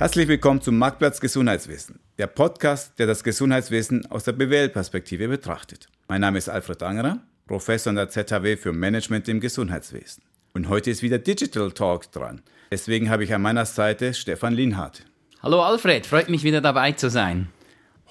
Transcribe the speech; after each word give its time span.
Herzlich 0.00 0.28
willkommen 0.28 0.62
zum 0.62 0.78
Marktplatz 0.78 1.20
Gesundheitswesen, 1.20 2.00
der 2.16 2.26
Podcast, 2.26 2.98
der 2.98 3.06
das 3.06 3.22
Gesundheitswesen 3.22 4.06
aus 4.06 4.24
der 4.24 4.32
BWL-Perspektive 4.32 5.28
betrachtet. 5.28 5.88
Mein 6.08 6.22
Name 6.22 6.38
ist 6.38 6.48
Alfred 6.48 6.82
Angerer, 6.82 7.18
Professor 7.46 7.90
an 7.90 7.96
der 7.96 8.08
ZHW 8.08 8.56
für 8.56 8.72
Management 8.72 9.28
im 9.28 9.40
Gesundheitswesen. 9.40 10.22
Und 10.54 10.70
heute 10.70 10.90
ist 10.90 11.02
wieder 11.02 11.18
Digital 11.18 11.70
Talk 11.72 12.10
dran. 12.12 12.40
Deswegen 12.70 13.10
habe 13.10 13.24
ich 13.24 13.34
an 13.34 13.42
meiner 13.42 13.66
Seite 13.66 14.14
Stefan 14.14 14.54
Linhardt. 14.54 15.04
Hallo 15.42 15.62
Alfred, 15.62 16.06
freut 16.06 16.30
mich 16.30 16.44
wieder 16.44 16.62
dabei 16.62 16.92
zu 16.92 17.10
sein. 17.10 17.48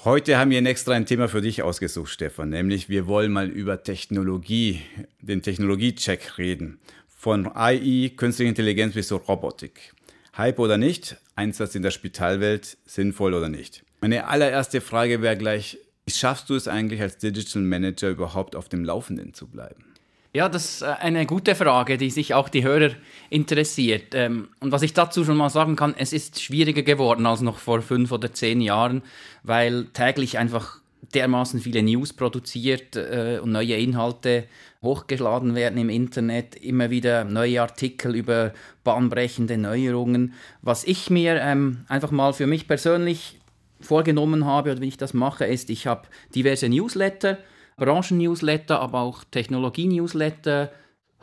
Heute 0.05 0.37
haben 0.37 0.51
wir 0.51 0.63
extra 0.63 0.93
ein 0.93 1.07
Thema 1.07 1.27
für 1.27 1.41
dich 1.41 1.63
ausgesucht, 1.63 2.11
Stefan, 2.11 2.49
nämlich 2.49 2.89
wir 2.89 3.07
wollen 3.07 3.31
mal 3.31 3.47
über 3.47 3.81
Technologie, 3.81 4.83
den 5.21 5.41
Technologiecheck 5.41 6.37
reden. 6.37 6.79
Von 7.07 7.47
AI, 7.47 8.11
künstliche 8.15 8.49
Intelligenz 8.49 8.93
bis 8.93 9.07
zur 9.07 9.21
Robotik. 9.21 9.95
Hype 10.37 10.59
oder 10.59 10.77
nicht, 10.77 11.17
Einsatz 11.39 11.73
in 11.75 11.81
der 11.81 11.91
Spitalwelt, 11.91 12.77
sinnvoll 12.85 13.33
oder 13.33 13.49
nicht. 13.49 13.83
Meine 14.01 14.27
allererste 14.27 14.81
Frage 14.81 15.21
wäre 15.21 15.37
gleich, 15.37 15.77
wie 16.05 16.11
schaffst 16.11 16.49
du 16.49 16.55
es 16.55 16.67
eigentlich 16.67 17.01
als 17.01 17.17
Digital 17.17 17.61
Manager 17.61 18.09
überhaupt 18.09 18.55
auf 18.55 18.67
dem 18.67 18.83
Laufenden 18.83 19.33
zu 19.33 19.47
bleiben? 19.47 19.85
Ja, 20.33 20.47
das 20.47 20.65
ist 20.65 20.81
äh, 20.83 20.95
eine 20.99 21.25
gute 21.25 21.55
Frage, 21.55 21.97
die 21.97 22.11
sich 22.11 22.33
auch 22.33 22.49
die 22.49 22.63
Hörer 22.63 22.91
interessiert. 23.29 24.13
Ähm, 24.13 24.49
und 24.59 24.71
was 24.71 24.83
ich 24.83 24.93
dazu 24.93 25.25
schon 25.25 25.37
mal 25.37 25.49
sagen 25.49 25.75
kann, 25.75 25.95
es 25.97 26.13
ist 26.13 26.41
schwieriger 26.41 26.83
geworden 26.83 27.25
als 27.25 27.41
noch 27.41 27.57
vor 27.57 27.81
fünf 27.81 28.11
oder 28.11 28.31
zehn 28.31 28.61
Jahren, 28.61 29.01
weil 29.43 29.85
täglich 29.85 30.37
einfach 30.37 30.79
dermaßen 31.13 31.59
viele 31.59 31.81
News 31.81 32.13
produziert 32.13 32.95
äh, 32.95 33.39
und 33.41 33.51
neue 33.51 33.75
Inhalte 33.75 34.45
hochgeladen 34.81 35.55
werden 35.55 35.77
im 35.77 35.89
Internet, 35.89 36.55
immer 36.55 36.89
wieder 36.89 37.25
neue 37.25 37.61
Artikel 37.61 38.15
über 38.15 38.53
bahnbrechende 38.83 39.57
Neuerungen. 39.57 40.33
Was 40.61 40.85
ich 40.85 41.09
mir 41.09 41.39
ähm, 41.41 41.85
einfach 41.89 42.11
mal 42.11 42.33
für 42.33 42.47
mich 42.47 42.67
persönlich 42.67 43.39
vorgenommen 43.81 44.45
habe 44.45 44.71
oder 44.71 44.81
wie 44.81 44.87
ich 44.87 44.97
das 44.97 45.13
mache, 45.13 45.45
ist, 45.45 45.69
ich 45.69 45.87
habe 45.87 46.07
diverse 46.33 46.69
Newsletter, 46.69 47.37
Branchen-Newsletter, 47.77 48.79
aber 48.79 49.01
auch 49.01 49.23
Technologie-Newsletter, 49.25 50.71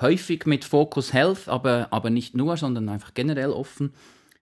häufig 0.01 0.47
mit 0.47 0.65
Fokus 0.65 1.13
Health, 1.13 1.49
aber, 1.49 1.89
aber 1.91 2.11
nicht 2.11 2.35
nur, 2.35 2.57
sondern 2.57 2.89
einfach 2.89 3.15
generell 3.15 3.51
offen 3.51 3.93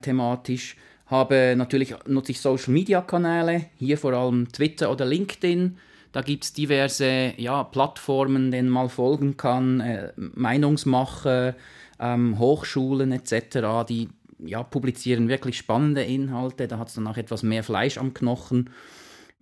thematisch. 0.02 0.76
Habe 1.06 1.54
natürlich 1.56 1.94
nutze 2.06 2.32
ich 2.32 2.40
Social 2.40 2.72
Media 2.72 3.00
Kanäle, 3.00 3.66
hier 3.76 3.98
vor 3.98 4.12
allem 4.12 4.50
Twitter 4.50 4.90
oder 4.90 5.04
LinkedIn. 5.04 5.78
Da 6.14 6.22
gibt 6.22 6.44
es 6.44 6.52
diverse 6.52 7.34
ja, 7.38 7.64
Plattformen, 7.64 8.52
denen 8.52 8.68
man 8.68 8.88
folgen 8.88 9.36
kann, 9.36 9.80
äh, 9.80 10.12
Meinungsmacher, 10.16 11.56
ähm, 11.98 12.38
Hochschulen 12.38 13.10
etc., 13.10 13.84
die 13.88 14.08
ja, 14.38 14.62
publizieren 14.62 15.26
wirklich 15.26 15.58
spannende 15.58 16.04
Inhalte. 16.04 16.68
Da 16.68 16.78
hat 16.78 16.86
es 16.86 16.94
dann 16.94 17.08
auch 17.08 17.16
etwas 17.16 17.42
mehr 17.42 17.64
Fleisch 17.64 17.98
am 17.98 18.14
Knochen. 18.14 18.70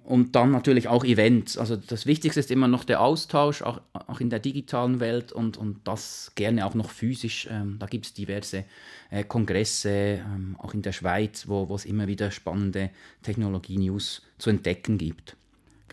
Und 0.03 0.35
dann 0.35 0.51
natürlich 0.51 0.89
auch 0.89 1.05
Events. 1.05 1.59
Also 1.59 1.77
das 1.77 2.07
Wichtigste 2.07 2.41
ist 2.41 2.51
immer 2.51 2.69
noch 2.69 2.85
der 2.85 3.03
Austausch, 3.03 3.61
auch, 3.61 3.83
auch 3.93 4.21
in 4.21 4.31
der 4.31 4.39
digitalen 4.39 4.99
Welt 4.99 5.31
und, 5.31 5.59
und 5.59 5.87
das 5.87 6.33
gerne 6.37 6.65
auch 6.65 6.75
noch 6.75 6.89
physisch. 6.89 7.49
Ähm, 7.51 7.77
da 7.81 7.85
gibt 7.85 8.07
es 8.07 8.15
diverse 8.15 8.65
äh, 9.11 9.25
Kongresse, 9.25 10.23
ähm, 10.25 10.57
auch 10.59 10.73
in 10.73 10.81
der 10.81 10.93
Schweiz, 10.93 11.49
wo 11.49 11.73
es 11.75 11.85
immer 11.85 12.07
wieder 12.07 12.31
spannende 12.31 12.89
Technologie-News 13.25 14.23
zu 14.39 14.49
entdecken 14.49 14.97
gibt. 14.97 15.37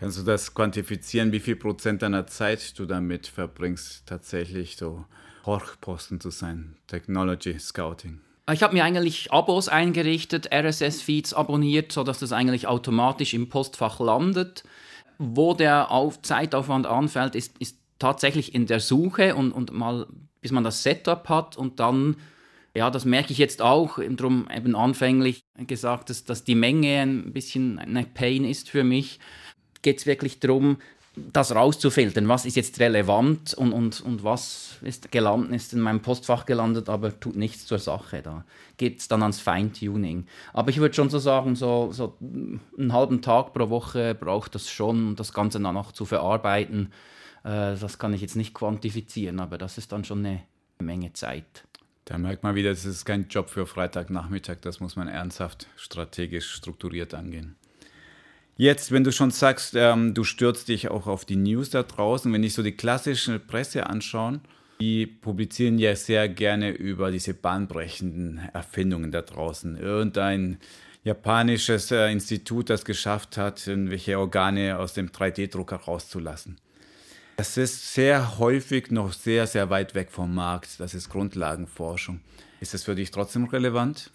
Kannst 0.00 0.18
du 0.18 0.22
das 0.22 0.54
quantifizieren, 0.54 1.30
wie 1.30 1.40
viel 1.40 1.56
Prozent 1.56 2.00
deiner 2.00 2.26
Zeit 2.26 2.78
du 2.78 2.86
damit 2.86 3.26
verbringst, 3.26 4.06
tatsächlich 4.06 4.78
so 4.78 5.04
Horchposten 5.44 6.20
zu 6.20 6.30
sein, 6.30 6.78
Technology 6.86 7.58
Scouting? 7.58 8.18
Ich 8.50 8.62
habe 8.62 8.72
mir 8.72 8.82
eigentlich 8.82 9.30
Abos 9.30 9.68
eingerichtet, 9.68 10.48
RSS-Feeds 10.50 11.34
abonniert, 11.34 11.92
sodass 11.92 12.18
das 12.18 12.32
eigentlich 12.32 12.66
automatisch 12.66 13.34
im 13.34 13.50
Postfach 13.50 14.00
landet. 14.00 14.64
Wo 15.18 15.52
der 15.52 15.90
Auf 15.90 16.22
Zeitaufwand 16.22 16.86
anfällt, 16.86 17.34
ist, 17.34 17.58
ist 17.58 17.76
tatsächlich 17.98 18.54
in 18.54 18.64
der 18.64 18.80
Suche 18.80 19.34
und, 19.34 19.52
und 19.52 19.70
mal, 19.70 20.06
bis 20.40 20.50
man 20.50 20.64
das 20.64 20.82
Setup 20.82 21.28
hat 21.28 21.58
und 21.58 21.78
dann, 21.78 22.16
ja, 22.74 22.88
das 22.88 23.04
merke 23.04 23.32
ich 23.32 23.38
jetzt 23.38 23.60
auch, 23.60 23.98
darum 23.98 24.48
eben 24.50 24.74
anfänglich 24.74 25.42
gesagt, 25.58 26.08
dass, 26.08 26.24
dass 26.24 26.42
die 26.42 26.54
Menge 26.54 27.02
ein 27.02 27.34
bisschen 27.34 27.78
eine 27.78 28.04
Pain 28.06 28.46
ist 28.46 28.70
für 28.70 28.82
mich, 28.82 29.20
geht 29.82 29.98
es 29.98 30.06
wirklich 30.06 30.40
darum, 30.40 30.78
das 31.16 31.54
rauszufiltern, 31.54 32.28
was 32.28 32.46
ist 32.46 32.56
jetzt 32.56 32.78
relevant 32.78 33.54
und, 33.54 33.72
und, 33.72 34.00
und 34.00 34.22
was 34.22 34.76
ist 34.82 35.10
gelandet, 35.10 35.52
ist 35.52 35.72
in 35.72 35.80
meinem 35.80 36.00
Postfach 36.00 36.46
gelandet, 36.46 36.88
aber 36.88 37.18
tut 37.18 37.36
nichts 37.36 37.66
zur 37.66 37.78
Sache. 37.78 38.22
Da 38.22 38.44
geht 38.76 39.00
es 39.00 39.08
dann 39.08 39.22
ans 39.22 39.40
Feintuning. 39.40 40.26
Aber 40.52 40.70
ich 40.70 40.78
würde 40.78 40.94
schon 40.94 41.10
so 41.10 41.18
sagen, 41.18 41.56
so, 41.56 41.90
so 41.92 42.16
einen 42.20 42.92
halben 42.92 43.22
Tag 43.22 43.52
pro 43.52 43.70
Woche 43.70 44.14
braucht 44.14 44.54
das 44.54 44.70
schon, 44.70 45.16
das 45.16 45.32
Ganze 45.32 45.60
dann 45.60 45.74
noch 45.74 45.92
zu 45.92 46.04
verarbeiten. 46.04 46.92
Äh, 47.42 47.76
das 47.76 47.98
kann 47.98 48.14
ich 48.14 48.20
jetzt 48.20 48.36
nicht 48.36 48.54
quantifizieren, 48.54 49.40
aber 49.40 49.58
das 49.58 49.78
ist 49.78 49.90
dann 49.92 50.04
schon 50.04 50.24
eine 50.24 50.42
Menge 50.78 51.12
Zeit. 51.12 51.64
Da 52.04 52.18
merkt 52.18 52.42
man 52.42 52.54
wieder, 52.54 52.70
das 52.70 52.84
ist 52.84 53.04
kein 53.04 53.28
Job 53.28 53.50
für 53.50 53.66
Freitagnachmittag, 53.66 54.56
das 54.62 54.80
muss 54.80 54.96
man 54.96 55.08
ernsthaft 55.08 55.66
strategisch 55.76 56.50
strukturiert 56.52 57.14
angehen. 57.14 57.56
Jetzt, 58.60 58.92
wenn 58.92 59.04
du 59.04 59.10
schon 59.10 59.30
sagst, 59.30 59.72
ähm, 59.74 60.12
du 60.12 60.22
stürzt 60.22 60.68
dich 60.68 60.90
auch 60.90 61.06
auf 61.06 61.24
die 61.24 61.36
News 61.36 61.70
da 61.70 61.82
draußen, 61.82 62.30
wenn 62.30 62.44
ich 62.44 62.52
so 62.52 62.62
die 62.62 62.76
klassische 62.76 63.38
Presse 63.38 63.86
anschaue, 63.86 64.40
die 64.82 65.06
publizieren 65.06 65.78
ja 65.78 65.96
sehr 65.96 66.28
gerne 66.28 66.68
über 66.68 67.10
diese 67.10 67.32
bahnbrechenden 67.32 68.50
Erfindungen 68.52 69.12
da 69.12 69.22
draußen. 69.22 69.78
Irgendein 69.78 70.58
japanisches 71.04 71.90
äh, 71.90 72.12
Institut, 72.12 72.68
das 72.68 72.84
geschafft 72.84 73.38
hat, 73.38 73.66
irgendwelche 73.66 74.18
Organe 74.18 74.78
aus 74.78 74.92
dem 74.92 75.08
3D-Drucker 75.08 75.76
rauszulassen. 75.76 76.58
Das 77.38 77.56
ist 77.56 77.94
sehr 77.94 78.38
häufig 78.38 78.90
noch 78.90 79.14
sehr, 79.14 79.46
sehr 79.46 79.70
weit 79.70 79.94
weg 79.94 80.10
vom 80.10 80.34
Markt. 80.34 80.80
Das 80.80 80.92
ist 80.92 81.08
Grundlagenforschung. 81.08 82.20
Ist 82.60 82.74
das 82.74 82.82
für 82.82 82.94
dich 82.94 83.10
trotzdem 83.10 83.44
relevant? 83.44 84.10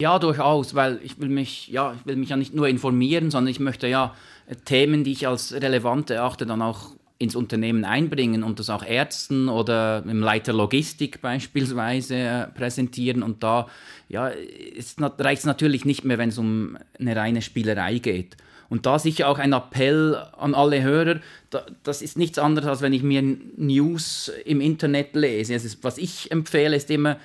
Ja, 0.00 0.20
durchaus, 0.20 0.76
weil 0.76 1.00
ich 1.02 1.18
will 1.18 1.28
mich, 1.28 1.66
ja, 1.68 1.92
ich 1.92 2.06
will 2.06 2.14
mich 2.14 2.28
ja 2.28 2.36
nicht 2.36 2.54
nur 2.54 2.68
informieren, 2.68 3.32
sondern 3.32 3.50
ich 3.50 3.58
möchte 3.58 3.88
ja 3.88 4.14
äh, 4.46 4.54
Themen, 4.54 5.02
die 5.02 5.10
ich 5.10 5.26
als 5.26 5.52
relevant 5.52 6.10
erachte, 6.10 6.46
dann 6.46 6.62
auch 6.62 6.92
ins 7.18 7.34
Unternehmen 7.34 7.84
einbringen 7.84 8.44
und 8.44 8.60
das 8.60 8.70
auch 8.70 8.84
Ärzten 8.84 9.48
oder 9.48 10.04
im 10.06 10.20
Leiter 10.20 10.52
Logistik 10.52 11.20
beispielsweise 11.20 12.14
äh, 12.14 12.46
präsentieren. 12.46 13.24
Und 13.24 13.42
da 13.42 13.66
ja, 14.08 14.30
reicht 15.18 15.40
es 15.40 15.46
natürlich 15.46 15.84
nicht 15.84 16.04
mehr, 16.04 16.16
wenn 16.16 16.28
es 16.28 16.38
um 16.38 16.78
eine 17.00 17.16
reine 17.16 17.42
Spielerei 17.42 17.98
geht. 17.98 18.36
Und 18.68 18.86
da 18.86 19.00
sicher 19.00 19.28
auch 19.28 19.38
ein 19.38 19.52
Appell 19.52 20.14
an 20.36 20.54
alle 20.54 20.80
Hörer, 20.80 21.18
da, 21.50 21.66
das 21.82 22.02
ist 22.02 22.16
nichts 22.16 22.38
anderes, 22.38 22.68
als 22.68 22.82
wenn 22.82 22.92
ich 22.92 23.02
mir 23.02 23.22
News 23.56 24.30
im 24.44 24.60
Internet 24.60 25.16
lese. 25.16 25.54
Also 25.54 25.76
was 25.82 25.98
ich 25.98 26.30
empfehle, 26.30 26.76
ist 26.76 26.88
immer, 26.88 27.16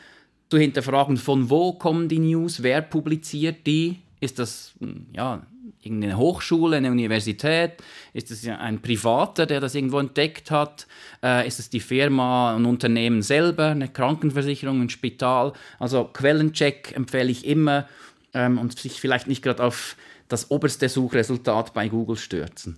zu 0.53 0.59
hinterfragen, 0.59 1.17
von 1.17 1.49
wo 1.49 1.73
kommen 1.73 2.07
die 2.07 2.19
News, 2.19 2.61
wer 2.61 2.83
publiziert 2.83 3.65
die, 3.65 3.97
ist 4.19 4.37
das 4.37 4.75
hm, 4.79 5.07
ja, 5.11 5.41
irgendeine 5.81 6.15
Hochschule, 6.15 6.77
eine 6.77 6.91
Universität, 6.91 7.71
ist 8.13 8.29
es 8.29 8.47
ein 8.47 8.79
Privater, 8.79 9.47
der 9.47 9.59
das 9.59 9.73
irgendwo 9.73 9.97
entdeckt 9.97 10.51
hat, 10.51 10.85
äh, 11.23 11.47
ist 11.47 11.57
es 11.57 11.71
die 11.71 11.79
Firma, 11.79 12.55
ein 12.55 12.65
Unternehmen 12.65 13.23
selber, 13.23 13.69
eine 13.69 13.87
Krankenversicherung, 13.87 14.79
ein 14.79 14.89
Spital. 14.91 15.53
Also 15.79 16.03
Quellencheck 16.03 16.95
empfehle 16.95 17.31
ich 17.31 17.47
immer 17.47 17.87
ähm, 18.35 18.59
und 18.59 18.77
sich 18.77 19.01
vielleicht 19.01 19.25
nicht 19.25 19.41
gerade 19.41 19.63
auf 19.63 19.97
das 20.27 20.51
oberste 20.51 20.87
Suchresultat 20.87 21.73
bei 21.73 21.89
Google 21.89 22.17
stürzen. 22.17 22.77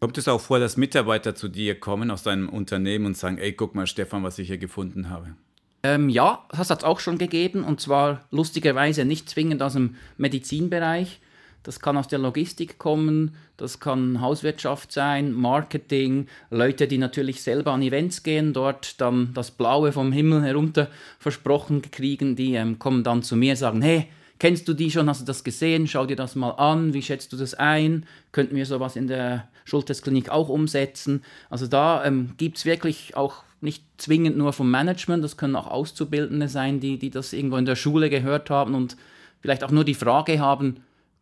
Kommt 0.00 0.18
es 0.18 0.26
auch 0.26 0.40
vor, 0.40 0.58
dass 0.58 0.76
Mitarbeiter 0.76 1.36
zu 1.36 1.46
dir 1.46 1.78
kommen 1.78 2.10
aus 2.10 2.24
deinem 2.24 2.48
Unternehmen 2.48 3.06
und 3.06 3.16
sagen, 3.16 3.38
ey, 3.38 3.52
guck 3.52 3.76
mal, 3.76 3.86
Stefan, 3.86 4.24
was 4.24 4.40
ich 4.40 4.48
hier 4.48 4.58
gefunden 4.58 5.10
habe? 5.10 5.36
Ähm, 5.82 6.08
ja, 6.08 6.44
das 6.50 6.70
hat 6.70 6.78
es 6.78 6.84
auch 6.84 7.00
schon 7.00 7.18
gegeben 7.18 7.64
und 7.64 7.80
zwar 7.80 8.22
lustigerweise 8.30 9.04
nicht 9.04 9.30
zwingend 9.30 9.62
aus 9.62 9.74
dem 9.74 9.96
Medizinbereich. 10.16 11.20
Das 11.62 11.80
kann 11.80 11.96
aus 11.96 12.08
der 12.08 12.18
Logistik 12.18 12.78
kommen, 12.78 13.34
das 13.56 13.78
kann 13.78 14.20
Hauswirtschaft 14.20 14.90
sein, 14.90 15.32
Marketing, 15.32 16.26
Leute, 16.50 16.88
die 16.88 16.98
natürlich 16.98 17.42
selber 17.42 17.72
an 17.72 17.82
Events 17.82 18.22
gehen, 18.22 18.52
dort 18.52 19.00
dann 19.00 19.34
das 19.34 19.50
Blaue 19.50 19.92
vom 19.92 20.12
Himmel 20.12 20.42
herunter 20.42 20.88
versprochen 21.18 21.82
kriegen, 21.82 22.36
die 22.36 22.54
ähm, 22.54 22.78
kommen 22.78 23.04
dann 23.04 23.22
zu 23.22 23.36
mir 23.36 23.52
und 23.52 23.56
sagen, 23.56 23.82
hey, 23.82 24.08
kennst 24.38 24.68
du 24.68 24.74
die 24.74 24.90
schon, 24.90 25.08
hast 25.08 25.20
du 25.20 25.24
das 25.24 25.44
gesehen, 25.44 25.86
schau 25.86 26.06
dir 26.06 26.16
das 26.16 26.34
mal 26.34 26.50
an, 26.50 26.94
wie 26.94 27.02
schätzt 27.02 27.32
du 27.32 27.36
das 27.36 27.54
ein, 27.54 28.06
könnten 28.32 28.56
wir 28.56 28.66
sowas 28.66 28.96
in 28.96 29.08
der 29.08 29.48
Schultesklinik 29.64 30.30
auch 30.30 30.48
umsetzen. 30.48 31.22
Also 31.50 31.66
da 31.66 32.04
ähm, 32.04 32.34
gibt 32.36 32.58
es 32.58 32.64
wirklich 32.64 33.16
auch 33.16 33.42
nicht 33.60 33.84
zwingend 33.96 34.36
nur 34.36 34.52
vom 34.52 34.70
Management, 34.70 35.24
das 35.24 35.36
können 35.36 35.56
auch 35.56 35.66
Auszubildende 35.66 36.48
sein, 36.48 36.80
die, 36.80 36.98
die 36.98 37.10
das 37.10 37.32
irgendwo 37.32 37.56
in 37.56 37.64
der 37.64 37.76
Schule 37.76 38.08
gehört 38.10 38.50
haben 38.50 38.74
und 38.74 38.96
vielleicht 39.40 39.64
auch 39.64 39.70
nur 39.70 39.84
die 39.84 39.94
Frage 39.94 40.38
haben, 40.38 40.76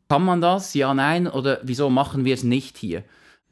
kann 0.09 0.25
man 0.25 0.41
das? 0.41 0.75
Ja, 0.75 0.95
nein, 0.95 1.27
oder 1.27 1.59
wieso 1.63 1.91
machen 1.91 2.25
wir 2.25 2.35
es 2.35 2.45
nicht 2.45 2.77
hier? 2.77 3.03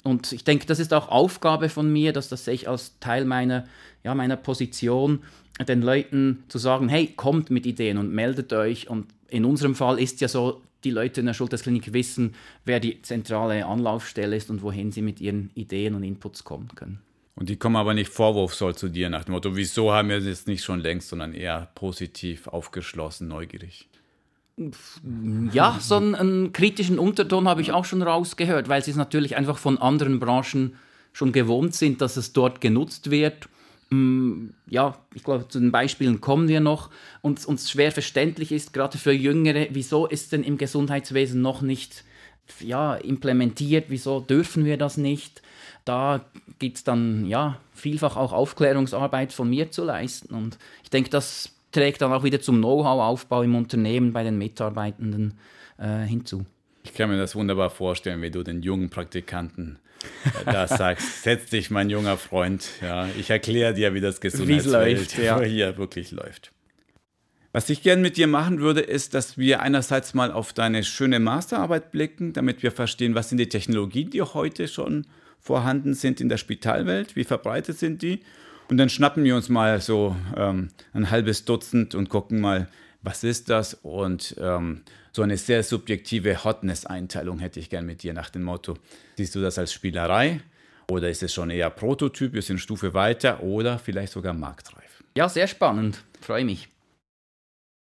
Und 0.05 0.33
ich 0.33 0.45
denke, 0.45 0.67
das 0.67 0.79
ist 0.79 0.93
auch 0.93 1.09
Aufgabe 1.09 1.69
von 1.69 1.91
mir, 1.91 2.13
dass 2.13 2.29
das 2.29 2.45
sehe 2.45 2.55
ich 2.55 2.69
als 2.69 2.99
Teil 3.01 3.25
meiner, 3.25 3.65
ja, 4.05 4.15
meiner 4.15 4.37
Position, 4.37 5.21
den 5.67 5.83
Leuten 5.83 6.45
zu 6.49 6.59
sagen, 6.59 6.89
hey, 6.89 7.07
kommt 7.17 7.51
mit 7.51 7.65
Ideen 7.65 7.97
und 7.97 8.13
meldet 8.13 8.53
euch 8.53 8.91
und 8.91 9.07
in 9.35 9.45
unserem 9.45 9.75
Fall 9.75 9.99
ist 9.99 10.21
ja 10.21 10.29
so, 10.29 10.63
die 10.85 10.91
Leute 10.91 11.21
in 11.21 11.27
der 11.27 11.35
Schultersklinik 11.35 11.93
wissen, 11.93 12.35
wer 12.65 12.79
die 12.79 13.03
zentrale 13.03 13.67
Anlaufstelle 13.67 14.37
ist 14.37 14.49
und 14.51 14.63
wohin 14.63 14.93
sie 14.93 15.03
mit 15.03 15.21
ihren 15.21 15.51
Ideen 15.55 15.95
und 15.95 16.05
Inputs 16.05 16.45
kommen 16.45 16.69
können. 16.75 17.01
Und 17.35 17.49
die 17.49 17.57
kommen 17.57 17.75
aber 17.75 17.95
nicht 17.95 18.13
vorwurfsvoll 18.13 18.77
zu 18.77 18.89
dir 18.89 19.11
nach 19.11 19.25
dem 19.25 19.33
Motto, 19.33 19.57
wieso 19.57 19.93
haben 19.93 20.09
wir 20.09 20.21
das 20.21 20.47
nicht 20.47 20.63
schon 20.63 20.81
längst, 20.81 21.09
sondern 21.09 21.35
eher 21.35 21.69
positiv, 21.75 22.47
aufgeschlossen, 22.47 23.27
neugierig. 23.27 23.89
Ja, 25.53 25.79
so 25.81 25.97
einen, 25.97 26.15
einen 26.15 26.53
kritischen 26.53 27.01
Unterton 27.01 27.49
habe 27.49 27.61
ich 27.61 27.73
auch 27.73 27.85
schon 27.85 28.03
rausgehört, 28.03 28.69
weil 28.69 28.85
sie 28.85 28.93
es 28.93 28.97
natürlich 28.97 29.35
einfach 29.35 29.59
von 29.59 29.79
anderen 29.79 30.21
Branchen 30.21 30.77
schon 31.13 31.33
gewohnt 31.33 31.75
sind, 31.75 32.01
dass 32.01 32.17
es 32.17 32.33
dort 32.33 32.61
genutzt 32.61 33.11
wird. 33.11 33.49
Mm, 33.95 34.51
ja, 34.69 34.99
ich 35.15 35.23
glaube, 35.23 35.49
zu 35.49 35.61
den 35.61 35.73
Beispielen 35.73 36.21
kommen 36.21 36.49
wir 36.49 36.61
noch. 36.61 36.91
Und 37.23 37.45
uns 37.47 37.71
schwer 37.71 37.93
verständlich 37.93 38.53
ist, 38.53 38.73
gerade 38.73 38.99
für 38.99 39.13
Jüngere, 39.13 39.69
wieso 39.71 40.07
ist 40.07 40.33
denn 40.33 40.43
im 40.43 40.59
Gesundheitswesen 40.59 41.41
noch 41.41 41.63
nicht 41.63 42.05
ja, 42.61 42.95
implementiert, 42.95 43.87
wieso 43.89 44.21
dürfen 44.21 44.65
wir 44.65 44.77
das 44.77 44.97
nicht? 44.97 45.43
Da 45.85 46.25
gibt 46.59 46.79
es 46.79 46.85
dann 46.85 47.27
ja 47.27 47.61
vielfach 47.73 48.17
auch 48.17 48.33
Aufklärungsarbeit 48.33 49.33
von 49.33 49.49
mir 49.49 49.71
zu 49.71 49.85
leisten. 49.85 50.35
Und 50.35 50.59
ich 50.83 50.91
denke, 50.91 51.11
das 51.11 51.53
trägt 51.73 52.03
dann 52.03 52.13
auch 52.13 52.25
wieder 52.25 52.41
zum 52.41 52.59
Know-how-Aufbau 52.59 53.43
im 53.43 53.55
Unternehmen 53.55 54.13
bei 54.13 54.23
den 54.23 54.39
Mitarbeitenden 54.39 55.39
äh, 55.79 56.05
hinzu. 56.05 56.47
Ich 56.85 56.95
kann 56.95 57.11
mir 57.11 57.17
das 57.17 57.35
wunderbar 57.35 57.71
vorstellen, 57.71 58.23
wie 58.23 58.31
du 58.31 58.43
den 58.43 58.63
jungen 58.63 58.91
Praktikanten 58.91 59.79
äh, 60.25 60.53
da 60.53 60.69
sagst, 60.69 61.23
setz 61.23 61.51
dich, 61.51 61.71
mein 61.71 61.91
junger 61.91 62.17
Freund. 62.17 62.69
Ja, 62.81 63.09
ich 63.19 63.31
erkläre 63.31 63.75
dir, 63.75 63.95
wie 63.95 64.01
das 64.01 64.21
Gesundheitswelt 64.21 65.19
ja. 65.19 65.41
hier 65.41 65.77
wirklich 65.77 66.13
läuft. 66.13 66.53
Was 67.53 67.71
ich 67.71 67.83
gern 67.83 68.01
mit 68.01 68.17
dir 68.17 68.27
machen 68.27 68.61
würde, 68.61 68.81
ist, 68.81 69.15
dass 69.15 69.39
wir 69.39 69.61
einerseits 69.61 70.13
mal 70.13 70.33
auf 70.33 70.53
deine 70.53 70.85
schöne 70.85 71.21
Masterarbeit 71.21 71.93
blicken, 71.93 72.33
damit 72.33 72.63
wir 72.63 72.73
verstehen, 72.73 73.15
was 73.15 73.29
sind 73.29 73.39
die 73.39 73.49
Technologien, 73.49 74.11
die 74.11 74.23
heute 74.23 74.69
schon 74.69 75.07
vorhanden 75.39 75.95
sind 75.95 76.21
in 76.21 76.29
der 76.29 76.37
Spitalwelt, 76.37 77.17
wie 77.17 77.25
verbreitet 77.25 77.79
sind 77.79 78.03
die 78.03 78.21
und 78.69 78.79
dann 78.79 78.89
schnappen 78.89 79.25
wir 79.25 79.37
uns 79.37 79.49
mal 79.49 79.81
so 79.81 80.17
ähm, 80.37 80.69
ein 80.93 81.11
halbes 81.11 81.45
Dutzend 81.45 81.95
und 81.95 82.09
gucken 82.09 82.41
mal, 82.41 82.69
was 83.05 83.23
ist 83.23 83.51
das? 83.51 83.75
Und 83.75 84.35
ähm, 84.41 84.83
so 85.13 85.23
eine 85.23 85.37
sehr 85.37 85.63
subjektive 85.63 86.43
Hotness-Einteilung 86.43 87.39
hätte 87.39 87.61
ich 87.61 87.71
gern 87.71 87.87
mit 87.87 88.03
dir 88.03 88.15
nach 88.15 88.31
dem 88.31 88.43
Motto, 88.43 88.77
siehst 89.17 89.35
du 89.35 89.41
das 89.41 89.59
als 89.59 89.73
Spielerei 89.73 90.41
oder 90.91 91.09
ist 91.09 91.23
es 91.23 91.33
schon 91.33 91.51
eher 91.51 91.71
Prototyp, 91.71 92.33
wir 92.33 92.43
sind 92.43 92.59
Stufe 92.59 92.95
weiter 92.95 93.43
oder 93.43 93.79
vielleicht 93.79 94.13
sogar 94.13 94.35
marktreif? 94.35 95.05
Ja, 95.17 95.29
sehr 95.29 95.47
spannend, 95.47 96.03
freue 96.21 96.45
mich. 96.45 96.69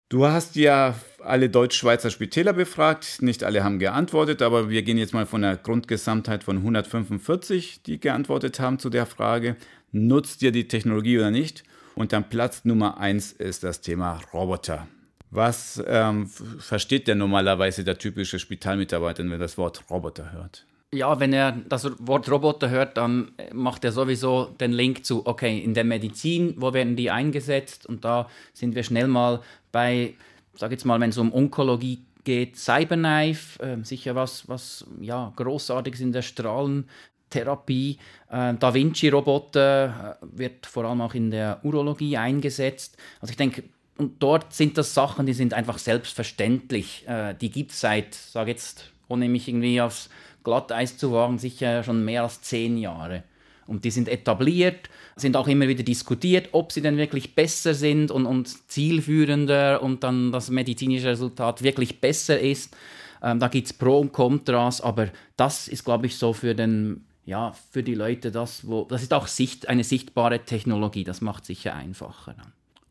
Du 0.10 0.26
hast 0.26 0.56
ja 0.56 0.96
alle 1.20 1.50
Deutsch-Schweizer 1.50 2.10
Spitäler 2.10 2.54
befragt. 2.54 3.22
Nicht 3.22 3.44
alle 3.44 3.66
haben 3.66 3.78
geantwortet, 3.78 4.42
aber 4.42 4.70
wir 4.70 4.82
gehen 4.84 4.98
jetzt 4.98 5.14
mal 5.14 5.26
von 5.26 5.42
der 5.42 5.58
Grundgesamtheit 5.58 6.46
von 6.46 6.60
145, 6.60 7.84
die 7.84 8.00
geantwortet 8.00 8.62
haben 8.62 8.80
zu 8.80 8.90
der 8.90 9.06
Frage 9.06 9.58
nutzt 9.92 10.42
ihr 10.44 10.52
die 10.52 10.68
Technologie 10.68 11.18
oder 11.18 11.32
nicht? 11.32 11.64
Und 11.96 12.14
dann 12.14 12.30
Platz 12.30 12.64
Nummer 12.64 13.00
eins 13.00 13.32
ist 13.32 13.64
das 13.64 13.82
Thema 13.82 14.22
Roboter. 14.34 14.88
Was 15.30 15.84
ähm, 15.86 16.28
versteht 16.28 17.08
denn 17.08 17.18
normalerweise 17.18 17.84
der 17.84 17.98
typische 17.98 18.40
Spitalmitarbeiter, 18.40 19.24
wenn 19.24 19.32
er 19.34 19.38
das 19.38 19.58
Wort 19.58 19.84
Roboter 19.90 20.32
hört? 20.32 20.66
Ja, 20.94 21.20
wenn 21.20 21.34
er 21.34 21.52
das 21.52 21.86
Wort 22.00 22.32
Roboter 22.32 22.70
hört, 22.70 22.96
dann 22.96 23.32
macht 23.52 23.84
er 23.84 23.92
sowieso 23.92 24.46
den 24.46 24.72
Link 24.72 25.06
zu, 25.06 25.28
okay, 25.28 25.60
in 25.60 25.74
der 25.74 25.84
Medizin, 25.84 26.54
wo 26.58 26.74
werden 26.74 26.96
die 26.96 27.12
eingesetzt? 27.12 27.86
Und 27.86 28.06
da 28.06 28.30
sind 28.54 28.74
wir 28.74 28.84
schnell 28.84 29.08
mal 29.08 29.42
bei, 29.74 30.14
sag 30.56 30.72
jetzt 30.72 30.86
mal, 30.86 31.00
wenn 31.02 31.10
es 31.10 31.18
um 31.18 31.34
Onkologie 31.34 32.00
geht, 32.24 32.58
Cyberknife, 32.58 33.62
äh, 33.62 33.84
sicher 33.84 34.16
was, 34.16 34.48
was 34.48 34.86
ja, 35.02 35.34
Großartiges 35.36 36.00
in 36.00 36.14
der 36.14 36.22
Strahlen, 36.22 36.86
Therapie. 37.30 37.98
Äh, 38.30 38.54
da 38.54 38.74
Vinci-Roboter 38.74 40.18
äh, 40.22 40.26
wird 40.40 40.66
vor 40.66 40.86
allem 40.86 41.02
auch 41.02 41.14
in 41.14 41.32
der 41.32 41.60
Urologie 41.64 42.16
eingesetzt. 42.16 42.98
Also 43.20 43.32
ich 43.32 43.38
denke, 43.38 43.64
und 43.98 44.22
dort 44.22 44.54
sind 44.54 44.78
das 44.78 44.94
Sachen, 44.94 45.26
die 45.26 45.34
sind 45.34 45.54
einfach 45.54 45.78
selbstverständlich. 45.78 47.08
Äh, 47.08 47.36
die 47.36 47.50
gibt 47.50 47.72
es 47.72 47.80
seit, 47.80 48.14
sage 48.14 48.52
jetzt, 48.52 48.92
ohne 49.08 49.28
mich 49.30 49.48
irgendwie 49.48 49.82
aufs 49.82 50.10
Glatteis 50.44 50.98
zu 50.98 51.12
wagen, 51.12 51.40
sicher 51.40 51.84
schon 51.84 52.06
mehr 52.06 52.24
als 52.24 52.42
zehn 52.42 52.78
Jahre. 52.78 53.24
Und 53.66 53.84
die 53.84 53.92
sind 53.92 54.08
etabliert, 54.08 54.90
sind 55.18 55.36
auch 55.36 55.48
immer 55.48 55.68
wieder 55.68 55.84
diskutiert, 55.84 56.50
ob 56.54 56.72
sie 56.72 56.82
denn 56.82 56.98
wirklich 56.98 57.36
besser 57.36 57.74
sind 57.74 58.12
und, 58.12 58.26
und 58.26 58.48
zielführender 58.70 59.82
und 59.82 60.04
dann 60.04 60.32
das 60.32 60.50
medizinische 60.50 61.08
Resultat 61.08 61.64
wirklich 61.64 62.00
besser 62.00 62.40
ist. 62.40 62.76
Ähm, 63.22 63.40
da 63.40 63.50
gibt 63.50 63.68
es 63.68 63.74
Pro 63.74 64.00
und 64.00 64.14
Kontras, 64.14 64.80
aber 64.80 65.10
das 65.36 65.68
ist, 65.68 65.84
glaube 65.84 66.06
ich, 66.06 66.16
so 66.16 66.34
für 66.34 66.56
den 66.56 67.04
ja, 67.26 67.54
für 67.72 67.84
die 67.84 67.94
Leute 67.94 68.32
das, 68.32 68.66
wo, 68.66 68.86
das 68.86 69.04
ist 69.04 69.14
auch 69.14 69.28
Sicht, 69.28 69.68
eine 69.68 69.84
sichtbare 69.84 70.46
Technologie, 70.46 71.04
das 71.04 71.20
macht 71.20 71.46
sicher 71.46 71.76
einfacher. 71.76 72.36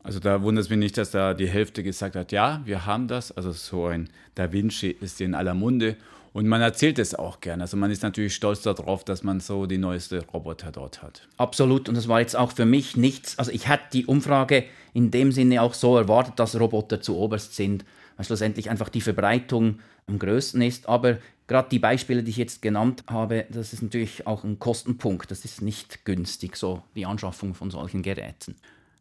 Also 0.06 0.20
da 0.20 0.40
wundert 0.40 0.64
es 0.64 0.70
mich 0.70 0.78
nicht, 0.78 0.96
dass 0.98 1.10
da 1.10 1.34
die 1.34 1.48
Hälfte 1.48 1.82
gesagt 1.82 2.14
hat, 2.14 2.30
ja, 2.30 2.62
wir 2.64 2.86
haben 2.86 3.08
das. 3.08 3.32
Also 3.32 3.50
so 3.50 3.86
ein 3.86 4.08
Da 4.36 4.52
Vinci 4.52 4.88
ist 5.00 5.20
in 5.20 5.34
aller 5.34 5.52
Munde 5.52 5.96
und 6.32 6.46
man 6.46 6.60
erzählt 6.60 7.00
es 7.00 7.14
auch 7.16 7.40
gerne. 7.40 7.64
Also 7.64 7.76
man 7.76 7.90
ist 7.90 8.04
natürlich 8.04 8.34
stolz 8.36 8.62
darauf, 8.62 9.04
dass 9.04 9.24
man 9.24 9.40
so 9.40 9.66
die 9.66 9.78
neueste 9.78 10.24
Roboter 10.26 10.70
dort 10.70 11.02
hat. 11.02 11.26
Absolut. 11.38 11.88
Und 11.88 11.96
das 11.96 12.06
war 12.06 12.20
jetzt 12.20 12.36
auch 12.36 12.52
für 12.52 12.66
mich 12.66 12.96
nichts. 12.96 13.36
Also 13.36 13.50
ich 13.50 13.66
hatte 13.66 13.84
die 13.92 14.06
Umfrage 14.06 14.64
in 14.94 15.10
dem 15.10 15.32
Sinne 15.32 15.60
auch 15.60 15.74
so 15.74 15.96
erwartet, 15.96 16.34
dass 16.36 16.58
Roboter 16.60 17.00
zu 17.00 17.16
oberst 17.16 17.56
sind, 17.56 17.84
weil 18.16 18.26
schlussendlich 18.26 18.70
einfach 18.70 18.88
die 18.88 19.00
Verbreitung 19.00 19.80
am 20.06 20.20
größten 20.20 20.62
ist. 20.62 20.88
Aber 20.88 21.18
gerade 21.48 21.68
die 21.68 21.80
Beispiele, 21.80 22.22
die 22.22 22.30
ich 22.30 22.36
jetzt 22.36 22.62
genannt 22.62 23.02
habe, 23.08 23.46
das 23.50 23.72
ist 23.72 23.82
natürlich 23.82 24.26
auch 24.28 24.44
ein 24.44 24.60
Kostenpunkt. 24.60 25.32
Das 25.32 25.44
ist 25.44 25.62
nicht 25.62 26.04
günstig, 26.04 26.56
so 26.56 26.82
die 26.94 27.06
Anschaffung 27.06 27.54
von 27.54 27.72
solchen 27.72 28.02
Geräten. 28.02 28.54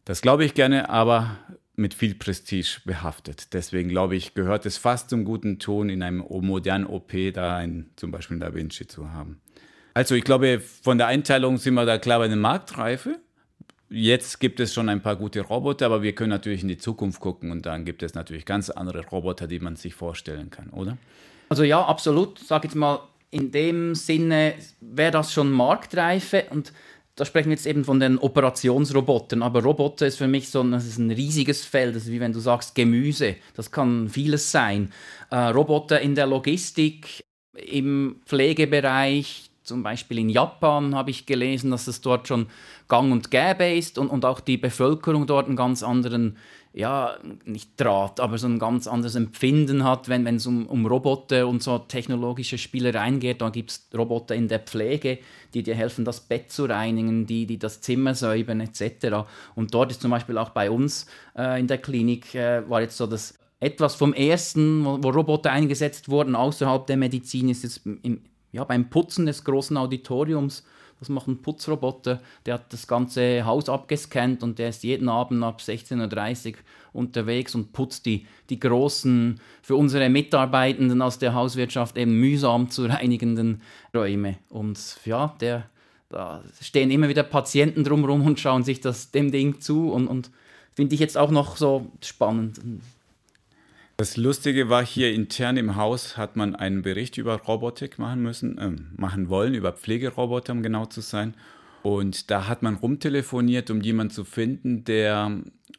Das 0.06 0.22
glaube 0.22 0.46
ich 0.46 0.54
gerne, 0.54 0.90
aber 0.90 1.38
mit 1.76 1.94
viel 1.94 2.16
Prestige 2.16 2.80
behaftet. 2.86 3.54
Deswegen 3.54 3.90
glaube 3.90 4.16
ich, 4.16 4.34
gehört 4.34 4.66
es 4.66 4.78
fast 4.78 5.10
zum 5.10 5.26
guten 5.26 5.60
Ton, 5.60 5.90
in 5.90 6.04
einem 6.04 6.24
modernen 6.30 6.86
OP 6.86 7.12
da 7.34 7.58
ein, 7.58 7.90
zum 7.96 8.12
Beispiel 8.12 8.40
Da 8.40 8.54
Vinci 8.54 8.88
zu 8.88 9.12
haben. 9.12 9.42
Also 9.94 10.16
ich 10.16 10.24
glaube, 10.24 10.60
von 10.60 10.98
der 10.98 11.08
Einteilung 11.08 11.58
sind 11.58 11.74
wir 11.74 11.86
da 11.86 11.98
klar 11.98 12.20
bei 12.20 12.28
der 12.28 12.38
Marktreife. 12.38 13.18
Jetzt 13.90 14.40
gibt 14.40 14.60
es 14.60 14.74
schon 14.74 14.90
ein 14.90 15.02
paar 15.02 15.16
gute 15.16 15.42
Roboter, 15.42 15.88
aber 15.88 16.02
wir 16.02 16.14
können 16.14 16.30
natürlich 16.30 16.62
in 16.62 16.68
die 16.68 16.78
Zukunft 16.78 17.20
gucken 17.20 17.52
und 17.52 17.66
dann 17.66 17.86
gibt 17.86 18.04
es 18.04 18.14
natürlich 18.14 18.46
ganz 18.46 18.70
andere 18.70 19.06
Roboter, 19.08 19.48
die 19.48 19.60
man 19.60 19.76
sich 19.76 19.96
vorstellen 19.96 20.50
kann, 20.50 20.70
oder? 20.70 20.98
Also 21.50 21.64
ja, 21.64 21.84
absolut. 21.84 22.40
Sag 22.40 22.64
jetzt 22.64 22.76
mal, 22.76 23.00
in 23.32 23.52
dem 23.52 23.96
Sinne 23.96 24.56
wäre 24.82 25.12
das 25.12 25.34
schon 25.34 25.52
Marktreife 25.52 26.46
und 26.50 26.74
da 27.16 27.24
sprechen 27.24 27.50
wir 27.50 27.56
jetzt 27.56 27.66
eben 27.66 27.86
von 27.86 28.00
den 28.00 28.18
Operationsrobotern, 28.18 29.42
aber 29.42 29.64
Roboter 29.64 30.06
ist 30.06 30.18
für 30.18 30.28
mich 30.28 30.50
so 30.50 30.62
ein, 30.62 30.72
das 30.72 30.86
ist 30.86 30.98
ein 30.98 31.12
riesiges 31.12 31.64
Feld, 31.64 31.96
das 31.96 32.04
ist 32.04 32.12
wie 32.12 32.20
wenn 32.20 32.34
du 32.34 32.40
sagst 32.40 32.76
Gemüse, 32.76 33.36
das 33.56 33.72
kann 33.72 34.10
vieles 34.10 34.52
sein. 34.52 34.92
Äh, 35.32 35.38
Roboter 35.38 36.02
in 36.02 36.16
der 36.16 36.28
Logistik, 36.28 37.24
im 37.54 38.18
Pflegebereich, 38.26 39.50
zum 39.64 39.82
Beispiel 39.82 40.20
in 40.20 40.30
Japan 40.30 40.94
habe 40.94 41.10
ich 41.10 41.26
gelesen, 41.26 41.72
dass 41.72 41.88
es 41.88 42.02
dort 42.02 42.28
schon 42.28 42.48
gang 42.88 43.12
und 43.12 43.32
gäbe 43.32 43.74
ist 43.74 43.98
und, 43.98 44.10
und 44.10 44.26
auch 44.26 44.40
die 44.40 44.58
Bevölkerung 44.58 45.26
dort 45.26 45.48
einen 45.48 45.56
ganz 45.56 45.84
anderen 45.84 46.38
ja, 46.78 47.18
nicht 47.46 47.80
Draht, 47.80 48.20
aber 48.20 48.38
so 48.38 48.48
ein 48.48 48.60
ganz 48.60 48.86
anderes 48.86 49.16
Empfinden 49.16 49.86
hat, 49.86 50.10
wenn 50.10 50.28
es 50.28 50.46
um, 50.46 50.68
um 50.68 50.86
Roboter 50.86 51.48
und 51.48 51.64
so 51.64 51.80
technologische 51.80 52.58
Spielereien 52.58 53.22
geht. 53.22 53.40
Da 53.40 53.50
gibt 53.50 53.72
es 53.72 53.90
Roboter 53.98 54.36
in 54.36 54.50
der 54.50 54.60
Pflege, 54.60 55.20
die 55.54 55.64
dir 55.64 55.74
helfen, 55.74 56.04
das 56.04 56.20
Bett 56.20 56.52
zu 56.52 56.66
reinigen, 56.66 57.26
die, 57.26 57.46
die 57.46 57.58
das 57.58 57.80
Zimmer 57.80 58.14
säubern 58.14 58.60
etc. 58.60 59.26
Und 59.56 59.74
dort 59.74 59.92
ist 59.92 60.02
zum 60.02 60.12
Beispiel 60.12 60.38
auch 60.38 60.50
bei 60.50 60.70
uns 60.70 61.06
äh, 61.38 61.58
in 61.62 61.68
der 61.68 61.78
Klinik, 61.78 62.36
äh, 62.36 62.70
war 62.70 62.82
jetzt 62.82 62.98
so 62.98 63.08
das 63.08 63.40
etwas 63.62 63.96
vom 63.96 64.14
ersten, 64.14 64.84
wo, 64.84 65.02
wo, 65.02 65.10
Roboter 65.12 65.54
eingesetzt 65.54 66.10
wurden 66.10 66.36
außerhalb 66.36 66.86
der 66.88 66.98
Medizin, 66.98 67.48
ist 67.48 67.64
es 67.64 67.78
im, 67.78 68.20
ja, 68.52 68.66
beim 68.66 68.90
Putzen 68.90 69.28
des 69.28 69.46
großen 69.46 69.78
Auditoriums 69.78 70.66
das 71.00 71.10
macht 71.10 71.28
ein 71.28 71.42
Putzroboter, 71.42 72.22
der 72.46 72.56
hat 72.56 72.72
das 72.72 72.88
ganze 72.88 73.46
Haus 73.46 73.70
abgescannt 73.70 74.44
und 74.44 74.60
der 74.60 74.70
ist 74.70 74.84
jeden 74.84 75.10
Abend 75.10 75.44
ab 75.44 75.60
16.30 75.60 76.54
Uhr 76.54 76.54
unterwegs 76.94 77.54
und 77.54 77.74
putzt 77.74 78.06
die, 78.06 78.26
die 78.50 78.60
großen, 78.60 79.40
für 79.62 79.76
unsere 79.76 80.10
Mitarbeitenden 80.10 81.02
aus 81.02 81.20
der 81.20 81.34
Hauswirtschaft 81.34 81.98
eben 81.98 82.20
mühsam 82.20 82.70
zu 82.70 82.86
reinigenden 82.86 83.62
Räume. 83.94 84.38
Und 84.50 84.80
ja, 85.06 85.36
der, 85.42 85.70
da 86.10 86.42
stehen 86.62 86.92
immer 86.92 87.10
wieder 87.10 87.24
Patienten 87.24 87.84
drumherum 87.84 88.26
und 88.26 88.40
schauen 88.40 88.64
sich 88.64 88.80
das, 88.80 89.12
dem 89.12 89.32
Ding 89.32 89.60
zu 89.60 89.92
und, 89.92 90.08
und 90.08 90.32
finde 90.74 90.94
ich 90.96 91.02
jetzt 91.02 91.18
auch 91.18 91.32
noch 91.32 91.58
so 91.58 91.92
spannend. 92.02 92.62
Das 93.98 94.18
Lustige 94.18 94.68
war 94.68 94.86
hier 94.86 95.14
intern 95.14 95.56
im 95.56 95.78
Haus 95.78 96.18
hat 96.18 96.36
man 96.36 96.54
einen 96.54 96.82
Bericht 96.82 97.18
über 97.18 97.40
Robotik 97.40 97.98
machen 97.98 98.22
müssen, 98.22 98.58
äh, 98.58 98.72
machen 98.98 99.30
wollen, 99.30 99.54
über 99.54 99.72
Pflegeroboter, 99.72 100.52
um 100.52 100.62
genau 100.62 100.86
zu 100.86 101.00
sein. 101.00 101.34
Und 101.82 102.30
da 102.30 102.48
hat 102.48 102.62
man 102.62 102.76
rumtelefoniert, 102.76 103.70
um 103.70 103.80
jemanden 103.80 104.14
zu 104.14 104.26
finden, 104.26 104.84
der 104.84 105.32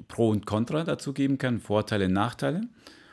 Pro 0.09 0.31
und 0.31 0.47
Contra 0.47 0.85
dazu 0.85 1.13
geben 1.13 1.37
kann, 1.37 1.61
Vorteile, 1.61 2.09
Nachteile. 2.09 2.63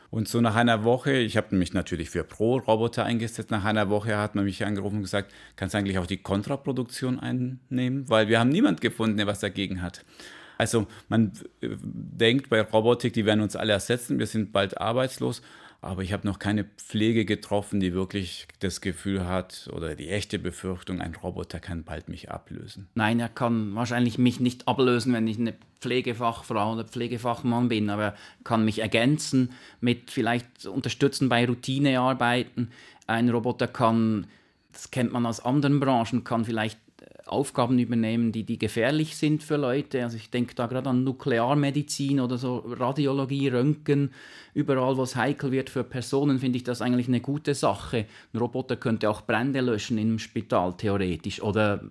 Und 0.10 0.30
so 0.30 0.40
nach 0.40 0.56
einer 0.56 0.86
Woche, 0.86 1.14
ich 1.14 1.36
habe 1.36 1.56
mich 1.56 1.74
natürlich 1.74 2.10
für 2.10 2.24
Pro-Roboter 2.24 3.04
eingesetzt, 3.04 3.50
nach 3.52 3.66
einer 3.66 3.90
Woche 3.90 4.16
hat 4.16 4.36
man 4.36 4.46
mich 4.46 4.64
angerufen 4.64 4.98
und 4.98 5.02
gesagt, 5.02 5.34
kannst 5.56 5.74
du 5.74 5.80
eigentlich 5.80 5.98
auch 5.98 6.06
die 6.06 6.22
Kontraproduktion 6.22 7.20
einnehmen? 7.20 8.08
Weil 8.08 8.30
wir 8.30 8.40
haben 8.40 8.50
niemand 8.50 8.80
gefunden, 8.80 9.18
der 9.18 9.28
was 9.28 9.40
dagegen 9.40 9.82
hat. 9.82 10.06
Also 10.58 10.88
man 11.10 11.34
äh, 11.62 11.70
denkt 11.82 12.50
bei 12.50 12.62
Robotik, 12.62 13.14
die 13.14 13.26
werden 13.26 13.42
uns 13.42 13.56
alle 13.56 13.74
ersetzen, 13.74 14.20
wir 14.20 14.28
sind 14.28 14.52
bald 14.52 14.80
arbeitslos. 14.80 15.42
Aber 15.84 16.02
ich 16.02 16.14
habe 16.14 16.26
noch 16.26 16.40
keine 16.40 16.64
Pflege 16.64 17.26
getroffen, 17.26 17.82
die 17.82 17.94
wirklich 17.94 18.48
das 18.60 18.80
Gefühl 18.80 19.28
hat 19.28 19.70
oder 19.74 19.96
die 19.96 20.08
echte 20.08 20.40
Befürchtung, 20.40 21.02
ein 21.02 21.14
Roboter 21.14 21.60
kann 21.60 21.84
bald 21.84 22.08
mich 22.08 22.32
ablösen. 22.32 22.88
Nein, 22.96 23.20
er 23.20 23.28
kann 23.28 23.76
wahrscheinlich 23.76 24.18
mich 24.18 24.40
nicht 24.40 24.66
ablösen, 24.70 25.12
wenn 25.12 25.28
ich 25.28 25.38
eine 25.38 25.54
Pflegefachfrau 25.82 26.72
oder 26.72 26.86
Pflegefachmann 26.86 27.68
bin, 27.68 27.90
aber 27.90 28.04
er 28.04 28.16
kann 28.46 28.64
mich 28.64 28.80
ergänzen 28.80 29.52
mit 29.82 30.10
vielleicht 30.10 30.66
unterstützen 30.68 31.28
bei 31.28 31.46
Routinearbeiten. 31.46 32.72
Ein 33.06 33.30
Roboter 33.30 33.68
kann, 33.68 34.28
das 34.72 34.90
kennt 34.90 35.12
man 35.12 35.26
aus 35.26 35.44
anderen 35.44 35.82
Branchen, 35.82 36.24
kann 36.24 36.46
vielleicht 36.46 36.80
Aufgaben 37.26 37.80
übernehmen, 37.80 38.32
die, 38.32 38.44
die 38.44 38.60
gefährlich 38.60 39.16
sind 39.16 39.44
für 39.44 39.56
Leute. 39.56 40.04
Also 40.04 40.18
ich 40.18 40.30
denke 40.30 40.56
da 40.56 40.68
gerade 40.68 40.90
an 40.90 41.04
Nuklearmedizin 41.04 42.20
oder 42.20 42.38
so 42.38 42.58
Radiologie, 42.58 43.48
Röntgen. 43.48 44.12
Überall, 44.54 44.98
wo 44.98 45.04
es 45.04 45.16
heikel 45.16 45.52
wird 45.52 45.70
für 45.70 45.84
Personen, 45.84 46.40
finde 46.40 46.58
ich 46.58 46.64
das 46.64 46.82
eigentlich 46.82 47.08
eine 47.08 47.22
gute 47.22 47.56
Sache. 47.56 48.06
Ein 48.34 48.38
Roboter 48.38 48.76
könnte 48.76 49.10
auch 49.10 49.22
Brände 49.22 49.62
löschen 49.62 49.98
im 49.98 50.20
Spital, 50.20 50.74
theoretisch. 50.74 51.42
Oder 51.42 51.84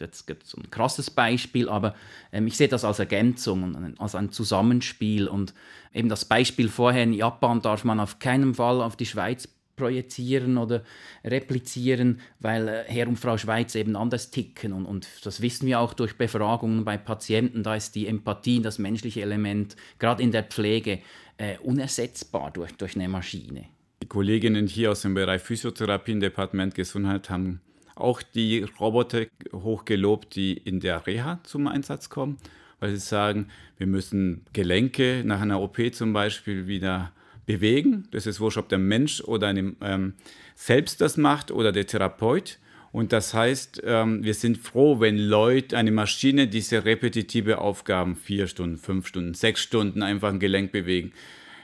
jetzt 0.00 0.26
gibt 0.26 0.44
es 0.44 0.54
ein 0.54 0.70
krasses 0.70 1.10
Beispiel, 1.10 1.68
aber 1.68 1.94
ähm, 2.32 2.46
ich 2.46 2.56
sehe 2.56 2.68
das 2.68 2.84
als 2.84 2.98
Ergänzung, 2.98 3.96
als 3.98 4.14
ein 4.14 4.30
Zusammenspiel. 4.32 5.28
Und 5.28 5.54
eben 5.94 6.08
das 6.08 6.24
Beispiel 6.24 6.68
vorher 6.68 7.04
in 7.04 7.12
Japan 7.12 7.60
darf 7.62 7.84
man 7.84 8.00
auf 8.00 8.18
keinen 8.18 8.54
Fall 8.54 8.82
auf 8.82 8.96
die 8.96 9.06
Schweiz 9.06 9.48
projizieren 9.78 10.58
oder 10.58 10.82
replizieren, 11.24 12.20
weil 12.40 12.68
äh, 12.68 12.84
Herr 12.86 13.08
und 13.08 13.16
Frau 13.18 13.38
Schweiz 13.38 13.74
eben 13.74 13.96
anders 13.96 14.30
ticken. 14.30 14.74
Und, 14.74 14.84
und 14.84 15.08
das 15.24 15.40
wissen 15.40 15.66
wir 15.66 15.80
auch 15.80 15.94
durch 15.94 16.18
Befragungen 16.18 16.84
bei 16.84 16.98
Patienten. 16.98 17.62
Da 17.62 17.74
ist 17.74 17.94
die 17.94 18.06
Empathie, 18.06 18.60
das 18.60 18.78
menschliche 18.78 19.22
Element, 19.22 19.76
gerade 19.98 20.22
in 20.22 20.32
der 20.32 20.42
Pflege, 20.42 20.98
äh, 21.38 21.56
unersetzbar 21.62 22.50
durch, 22.50 22.72
durch 22.72 22.96
eine 22.96 23.08
Maschine. 23.08 23.64
Die 24.02 24.08
Kolleginnen 24.08 24.66
hier 24.66 24.90
aus 24.90 25.02
dem 25.02 25.14
Bereich 25.14 25.40
Physiotherapie 25.40 26.12
im 26.12 26.20
Departement 26.20 26.74
Gesundheit 26.74 27.30
haben 27.30 27.60
auch 27.94 28.22
die 28.22 28.64
Roboter 28.78 29.26
hochgelobt, 29.52 30.36
die 30.36 30.52
in 30.52 30.80
der 30.80 31.06
Reha 31.06 31.40
zum 31.42 31.66
Einsatz 31.66 32.08
kommen, 32.08 32.38
weil 32.80 32.90
sie 32.90 33.00
sagen, 33.00 33.48
wir 33.76 33.86
müssen 33.86 34.44
Gelenke 34.52 35.22
nach 35.24 35.40
einer 35.40 35.60
OP 35.60 35.78
zum 35.92 36.12
Beispiel 36.12 36.66
wieder 36.66 37.12
bewegen. 37.48 38.06
Das 38.10 38.26
ist 38.26 38.40
wurscht, 38.40 38.58
ob 38.58 38.68
der 38.68 38.78
Mensch 38.78 39.22
oder 39.22 39.48
eine, 39.48 39.74
ähm, 39.80 40.12
selbst 40.54 41.00
das 41.00 41.16
macht 41.16 41.50
oder 41.50 41.72
der 41.72 41.86
Therapeut. 41.86 42.58
Und 42.92 43.12
das 43.12 43.32
heißt, 43.32 43.82
ähm, 43.84 44.22
wir 44.22 44.34
sind 44.34 44.58
froh, 44.58 45.00
wenn 45.00 45.16
Leute, 45.18 45.76
eine 45.76 45.90
Maschine 45.90 46.46
diese 46.46 46.84
repetitive 46.84 47.58
Aufgaben, 47.58 48.16
vier 48.16 48.46
Stunden, 48.46 48.76
fünf 48.76 49.06
Stunden, 49.06 49.34
sechs 49.34 49.62
Stunden 49.62 50.02
einfach 50.02 50.28
ein 50.28 50.40
Gelenk 50.40 50.72
bewegen. 50.72 51.12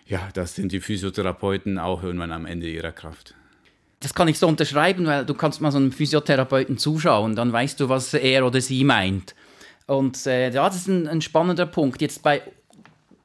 Ja, 0.06 0.28
das 0.32 0.54
sind 0.54 0.72
die 0.72 0.80
Physiotherapeuten 0.80 1.78
auch 1.78 2.02
irgendwann 2.02 2.32
am 2.32 2.46
Ende 2.46 2.68
ihrer 2.68 2.92
Kraft. 2.92 3.34
Das 4.00 4.14
kann 4.14 4.28
ich 4.28 4.38
so 4.38 4.48
unterschreiben, 4.48 5.06
weil 5.06 5.24
du 5.26 5.34
kannst 5.34 5.60
mal 5.60 5.70
so 5.70 5.78
einem 5.78 5.92
Physiotherapeuten 5.92 6.78
zuschauen, 6.78 7.36
dann 7.36 7.52
weißt 7.52 7.78
du, 7.80 7.88
was 7.88 8.12
er 8.14 8.46
oder 8.46 8.60
sie 8.60 8.84
meint. 8.84 9.34
Und 9.86 10.26
äh, 10.26 10.50
ja, 10.50 10.66
das 10.66 10.76
ist 10.76 10.88
ein, 10.88 11.06
ein 11.08 11.20
spannender 11.20 11.66
Punkt. 11.66 12.00
Jetzt 12.00 12.22
bei 12.22 12.42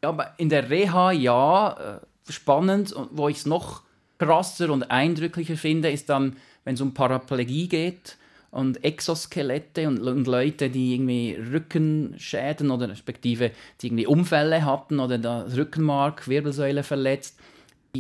ja, 0.03 0.33
in 0.37 0.49
der 0.49 0.69
Reha, 0.69 1.11
ja, 1.11 1.71
äh, 1.71 2.08
spannend 2.31 2.91
und 2.91 3.09
wo 3.11 3.29
ich 3.29 3.37
es 3.37 3.45
noch 3.45 3.83
krasser 4.17 4.69
und 4.71 4.91
eindrücklicher 4.91 5.57
finde, 5.57 5.89
ist 5.89 6.09
dann, 6.09 6.35
wenn 6.63 6.75
es 6.75 6.81
um 6.81 6.93
Paraplegie 6.93 7.67
geht 7.67 8.17
und 8.51 8.83
Exoskelette 8.83 9.87
und, 9.87 10.01
und, 10.01 10.27
Leute, 10.27 10.69
die 10.69 10.95
irgendwie 10.95 11.35
Rückenschäden 11.35 12.71
oder 12.71 12.89
respektive 12.89 13.51
die 13.81 13.87
irgendwie 13.87 14.07
Unfälle 14.07 14.65
hatten 14.65 14.99
oder 14.99 15.17
das 15.17 15.55
Rückenmark, 15.55 16.27
Wirbelsäule 16.27 16.83
verletzt, 16.83 17.37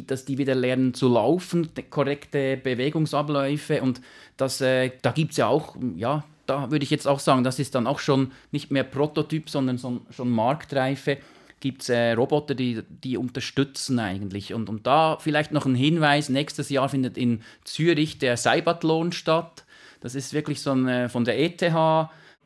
dass 0.07 0.25
die 0.25 0.37
wieder 0.37 0.55
lernen 0.55 0.93
zu 0.93 1.07
laufen, 1.07 1.69
korrekte 1.89 2.57
Bewegungsabläufe 2.57 3.81
und 3.81 4.01
das, 4.37 4.61
äh, 4.61 4.91
da 5.01 5.11
gibt 5.11 5.31
es 5.31 5.37
ja 5.37 5.47
auch, 5.47 5.75
ja, 5.95 6.23
da 6.45 6.71
würde 6.71 6.83
ich 6.83 6.89
jetzt 6.89 7.07
auch 7.07 7.19
sagen, 7.19 7.43
das 7.43 7.59
ist 7.59 7.75
dann 7.75 7.87
auch 7.87 7.99
schon 7.99 8.31
nicht 8.51 8.71
mehr 8.71 8.83
Prototyp, 8.83 9.49
sondern 9.49 9.77
so, 9.77 10.01
schon 10.09 10.29
Marktreife 10.29 11.17
gibt 11.59 11.83
es 11.83 11.89
äh, 11.89 12.11
Roboter, 12.11 12.55
die, 12.55 12.83
die 12.89 13.17
unterstützen 13.17 13.99
eigentlich. 13.99 14.53
Und, 14.53 14.69
und 14.69 14.87
da 14.87 15.17
vielleicht 15.19 15.51
noch 15.51 15.65
ein 15.65 15.75
Hinweis, 15.75 16.29
nächstes 16.29 16.69
Jahr 16.69 16.89
findet 16.89 17.17
in 17.17 17.41
Zürich 17.63 18.17
der 18.17 18.37
Cybathlon 18.37 19.11
statt. 19.11 19.65
Das 20.01 20.15
ist 20.15 20.33
wirklich 20.33 20.61
so 20.61 20.71
ein, 20.71 20.87
äh, 20.87 21.09
von 21.09 21.25
der 21.25 21.39
ETH 21.39 21.61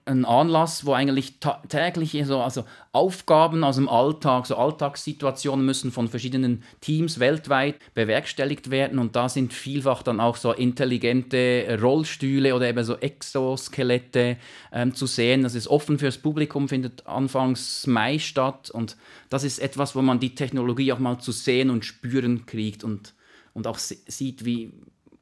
ein 0.05 0.25
Anlass, 0.25 0.85
wo 0.85 0.93
eigentlich 0.93 1.35
täglich 1.69 2.17
so, 2.25 2.41
also 2.41 2.65
Aufgaben 2.91 3.63
aus 3.63 3.77
dem 3.77 3.87
Alltag, 3.87 4.45
so 4.45 4.57
Alltagssituationen 4.57 5.65
müssen 5.65 5.91
von 5.91 6.09
verschiedenen 6.09 6.63
Teams 6.81 7.19
weltweit 7.19 7.75
bewerkstelligt 7.93 8.69
werden 8.69 8.99
und 8.99 9.15
da 9.15 9.29
sind 9.29 9.53
vielfach 9.53 10.03
dann 10.03 10.19
auch 10.19 10.35
so 10.35 10.51
intelligente 10.51 11.79
Rollstühle 11.81 12.53
oder 12.53 12.67
eben 12.67 12.83
so 12.83 12.97
Exoskelette 12.97 14.37
ähm, 14.73 14.93
zu 14.93 15.05
sehen. 15.05 15.43
Das 15.43 15.55
ist 15.55 15.67
offen 15.67 15.97
fürs 15.97 16.17
Publikum, 16.17 16.67
findet 16.67 17.07
Anfangs 17.07 17.87
Mai 17.87 18.19
statt 18.19 18.69
und 18.69 18.97
das 19.29 19.43
ist 19.43 19.59
etwas, 19.59 19.95
wo 19.95 20.01
man 20.01 20.19
die 20.19 20.35
Technologie 20.35 20.91
auch 20.91 20.99
mal 20.99 21.19
zu 21.19 21.31
sehen 21.31 21.69
und 21.69 21.85
spüren 21.85 22.45
kriegt 22.45 22.83
und, 22.83 23.13
und 23.53 23.67
auch 23.67 23.77
sieht, 23.77 24.43
wie, 24.43 24.73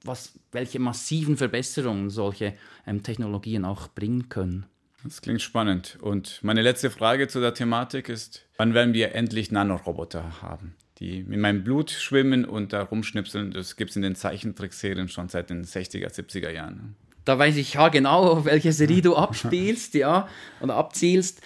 was, 0.04 0.34
welche 0.52 0.80
massiven 0.80 1.38
Verbesserungen 1.38 2.10
solche 2.10 2.56
ähm, 2.88 3.04
Technologien 3.04 3.64
auch 3.64 3.88
bringen 3.88 4.28
können. 4.28 4.66
Das 5.04 5.22
klingt 5.22 5.42
spannend. 5.42 5.98
Und 6.02 6.40
meine 6.44 6.62
letzte 6.62 6.92
Frage 6.92 7.28
zu 7.28 7.40
der 7.40 7.54
Thematik 7.54 8.10
ist, 8.10 8.46
wann 8.58 8.74
werden 8.74 8.94
wir 8.94 9.16
endlich 9.16 9.52
Nanoroboter 9.52 10.42
haben, 10.42 10.76
die 11.00 11.20
in 11.20 11.40
meinem 11.40 11.64
Blut 11.64 11.90
schwimmen 11.90 12.46
und 12.46 12.74
da 12.74 12.84
rumschnipseln? 12.84 13.52
Das 13.52 13.76
gibt 13.76 13.92
es 13.92 13.96
in 13.96 14.04
den 14.04 14.16
Zeichentrickserien 14.16 15.10
schon 15.10 15.30
seit 15.30 15.50
den 15.50 15.66
60er, 15.66 16.14
70er 16.14 16.52
Jahren. 16.52 16.96
Da 17.26 17.38
weiß 17.38 17.58
ich 17.58 17.74
ja 17.74 17.90
genau, 17.90 18.28
auf 18.28 18.46
welche 18.46 18.74
Serie 18.74 19.02
du 19.02 19.16
abspielst, 19.16 19.94
ja, 19.96 20.28
oder 20.60 20.76
abzielst. 20.76 21.42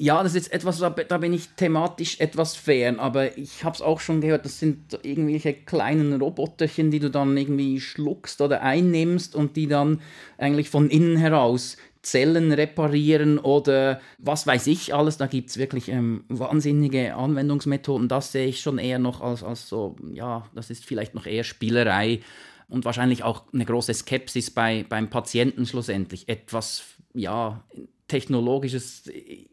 Ja, 0.00 0.22
das 0.22 0.36
ist 0.36 0.52
jetzt 0.52 0.52
etwas, 0.52 0.78
da 0.78 1.18
bin 1.18 1.32
ich 1.32 1.48
thematisch 1.56 2.20
etwas 2.20 2.54
fern, 2.54 3.00
aber 3.00 3.36
ich 3.36 3.64
habe 3.64 3.74
es 3.74 3.82
auch 3.82 3.98
schon 3.98 4.20
gehört, 4.20 4.44
das 4.44 4.60
sind 4.60 4.96
irgendwelche 5.02 5.52
kleinen 5.52 6.20
Roboterchen, 6.20 6.92
die 6.92 7.00
du 7.00 7.10
dann 7.10 7.36
irgendwie 7.36 7.80
schluckst 7.80 8.40
oder 8.40 8.62
einnimmst 8.62 9.34
und 9.34 9.56
die 9.56 9.66
dann 9.66 10.00
eigentlich 10.36 10.70
von 10.70 10.88
innen 10.88 11.16
heraus 11.16 11.78
Zellen 12.02 12.52
reparieren 12.52 13.38
oder 13.38 14.00
was 14.18 14.46
weiß 14.46 14.66
ich 14.68 14.94
alles. 14.94 15.16
Da 15.16 15.26
gibt 15.26 15.50
es 15.50 15.58
wirklich 15.58 15.88
ähm, 15.88 16.24
wahnsinnige 16.28 17.14
Anwendungsmethoden. 17.14 18.08
Das 18.08 18.32
sehe 18.32 18.46
ich 18.46 18.60
schon 18.60 18.78
eher 18.78 18.98
noch 18.98 19.20
als, 19.20 19.42
als 19.42 19.68
so, 19.68 19.96
ja, 20.12 20.46
das 20.54 20.70
ist 20.70 20.84
vielleicht 20.84 21.14
noch 21.14 21.26
eher 21.26 21.44
Spielerei 21.44 22.20
und 22.68 22.84
wahrscheinlich 22.84 23.24
auch 23.24 23.44
eine 23.52 23.64
große 23.64 23.94
Skepsis 23.94 24.50
bei, 24.50 24.84
beim 24.88 25.08
Patienten 25.08 25.66
schlussendlich. 25.66 26.28
Etwas, 26.28 26.84
ja, 27.14 27.64
Technologisches 28.08 29.10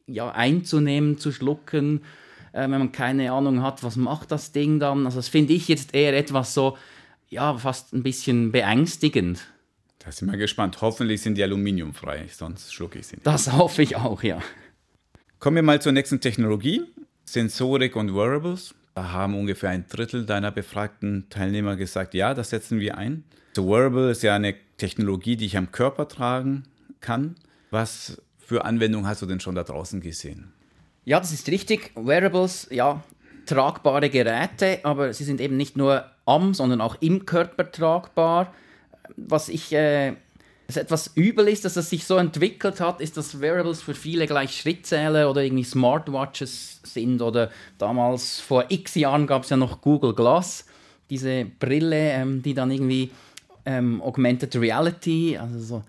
ja, 0.08 0.32
einzunehmen, 0.32 1.18
zu 1.18 1.32
schlucken, 1.32 2.02
äh, 2.54 2.62
wenn 2.62 2.72
man 2.72 2.92
keine 2.92 3.32
Ahnung 3.32 3.62
hat, 3.62 3.84
was 3.84 3.96
macht 3.96 4.32
das 4.32 4.52
Ding 4.52 4.80
dann. 4.80 5.06
Also 5.06 5.18
das 5.18 5.28
finde 5.28 5.54
ich 5.54 5.68
jetzt 5.68 5.94
eher 5.94 6.18
etwas 6.18 6.54
so, 6.54 6.78
ja, 7.30 7.58
fast 7.58 7.94
ein 7.94 8.04
bisschen 8.04 8.52
beängstigend. 8.52 9.46
Da 10.06 10.12
sind 10.12 10.32
wir 10.32 10.38
gespannt. 10.38 10.82
Hoffentlich 10.82 11.22
sind 11.22 11.36
die 11.36 11.44
aluminiumfrei, 11.44 12.28
sonst 12.32 12.72
schlucke 12.72 13.00
ich 13.00 13.08
sie 13.08 13.16
nicht. 13.16 13.26
Das 13.26 13.52
hoffe 13.52 13.82
ich 13.82 13.96
auch, 13.96 14.22
ja. 14.22 14.40
Kommen 15.40 15.56
wir 15.56 15.64
mal 15.64 15.82
zur 15.82 15.94
nächsten 15.94 16.22
Technologie. 16.22 16.84
Sensorik 17.26 17.96
und 17.96 18.14
Wearables. 18.14 18.76
Da 18.94 19.12
haben 19.12 19.34
ungefähr 19.34 19.72
ein 19.72 19.88
Drittel 19.90 20.26
deiner 20.28 20.52
befragten 20.52 21.26
Teilnehmer 21.30 21.76
gesagt, 21.76 22.14
ja, 22.14 22.36
das 22.36 22.52
setzen 22.52 22.80
wir 22.80 22.98
ein. 22.98 23.24
So 23.56 23.68
Wearable 23.68 24.12
ist 24.12 24.22
ja 24.22 24.36
eine 24.36 24.54
Technologie, 24.78 25.38
die 25.38 25.48
ich 25.48 25.58
am 25.58 25.72
Körper 25.72 26.08
tragen 26.08 26.64
kann. 27.02 27.36
Was 27.72 28.22
für 28.38 28.64
Anwendungen 28.64 29.08
hast 29.08 29.24
du 29.24 29.26
denn 29.26 29.40
schon 29.40 29.56
da 29.56 29.64
draußen 29.64 30.02
gesehen? 30.02 30.54
Ja, 31.04 31.20
das 31.20 31.34
ist 31.34 31.50
richtig. 31.50 31.92
Wearables, 31.96 32.68
ja, 32.70 33.04
tragbare 33.48 34.10
Geräte, 34.12 34.80
aber 34.84 35.14
sie 35.14 35.24
sind 35.24 35.42
eben 35.42 35.58
nicht 35.58 35.78
nur 35.78 36.06
am, 36.26 36.54
sondern 36.54 36.80
auch 36.80 36.96
im 37.02 37.26
Körper 37.26 37.72
tragbar 37.72 38.54
was 39.18 39.50
ich 39.50 39.74
äh, 39.74 40.16
was 40.68 40.78
etwas 40.78 41.12
übel 41.16 41.48
ist, 41.48 41.64
dass 41.66 41.76
es 41.76 41.90
sich 41.90 42.06
so 42.06 42.18
entwickelt 42.18 42.80
hat, 42.80 43.00
ist, 43.00 43.18
dass 43.18 43.40
Wearables 43.40 43.82
für 43.82 43.94
viele 43.94 44.26
gleich 44.26 44.58
Schrittzähler 44.58 45.30
oder 45.30 45.44
irgendwie 45.44 45.64
Smartwatches 45.64 46.82
sind. 46.84 47.22
Oder 47.22 47.52
damals 47.78 48.40
vor 48.40 48.66
x 48.70 48.96
Jahren 48.96 49.28
gab 49.28 49.44
es 49.44 49.50
ja 49.50 49.58
noch 49.58 49.82
Google 49.82 50.16
Glass, 50.16 50.66
diese 51.10 51.46
Brille, 51.46 52.14
ähm, 52.14 52.42
die 52.42 52.56
dann 52.56 52.72
irgendwie 52.72 53.12
ähm, 53.66 54.02
Augmented 54.02 54.56
Reality, 54.56 55.38
also 55.38 55.60
so 55.60 55.84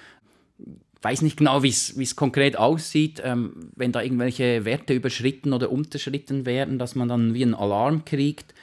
weiß 1.03 1.23
nicht 1.23 1.37
genau, 1.37 1.63
wie 1.63 1.69
es 1.69 2.17
konkret 2.17 2.57
aussieht, 2.57 3.21
ähm, 3.25 3.71
wenn 3.77 3.93
da 3.93 4.03
irgendwelche 4.03 4.65
Werte 4.65 4.95
überschritten 4.95 5.53
oder 5.53 5.71
unterschritten 5.71 6.47
werden, 6.47 6.79
dass 6.79 6.95
man 6.95 7.09
dann 7.09 7.35
wie 7.35 7.43
einen 7.43 7.55
Alarm 7.55 8.05
kriegt. 8.05 8.55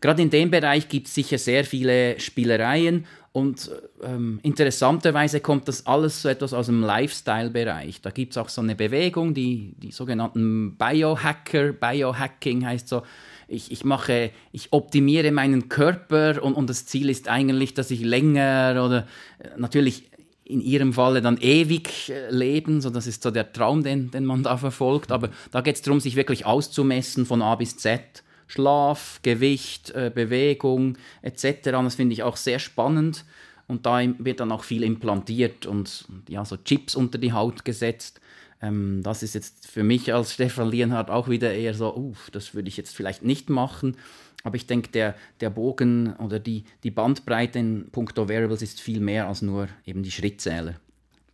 Gerade 0.00 0.20
in 0.20 0.30
dem 0.30 0.50
Bereich 0.50 0.88
gibt 0.88 1.06
es 1.06 1.14
sicher 1.14 1.38
sehr 1.38 1.64
viele 1.64 2.20
Spielereien 2.20 3.06
und 3.34 3.68
ähm, 4.00 4.38
interessanterweise 4.44 5.40
kommt 5.40 5.66
das 5.66 5.88
alles 5.88 6.22
so 6.22 6.28
etwas 6.28 6.54
aus 6.54 6.66
dem 6.66 6.82
Lifestyle-Bereich. 6.82 8.00
Da 8.00 8.10
gibt 8.10 8.30
es 8.30 8.38
auch 8.38 8.48
so 8.48 8.60
eine 8.60 8.76
Bewegung, 8.76 9.34
die, 9.34 9.74
die 9.78 9.90
sogenannten 9.90 10.76
Biohacker, 10.76 11.72
Biohacking 11.72 12.64
heißt 12.64 12.86
so, 12.86 13.02
ich, 13.48 13.72
ich 13.72 13.84
mache, 13.84 14.30
ich 14.52 14.72
optimiere 14.72 15.32
meinen 15.32 15.68
Körper 15.68 16.40
und, 16.44 16.54
und 16.54 16.70
das 16.70 16.86
Ziel 16.86 17.10
ist 17.10 17.26
eigentlich, 17.26 17.74
dass 17.74 17.90
ich 17.90 18.02
länger 18.02 18.80
oder 18.86 19.08
äh, 19.40 19.48
natürlich 19.58 20.04
in 20.44 20.60
ihrem 20.60 20.92
Falle 20.92 21.20
dann 21.20 21.36
ewig 21.38 22.10
äh, 22.10 22.30
leben, 22.30 22.80
so 22.80 22.88
das 22.88 23.08
ist 23.08 23.24
so 23.24 23.32
der 23.32 23.52
Traum, 23.52 23.82
den, 23.82 24.12
den 24.12 24.26
man 24.26 24.44
da 24.44 24.56
verfolgt. 24.58 25.10
Aber 25.10 25.30
da 25.50 25.60
geht 25.60 25.74
es 25.74 25.82
darum, 25.82 25.98
sich 25.98 26.14
wirklich 26.14 26.46
auszumessen 26.46 27.26
von 27.26 27.42
A 27.42 27.56
bis 27.56 27.78
Z. 27.78 28.22
Schlaf, 28.54 29.20
Gewicht, 29.22 29.90
äh, 29.90 30.12
Bewegung 30.14 30.96
etc. 31.22 31.58
Das 31.64 31.96
finde 31.96 32.12
ich 32.12 32.22
auch 32.22 32.36
sehr 32.36 32.60
spannend. 32.60 33.24
Und 33.66 33.86
da 33.86 34.00
wird 34.18 34.40
dann 34.40 34.52
auch 34.52 34.62
viel 34.62 34.82
implantiert 34.82 35.66
und 35.66 36.04
ja, 36.28 36.44
so 36.44 36.56
Chips 36.56 36.94
unter 36.94 37.18
die 37.18 37.32
Haut 37.32 37.64
gesetzt. 37.64 38.20
Ähm, 38.62 39.02
das 39.02 39.22
ist 39.22 39.34
jetzt 39.34 39.66
für 39.66 39.82
mich 39.82 40.12
als 40.12 40.34
Stefan 40.34 40.70
Lienhardt 40.70 41.10
auch 41.10 41.28
wieder 41.28 41.52
eher 41.52 41.74
so, 41.74 41.96
uh, 41.96 42.14
das 42.32 42.54
würde 42.54 42.68
ich 42.68 42.76
jetzt 42.76 42.94
vielleicht 42.94 43.24
nicht 43.24 43.50
machen. 43.50 43.96
Aber 44.44 44.56
ich 44.56 44.66
denke, 44.66 44.90
der, 44.90 45.16
der 45.40 45.50
Bogen 45.50 46.14
oder 46.16 46.38
die, 46.38 46.64
die 46.84 46.90
Bandbreite 46.90 47.58
in 47.58 47.88
puncto 47.90 48.28
Variables 48.28 48.62
ist 48.62 48.80
viel 48.80 49.00
mehr 49.00 49.26
als 49.26 49.42
nur 49.42 49.68
eben 49.86 50.02
die 50.02 50.10
Schrittzähler. 50.10 50.74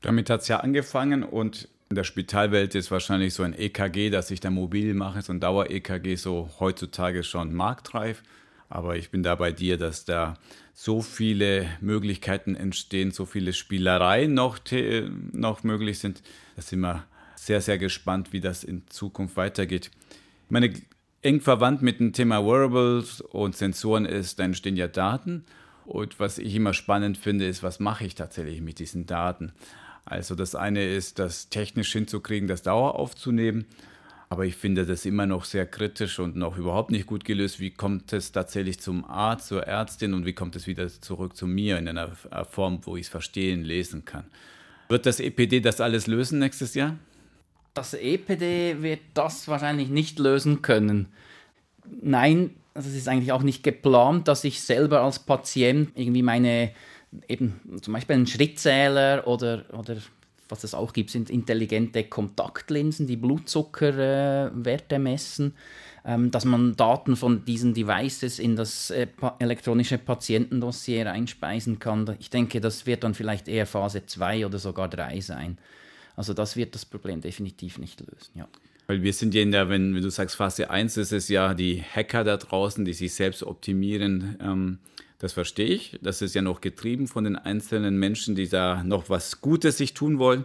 Damit 0.01 0.31
hat 0.31 0.43
es 0.43 0.49
ja 0.49 0.61
angefangen 0.61 1.25
und 1.25 1.69
in 1.91 1.97
der 1.97 2.05
Spitalwelt 2.05 2.77
ist 2.77 2.93
wahrscheinlich 2.93 3.35
so 3.35 3.43
ein 3.43 3.53
EKG, 3.53 4.11
das 4.11 4.31
ich 4.31 4.39
da 4.39 4.49
mobil 4.51 4.95
mache, 4.95 5.23
so 5.23 5.33
ein 5.33 5.41
Dauer-EKG, 5.41 6.15
so 6.15 6.49
heutzutage 6.61 7.25
schon 7.25 7.53
marktreif. 7.53 8.23
Aber 8.69 8.97
ich 8.97 9.11
bin 9.11 9.25
da 9.25 9.35
bei 9.35 9.51
dir, 9.51 9.77
dass 9.77 10.05
da 10.05 10.35
so 10.73 11.03
viele 11.03 11.67
Möglichkeiten 11.81 12.55
entstehen, 12.55 13.11
so 13.11 13.27
viele 13.27 13.53
Spielereien 13.53 14.33
noch, 14.33 14.61
noch 15.33 15.65
möglich 15.65 15.99
sind. 15.99 16.23
Da 16.55 16.63
sind 16.63 16.79
wir 16.79 17.05
sehr, 17.35 17.61
sehr 17.61 17.77
gespannt, 17.77 18.33
wie 18.33 18.41
das 18.41 18.63
in 18.63 18.87
Zukunft 18.87 19.37
weitergeht. 19.37 19.91
Meine 20.49 20.73
eng 21.23 21.41
verwandt 21.41 21.83
mit 21.83 21.99
dem 21.99 22.13
Thema 22.13 22.47
Wearables 22.47 23.21
und 23.21 23.57
Sensoren 23.57 24.05
ist, 24.05 24.39
da 24.39 24.45
entstehen 24.45 24.77
ja 24.77 24.87
Daten. 24.87 25.45
Und 25.87 26.21
was 26.21 26.39
ich 26.39 26.55
immer 26.55 26.73
spannend 26.73 27.19
finde, 27.19 27.49
ist, 27.49 27.65
was 27.65 27.81
mache 27.81 28.05
ich 28.05 28.15
tatsächlich 28.15 28.61
mit 28.61 28.79
diesen 28.79 29.07
Daten? 29.07 29.51
Also 30.05 30.35
das 30.35 30.55
eine 30.55 30.85
ist, 30.85 31.19
das 31.19 31.49
technisch 31.49 31.93
hinzukriegen, 31.93 32.49
das 32.49 32.63
Dauer 32.63 32.97
aufzunehmen. 32.97 33.67
Aber 34.29 34.47
ich 34.47 34.57
finde 34.57 34.87
das 34.87 35.07
immer 35.07 35.27
noch 35.27 35.45
sehr 35.45 35.67
kritisch 35.67 36.21
und 36.21 36.37
noch 36.37 36.57
überhaupt 36.57 36.93
nicht 36.93 37.07
gut 37.07 37.25
gelöst. 37.25 37.59
Wie 37.59 37.71
kommt 37.71 38.13
es 38.13 38.31
tatsächlich 38.31 38.79
zum 38.79 39.05
Arzt, 39.05 39.49
zur 39.49 39.65
Ärztin 39.65 40.15
und 40.15 40.25
wie 40.25 40.33
kommt 40.33 40.55
es 40.55 40.67
wieder 40.69 40.89
zurück 40.89 41.37
zu 41.37 41.47
mir 41.47 41.79
in 41.79 41.89
einer 41.89 42.13
Form, 42.49 42.81
wo 42.83 42.97
ich 42.97 43.07
es 43.07 43.09
verstehen, 43.09 43.65
lesen 43.65 44.05
kann? 44.05 44.25
Wird 44.89 45.07
das 45.07 45.19
EPD 45.19 45.61
das 45.61 45.81
alles 45.81 46.07
lösen 46.07 46.39
nächstes 46.39 46.75
Jahr? 46.75 46.97
das 47.75 47.95
EPD 47.95 48.83
wird 48.83 49.01
das 49.15 49.49
wahrscheinlich 49.49 49.89
nicht 49.89 50.19
lösen 50.19 50.63
können. 50.63 51.09
Nein, 52.03 52.51
das 52.75 52.87
ist 52.87 53.09
eigentlich 53.09 53.33
auch 53.33 53.43
nicht 53.43 53.63
geplant, 53.63 54.29
dass 54.29 54.45
ich 54.45 54.61
selber 54.61 55.03
als 55.03 55.21
Patient 55.21 55.91
irgendwie 55.95 56.23
meine, 56.23 56.73
eben 57.29 57.61
zum 57.83 57.95
Beispiel 57.95 58.17
einen 58.17 58.27
Schrittzähler 58.27 59.27
oder, 59.27 59.65
oder 59.73 59.97
was 60.49 60.65
es 60.65 60.75
auch 60.75 60.93
gibt, 60.93 61.11
sind 61.11 61.31
intelligente 61.31 62.05
Kontaktlinsen, 62.05 63.07
die 63.07 63.17
Blutzuckerwerte 63.17 64.95
äh, 64.95 64.99
messen, 64.99 65.55
ähm, 66.05 66.31
dass 66.31 66.45
man 66.45 66.77
Daten 66.77 67.17
von 67.17 67.45
diesen 67.45 67.75
Devices 67.75 68.39
in 68.39 68.57
das 68.57 68.91
äh, 68.91 69.07
pa 69.07 69.37
elektronische 69.39 69.99
Patientendossier 69.99 71.11
einspeisen 71.11 71.79
kann. 71.79 72.17
Ich 72.19 72.31
denke, 72.31 72.61
das 72.61 72.87
wird 72.87 73.05
dann 73.05 73.15
vielleicht 73.15 73.49
eher 73.49 73.67
Phase 73.67 74.07
2 74.07 74.47
oder 74.47 74.59
sogar 74.59 74.89
3 74.89 75.21
sein. 75.21 75.59
Also 76.17 76.35
das 76.35 76.57
wird 76.57 76.75
das 76.75 76.85
Problem 76.85 77.21
definitiv 77.21 77.79
nicht 77.79 78.01
lösen, 78.01 78.33
ja. 78.35 78.49
Weil 78.87 79.03
wir 79.03 79.13
sind 79.13 79.35
ja 79.35 79.43
in 79.43 79.53
der, 79.53 79.69
wenn, 79.69 79.95
wenn 79.95 80.03
du 80.03 80.11
sagst 80.11 80.35
Phase 80.35 80.69
1, 80.69 80.97
ist 80.97 81.13
es 81.13 81.29
ja 81.29 81.55
die 81.55 81.81
Hacker 81.81 82.25
da 82.25 82.37
draußen, 82.37 82.85
die 82.85 82.93
sich 82.93 83.15
selbst 83.15 83.45
optimieren. 83.45 84.37
Ähm, 84.43 84.79
das 85.21 85.35
verstehe 85.35 85.67
ich. 85.67 85.99
Das 86.03 86.23
ist 86.23 86.35
ja 86.35 86.43
noch 86.43 86.61
getrieben 86.61 87.07
von 87.07 87.25
den 87.25 87.37
einzelnen 87.37 87.99
Menschen, 87.99 88.35
die 88.35 88.49
da 88.49 88.83
noch 88.83 89.11
was 89.11 89.41
Gutes 89.41 89.77
sich 89.77 89.95
tun 89.95 90.19
wollen. 90.19 90.45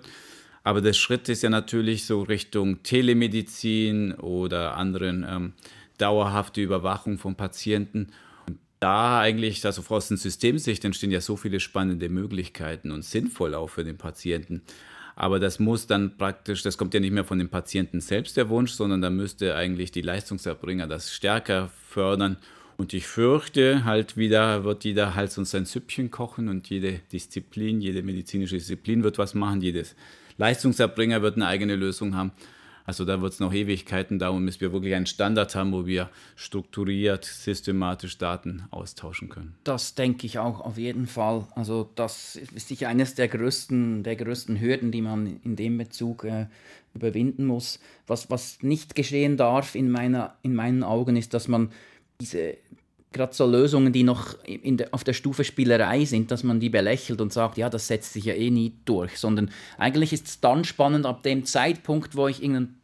Aber 0.63 0.81
der 0.81 0.93
Schritt 0.93 1.29
ist 1.29 1.43
ja 1.43 1.49
natürlich 1.49 2.05
so 2.05 2.21
Richtung 2.21 2.83
Telemedizin 2.83 4.13
oder 4.13 4.75
anderen 4.75 5.25
ähm, 5.27 5.53
dauerhafte 5.97 6.61
Überwachung 6.61 7.17
von 7.17 7.35
Patienten. 7.35 8.07
Und 8.47 8.57
da 8.81 9.19
eigentlich, 9.19 9.65
also 9.65 9.81
aus 9.87 10.09
dem 10.09 10.17
Systemsicht 10.17 10.83
entstehen 10.83 11.11
ja 11.11 11.21
so 11.21 11.37
viele 11.37 11.61
spannende 11.61 12.09
Möglichkeiten 12.09 12.91
und 12.91 13.05
sinnvoll 13.05 13.55
auch 13.55 13.69
für 13.69 13.85
den 13.85 13.97
Patienten. 13.97 14.61
Aber 15.15 15.39
das 15.39 15.59
muss 15.59 15.87
dann 15.87 16.17
praktisch, 16.17 16.63
das 16.63 16.77
kommt 16.77 16.93
ja 16.93 16.99
nicht 16.99 17.13
mehr 17.13 17.23
von 17.23 17.39
dem 17.39 17.47
Patienten 17.47 18.01
selbst 18.01 18.35
der 18.35 18.49
Wunsch, 18.49 18.71
sondern 18.73 19.01
da 19.01 19.09
müsste 19.09 19.55
eigentlich 19.55 19.91
die 19.91 20.01
Leistungserbringer 20.01 20.87
das 20.87 21.13
stärker 21.13 21.69
fördern. 21.87 22.35
Und 22.77 22.93
ich 22.93 23.07
fürchte, 23.07 23.85
halt 23.85 24.17
wieder 24.17 24.63
wird 24.63 24.83
jeder 24.83 25.15
Hals 25.15 25.37
und 25.37 25.45
sein 25.45 25.65
Süppchen 25.65 26.11
kochen 26.11 26.49
und 26.49 26.69
jede 26.69 26.99
Disziplin, 27.11 27.79
jede 27.79 28.03
medizinische 28.03 28.55
Disziplin 28.55 29.03
wird 29.03 29.17
was 29.17 29.33
machen, 29.33 29.61
jedes 29.61 29.95
Leistungserbringer 30.37 31.21
wird 31.21 31.35
eine 31.35 31.47
eigene 31.47 31.75
Lösung 31.75 32.15
haben. 32.15 32.31
Also 32.87 33.03
da 33.03 33.19
wird 33.19 33.33
es 33.33 33.39
noch 33.39 33.51
Ewigkeiten 33.51 34.19
dauern, 34.19 34.45
bis 34.45 34.61
wir 34.61 34.71
wirklich 34.71 34.93
einen 34.93 35.07
Standard 35.07 35.55
haben, 35.55 35.71
wo 35.71 35.87
wir 35.87 36.09
strukturiert, 36.35 37.25
systematisch 37.25 38.19
Daten 38.19 38.63
austauschen 38.69 39.27
können. 39.27 39.55
Das 39.63 39.95
denke 39.95 40.27
ich 40.27 40.37
auch 40.37 40.61
auf 40.61 40.77
jeden 40.77 41.07
Fall. 41.07 41.47
Also 41.55 41.89
das 41.95 42.35
ist 42.35 42.67
sicher 42.67 42.87
eines 42.87 43.15
der 43.15 43.27
größten, 43.27 44.03
der 44.03 44.15
größten 44.15 44.61
Hürden, 44.61 44.91
die 44.91 45.01
man 45.01 45.39
in 45.43 45.55
dem 45.55 45.79
Bezug 45.79 46.25
äh, 46.25 46.45
überwinden 46.93 47.45
muss. 47.45 47.79
Was, 48.05 48.29
was 48.29 48.61
nicht 48.61 48.93
geschehen 48.93 49.35
darf 49.35 49.73
in, 49.73 49.89
meiner, 49.89 50.35
in 50.43 50.53
meinen 50.53 50.83
Augen, 50.83 51.15
ist, 51.15 51.33
dass 51.33 51.47
man 51.47 51.71
diese 52.19 52.57
gerade 53.15 53.33
so 53.33 53.45
Lösungen, 53.45 53.93
die 53.93 54.03
noch 54.03 54.35
de, 54.45 54.87
auf 54.91 55.03
der 55.05 55.13
Stufe 55.13 55.43
Spielerei 55.45 56.03
sind, 56.03 56.31
dass 56.31 56.43
man 56.43 56.59
die 56.59 56.69
belächelt 56.69 57.21
und 57.21 57.31
sagt, 57.31 57.57
ja, 57.57 57.69
das 57.69 57.87
setzt 57.87 58.13
sich 58.13 58.25
ja 58.25 58.33
eh 58.33 58.51
nie 58.51 58.73
durch, 58.83 59.17
sondern 59.17 59.49
eigentlich 59.77 60.11
ist 60.11 60.27
es 60.27 60.39
dann 60.41 60.65
spannend, 60.65 61.05
ab 61.05 61.23
dem 61.23 61.45
Zeitpunkt, 61.45 62.15
wo 62.15 62.27
ich 62.27 62.43
irgendein 62.43 62.75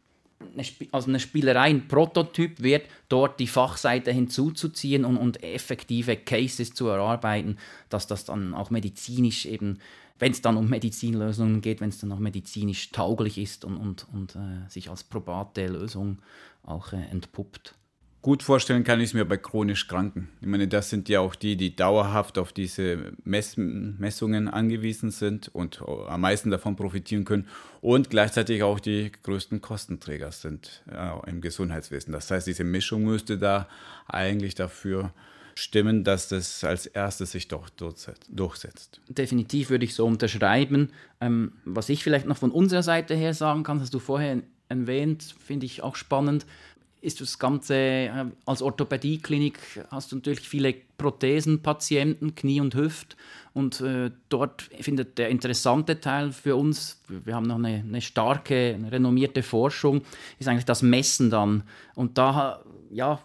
eine, 0.54 0.64
also 0.90 1.08
eine 1.08 1.20
Spielerei, 1.20 1.70
ein 1.70 1.88
Prototyp 1.88 2.62
wird, 2.62 2.86
dort 3.08 3.38
die 3.40 3.46
Fachseite 3.46 4.10
hinzuzuziehen 4.10 5.04
und, 5.04 5.16
und 5.16 5.42
effektive 5.42 6.16
Cases 6.16 6.74
zu 6.74 6.88
erarbeiten, 6.88 7.58
dass 7.88 8.06
das 8.06 8.24
dann 8.24 8.54
auch 8.54 8.70
medizinisch 8.70 9.46
eben, 9.46 9.78
wenn 10.18 10.32
es 10.32 10.42
dann 10.42 10.56
um 10.56 10.68
Medizinlösungen 10.68 11.60
geht, 11.60 11.80
wenn 11.80 11.90
es 11.90 12.00
dann 12.00 12.10
auch 12.10 12.18
medizinisch 12.18 12.90
tauglich 12.90 13.38
ist 13.38 13.64
und, 13.64 13.76
und, 13.76 14.06
und 14.12 14.36
äh, 14.36 14.68
sich 14.68 14.90
als 14.90 15.04
probate 15.04 15.66
Lösung 15.66 16.18
auch 16.64 16.92
äh, 16.92 17.02
entpuppt. 17.10 17.74
Gut 18.22 18.44
vorstellen 18.44 18.84
kann 18.84 19.00
ich 19.00 19.06
es 19.06 19.14
mir 19.14 19.24
bei 19.24 19.36
chronisch 19.36 19.88
Kranken. 19.88 20.28
Ich 20.40 20.46
meine, 20.46 20.68
das 20.68 20.90
sind 20.90 21.08
ja 21.08 21.18
auch 21.18 21.34
die, 21.34 21.56
die 21.56 21.74
dauerhaft 21.74 22.38
auf 22.38 22.52
diese 22.52 23.14
Mess 23.24 23.56
Messungen 23.56 24.46
angewiesen 24.46 25.10
sind 25.10 25.48
und 25.52 25.82
am 25.82 26.20
meisten 26.20 26.48
davon 26.52 26.76
profitieren 26.76 27.24
können 27.24 27.48
und 27.80 28.10
gleichzeitig 28.10 28.62
auch 28.62 28.78
die 28.78 29.10
größten 29.24 29.60
Kostenträger 29.60 30.30
sind 30.30 30.84
äh, 30.88 31.28
im 31.28 31.40
Gesundheitswesen. 31.40 32.12
Das 32.12 32.30
heißt, 32.30 32.46
diese 32.46 32.62
Mischung 32.62 33.02
müsste 33.02 33.38
da 33.38 33.66
eigentlich 34.06 34.54
dafür 34.54 35.12
stimmen, 35.56 36.04
dass 36.04 36.28
das 36.28 36.62
als 36.62 36.86
erstes 36.86 37.32
sich 37.32 37.48
doch 37.48 37.70
durchsetzt. 37.70 39.00
Definitiv 39.08 39.70
würde 39.70 39.84
ich 39.84 39.96
so 39.96 40.06
unterschreiben. 40.06 40.92
Ähm, 41.20 41.54
was 41.64 41.88
ich 41.88 42.04
vielleicht 42.04 42.26
noch 42.26 42.36
von 42.36 42.52
unserer 42.52 42.84
Seite 42.84 43.16
her 43.16 43.34
sagen 43.34 43.64
kann, 43.64 43.80
hast 43.80 43.92
du 43.92 43.98
vorher 43.98 44.42
erwähnt, 44.68 45.34
finde 45.44 45.66
ich 45.66 45.82
auch 45.82 45.96
spannend 45.96 46.46
ist 47.02 47.20
das 47.20 47.38
Ganze, 47.38 47.74
äh, 47.74 48.24
als 48.46 48.62
Orthopädieklinik 48.62 49.58
hast 49.90 50.12
du 50.12 50.16
natürlich 50.16 50.48
viele 50.48 50.74
Prothesenpatienten, 50.96 52.34
Knie 52.34 52.60
und 52.60 52.74
Hüft. 52.74 53.16
Und 53.52 53.80
äh, 53.80 54.10
dort 54.28 54.62
findet 54.80 55.18
der 55.18 55.28
interessante 55.28 56.00
Teil 56.00 56.32
für 56.32 56.56
uns, 56.56 57.02
wir 57.08 57.34
haben 57.34 57.46
noch 57.46 57.56
eine, 57.56 57.84
eine 57.86 58.00
starke, 58.00 58.74
eine 58.74 58.90
renommierte 58.90 59.42
Forschung, 59.42 60.02
ist 60.38 60.48
eigentlich 60.48 60.64
das 60.64 60.80
Messen 60.82 61.28
dann. 61.28 61.64
Und 61.94 62.16
da, 62.16 62.62
ja, 62.90 63.20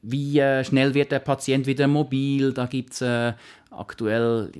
wie 0.00 0.38
äh, 0.38 0.64
schnell 0.64 0.94
wird 0.94 1.12
der 1.12 1.18
Patient 1.18 1.66
wieder 1.66 1.88
mobil? 1.88 2.52
Da 2.52 2.66
gibt 2.66 2.94
es 2.94 3.02
äh, 3.02 3.34
aktuell 3.70 4.52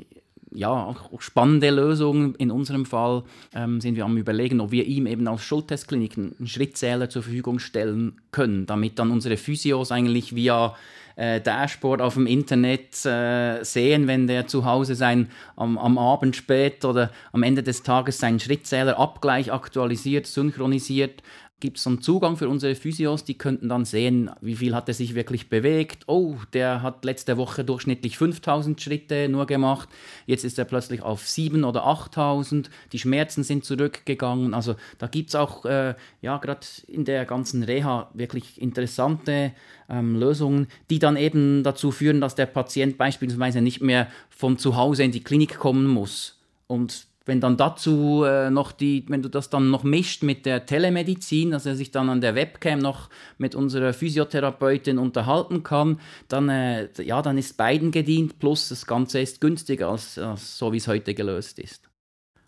ja, 0.52 0.70
auch 0.70 1.20
spannende 1.20 1.70
Lösungen. 1.70 2.34
In 2.36 2.50
unserem 2.50 2.86
Fall 2.86 3.22
ähm, 3.54 3.80
sind 3.80 3.96
wir 3.96 4.04
am 4.04 4.16
Überlegen, 4.16 4.60
ob 4.60 4.70
wir 4.70 4.86
ihm 4.86 5.06
eben 5.06 5.26
als 5.28 5.42
Schultestklinik 5.42 6.16
einen 6.16 6.46
Schrittzähler 6.46 7.10
zur 7.10 7.22
Verfügung 7.22 7.58
stellen 7.58 8.20
können, 8.30 8.66
damit 8.66 8.98
dann 8.98 9.10
unsere 9.10 9.36
Physios 9.36 9.92
eigentlich 9.92 10.34
via 10.34 10.74
äh, 11.16 11.40
Dashboard 11.40 12.00
auf 12.00 12.14
dem 12.14 12.26
Internet 12.26 13.04
äh, 13.04 13.62
sehen, 13.64 14.06
wenn 14.06 14.26
der 14.26 14.46
zu 14.46 14.64
Hause 14.64 14.94
sein 14.94 15.28
am, 15.56 15.76
am 15.76 15.98
Abend 15.98 16.36
spät 16.36 16.84
oder 16.84 17.10
am 17.32 17.42
Ende 17.42 17.62
des 17.62 17.82
Tages 17.82 18.18
seinen 18.18 18.40
Schrittzählerabgleich 18.40 19.52
aktualisiert, 19.52 20.26
synchronisiert 20.26 21.22
gibt 21.60 21.78
es 21.78 21.82
so 21.82 21.90
einen 21.90 22.00
Zugang 22.00 22.36
für 22.36 22.48
unsere 22.48 22.74
Physios, 22.74 23.24
die 23.24 23.36
könnten 23.36 23.68
dann 23.68 23.84
sehen, 23.84 24.30
wie 24.40 24.54
viel 24.54 24.74
hat 24.74 24.88
er 24.88 24.94
sich 24.94 25.14
wirklich 25.14 25.48
bewegt. 25.48 26.04
Oh, 26.06 26.36
der 26.52 26.82
hat 26.82 27.04
letzte 27.04 27.36
Woche 27.36 27.64
durchschnittlich 27.64 28.16
5000 28.16 28.80
Schritte 28.80 29.28
nur 29.28 29.46
gemacht, 29.46 29.88
jetzt 30.26 30.44
ist 30.44 30.58
er 30.58 30.64
plötzlich 30.64 31.02
auf 31.02 31.26
7 31.26 31.64
oder 31.64 31.84
8000, 31.84 32.70
die 32.92 32.98
Schmerzen 33.00 33.42
sind 33.42 33.64
zurückgegangen. 33.64 34.54
Also 34.54 34.76
da 34.98 35.08
gibt 35.08 35.30
es 35.30 35.34
auch, 35.34 35.64
äh, 35.64 35.94
ja, 36.22 36.38
gerade 36.38 36.66
in 36.86 37.04
der 37.04 37.24
ganzen 37.24 37.64
Reha 37.64 38.08
wirklich 38.14 38.62
interessante 38.62 39.52
ähm, 39.88 40.14
Lösungen, 40.14 40.68
die 40.90 41.00
dann 41.00 41.16
eben 41.16 41.64
dazu 41.64 41.90
führen, 41.90 42.20
dass 42.20 42.36
der 42.36 42.46
Patient 42.46 42.98
beispielsweise 42.98 43.60
nicht 43.62 43.80
mehr 43.80 44.06
von 44.30 44.58
zu 44.58 44.76
Hause 44.76 45.02
in 45.02 45.12
die 45.12 45.24
Klinik 45.24 45.58
kommen 45.58 45.86
muss. 45.86 46.38
Und 46.68 47.07
wenn 47.28 47.40
dann 47.40 47.58
dazu 47.58 48.24
äh, 48.24 48.50
noch 48.50 48.72
die, 48.72 49.04
wenn 49.08 49.22
du 49.22 49.28
das 49.28 49.50
dann 49.50 49.70
noch 49.70 49.84
mischt 49.84 50.22
mit 50.22 50.46
der 50.46 50.64
Telemedizin, 50.64 51.50
dass 51.50 51.66
er 51.66 51.76
sich 51.76 51.90
dann 51.90 52.08
an 52.08 52.22
der 52.22 52.34
Webcam 52.34 52.78
noch 52.78 53.10
mit 53.36 53.54
unserer 53.54 53.92
Physiotherapeutin 53.92 54.98
unterhalten 54.98 55.62
kann, 55.62 56.00
dann, 56.28 56.48
äh, 56.48 56.88
ja, 57.02 57.20
dann 57.20 57.36
ist 57.36 57.58
beiden 57.58 57.90
gedient, 57.90 58.38
plus 58.38 58.70
das 58.70 58.86
Ganze 58.86 59.20
ist 59.20 59.42
günstiger 59.42 59.90
als, 59.90 60.18
als 60.18 60.56
so, 60.56 60.72
wie 60.72 60.78
es 60.78 60.88
heute 60.88 61.12
gelöst 61.12 61.58
ist. 61.58 61.88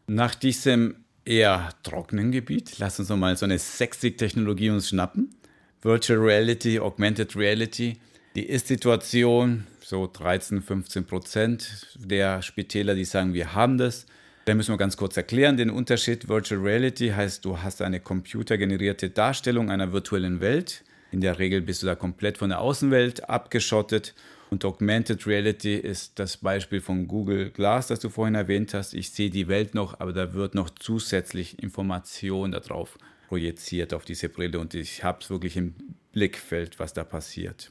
Nach 0.07 0.35
diesem 0.35 1.05
eher 1.27 1.69
trockenen 1.83 2.33
Gebiet, 2.33 2.79
lass 2.79 2.99
uns 2.99 3.11
noch 3.11 3.19
mal 3.19 3.37
so 3.37 3.45
eine 3.45 3.59
sexy 3.59 4.17
Technologie 4.17 4.71
uns 4.71 4.89
schnappen. 4.89 5.35
Virtual 5.83 6.19
Reality, 6.19 6.81
Augmented 6.81 7.37
Reality. 7.37 7.99
Die 8.35 8.47
Ist-Situation, 8.47 9.67
so 9.83 10.09
13, 10.11 10.63
15 10.63 11.05
Prozent 11.05 11.87
der 11.97 12.41
Spitäler, 12.41 12.95
die 12.95 13.05
sagen, 13.05 13.35
wir 13.35 13.55
haben 13.55 13.77
das. 13.77 14.07
Da 14.51 14.57
müssen 14.57 14.75
wir 14.75 14.79
ganz 14.79 14.97
kurz 14.97 15.17
erklären, 15.17 15.57
den 15.57 15.71
Unterschied. 15.71 16.29
Virtual 16.29 16.61
Reality 16.61 17.11
heißt, 17.11 17.45
du 17.45 17.63
hast 17.63 17.83
eine 17.83 18.01
computergenerierte 18.01 19.09
Darstellung 19.09 19.71
einer 19.71 19.93
virtuellen 19.93 20.41
Welt. 20.41 20.83
In 21.13 21.21
der 21.21 21.39
Regel 21.39 21.61
bist 21.61 21.85
du 21.85 21.87
da 21.87 21.95
komplett 21.95 22.37
von 22.37 22.49
der 22.49 22.59
Außenwelt 22.59 23.31
abgeschottet. 23.31 24.13
Und 24.51 24.65
Augmented 24.65 25.25
Reality 25.29 25.77
ist 25.77 26.19
das 26.19 26.37
Beispiel 26.37 26.81
von 26.81 27.07
Google 27.07 27.51
Glass, 27.53 27.87
das 27.87 28.01
du 28.01 28.09
vorhin 28.09 28.35
erwähnt 28.35 28.75
hast. 28.75 28.93
Ich 28.93 29.11
sehe 29.11 29.31
die 29.31 29.47
Welt 29.47 29.77
noch, 29.77 30.01
aber 30.01 30.13
da 30.13 30.35
wird 30.35 30.57
noch 30.57 30.71
zusätzlich 30.71 31.63
Information 31.63 32.51
darauf 32.51 32.99
projiziert, 33.29 33.95
auf 33.95 34.05
diese 34.05 34.29
Brille. 34.29 34.59
Und 34.59 34.75
ich 34.75 35.05
habe 35.05 35.21
es 35.23 35.31
wirklich 35.31 35.57
im 35.57 35.77
Blickfeld, 36.11 36.81
was 36.81 36.93
da 36.93 37.05
passiert. 37.05 37.71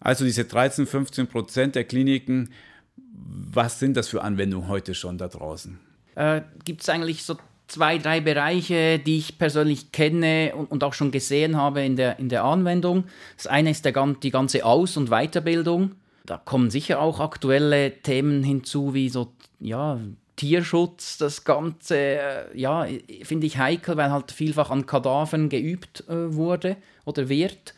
Also 0.00 0.24
diese 0.24 0.46
13, 0.46 0.86
15 0.86 1.26
Prozent 1.26 1.74
der 1.74 1.84
Kliniken, 1.84 2.54
was 2.96 3.78
sind 3.78 3.98
das 3.98 4.08
für 4.08 4.22
Anwendungen 4.22 4.68
heute 4.68 4.94
schon 4.94 5.18
da 5.18 5.28
draußen? 5.28 5.78
Äh, 6.16 6.42
gibt 6.64 6.82
es 6.82 6.88
eigentlich 6.88 7.22
so 7.22 7.36
zwei, 7.68 7.98
drei 7.98 8.20
Bereiche, 8.20 8.98
die 8.98 9.18
ich 9.18 9.38
persönlich 9.38 9.92
kenne 9.92 10.52
und, 10.56 10.70
und, 10.70 10.84
auch 10.84 10.94
schon 10.94 11.10
gesehen 11.10 11.56
habe 11.56 11.82
in 11.82 11.96
der, 11.96 12.18
in 12.18 12.28
der 12.28 12.44
Anwendung. 12.44 13.04
Das 13.36 13.46
eine 13.46 13.70
ist 13.70 13.84
der, 13.84 13.92
die 14.22 14.30
ganze 14.30 14.64
Aus- 14.64 14.96
und 14.96 15.10
Weiterbildung. 15.10 15.92
Da 16.24 16.38
kommen 16.38 16.70
sicher 16.70 17.00
auch 17.00 17.20
aktuelle 17.20 18.02
Themen 18.02 18.42
hinzu, 18.42 18.94
wie 18.94 19.08
so, 19.08 19.32
ja, 19.60 20.00
Tierschutz, 20.36 21.18
das 21.18 21.44
Ganze, 21.44 21.96
äh, 21.96 22.58
ja, 22.58 22.86
finde 23.22 23.46
ich 23.46 23.58
heikel, 23.58 23.96
weil 23.96 24.10
halt 24.10 24.32
vielfach 24.32 24.70
an 24.70 24.86
Kadavern 24.86 25.48
geübt 25.48 26.04
äh, 26.08 26.34
wurde 26.34 26.76
oder 27.04 27.28
wird. 27.28 27.74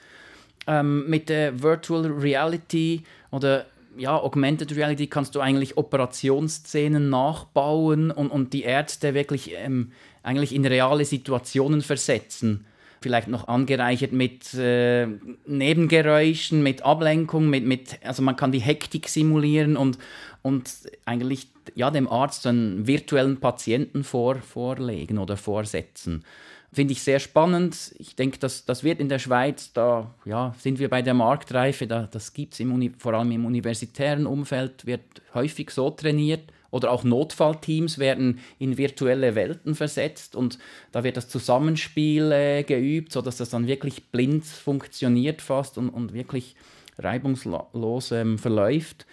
Ähm, 0.66 1.08
mit 1.08 1.28
der 1.28 1.62
Virtual 1.62 2.06
Reality 2.06 3.04
oder 3.30 3.66
ja, 3.98 4.16
Augmented 4.16 4.74
Reality 4.74 5.08
kannst 5.08 5.34
du 5.34 5.40
eigentlich 5.40 5.76
Operationsszenen 5.76 7.10
nachbauen 7.10 8.10
und, 8.10 8.30
und 8.30 8.52
die 8.52 8.62
Ärzte 8.62 9.14
wirklich 9.14 9.52
ähm, 9.56 9.92
eigentlich 10.22 10.54
in 10.54 10.64
reale 10.64 11.04
Situationen 11.04 11.82
versetzen. 11.82 12.64
Vielleicht 13.00 13.28
noch 13.28 13.46
angereichert 13.46 14.12
mit 14.12 14.54
äh, 14.54 15.06
Nebengeräuschen, 15.46 16.62
mit 16.62 16.82
Ablenkung, 16.82 17.48
mit, 17.48 17.64
mit, 17.64 17.98
also 18.04 18.22
man 18.22 18.36
kann 18.36 18.50
die 18.50 18.58
Hektik 18.60 19.08
simulieren 19.08 19.76
und, 19.76 19.98
und 20.42 20.70
eigentlich 21.04 21.48
ja, 21.74 21.90
dem 21.90 22.08
Arzt 22.08 22.46
einen 22.46 22.86
virtuellen 22.86 23.38
Patienten 23.38 24.02
vor, 24.04 24.36
vorlegen 24.36 25.18
oder 25.18 25.36
vorsetzen. 25.36 26.24
Finde 26.70 26.92
ich 26.92 27.02
sehr 27.02 27.18
spannend. 27.18 27.94
Ich 27.98 28.14
denke, 28.14 28.38
das, 28.38 28.66
das 28.66 28.84
wird 28.84 29.00
in 29.00 29.08
der 29.08 29.18
Schweiz, 29.18 29.72
da 29.72 30.14
ja, 30.26 30.54
sind 30.58 30.78
wir 30.78 30.90
bei 30.90 31.00
der 31.00 31.14
Marktreife, 31.14 31.86
da, 31.86 32.06
das 32.10 32.34
gibt 32.34 32.58
es 32.58 32.66
vor 32.98 33.14
allem 33.14 33.32
im 33.32 33.46
universitären 33.46 34.26
Umfeld, 34.26 34.84
wird 34.84 35.02
häufig 35.32 35.70
so 35.70 35.90
trainiert. 35.90 36.52
Oder 36.70 36.90
auch 36.90 37.02
Notfallteams 37.02 37.98
werden 37.98 38.40
in 38.58 38.76
virtuelle 38.76 39.34
Welten 39.34 39.74
versetzt 39.74 40.36
und 40.36 40.58
da 40.92 41.02
wird 41.02 41.16
das 41.16 41.30
Zusammenspiel 41.30 42.30
äh, 42.30 42.62
geübt, 42.62 43.10
sodass 43.10 43.38
das 43.38 43.48
dann 43.48 43.66
wirklich 43.66 44.10
blind 44.10 44.44
funktioniert 44.44 45.40
fast 45.40 45.78
und, 45.78 45.88
und 45.88 46.12
wirklich 46.12 46.56
reibungslos 46.98 48.12
ähm, 48.12 48.38
verläuft. 48.38 49.06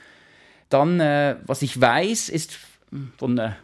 Dann, 0.68 1.00
äh, 1.00 1.38
was 1.46 1.62
ich 1.62 1.80
weiß, 1.80 2.28
ist 2.28 2.58
von 3.18 3.38
der 3.38 3.56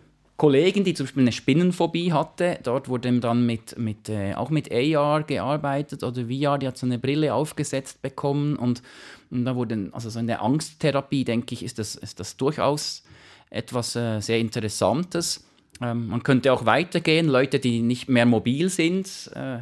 Kollegin, 0.41 0.83
die 0.83 0.95
zum 0.95 1.05
Beispiel 1.05 1.21
eine 1.21 1.31
Spinnenphobie 1.31 2.13
hatte, 2.13 2.57
dort 2.63 2.89
wurde 2.89 3.13
dann 3.19 3.45
mit, 3.45 3.77
mit, 3.77 4.09
äh, 4.09 4.33
auch 4.33 4.49
mit 4.49 4.71
AR 4.71 5.21
gearbeitet 5.21 6.01
oder 6.03 6.23
VR, 6.23 6.57
die 6.57 6.67
hat 6.67 6.79
so 6.79 6.87
eine 6.87 6.97
Brille 6.97 7.31
aufgesetzt 7.31 8.01
bekommen 8.01 8.55
und, 8.55 8.81
und 9.29 9.45
da 9.45 9.55
wurde, 9.55 9.89
also 9.91 10.09
so 10.09 10.17
in 10.17 10.25
der 10.25 10.41
Angsttherapie, 10.41 11.25
denke 11.25 11.53
ich, 11.53 11.61
ist 11.61 11.77
das, 11.77 11.93
ist 11.93 12.19
das 12.19 12.37
durchaus 12.37 13.03
etwas 13.51 13.95
äh, 13.95 14.19
sehr 14.19 14.39
Interessantes. 14.39 15.45
Ähm, 15.79 16.07
man 16.07 16.23
könnte 16.23 16.51
auch 16.51 16.65
weitergehen, 16.65 17.27
Leute, 17.27 17.59
die 17.59 17.83
nicht 17.83 18.09
mehr 18.09 18.25
mobil 18.25 18.69
sind, 18.69 19.29
äh, 19.35 19.59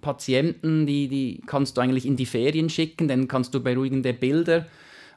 Patienten, 0.00 0.86
die, 0.86 1.06
die 1.06 1.40
kannst 1.46 1.76
du 1.76 1.82
eigentlich 1.82 2.04
in 2.04 2.16
die 2.16 2.26
Ferien 2.26 2.68
schicken, 2.68 3.06
dann 3.06 3.28
kannst 3.28 3.54
du 3.54 3.60
beruhigende 3.60 4.12
Bilder 4.12 4.66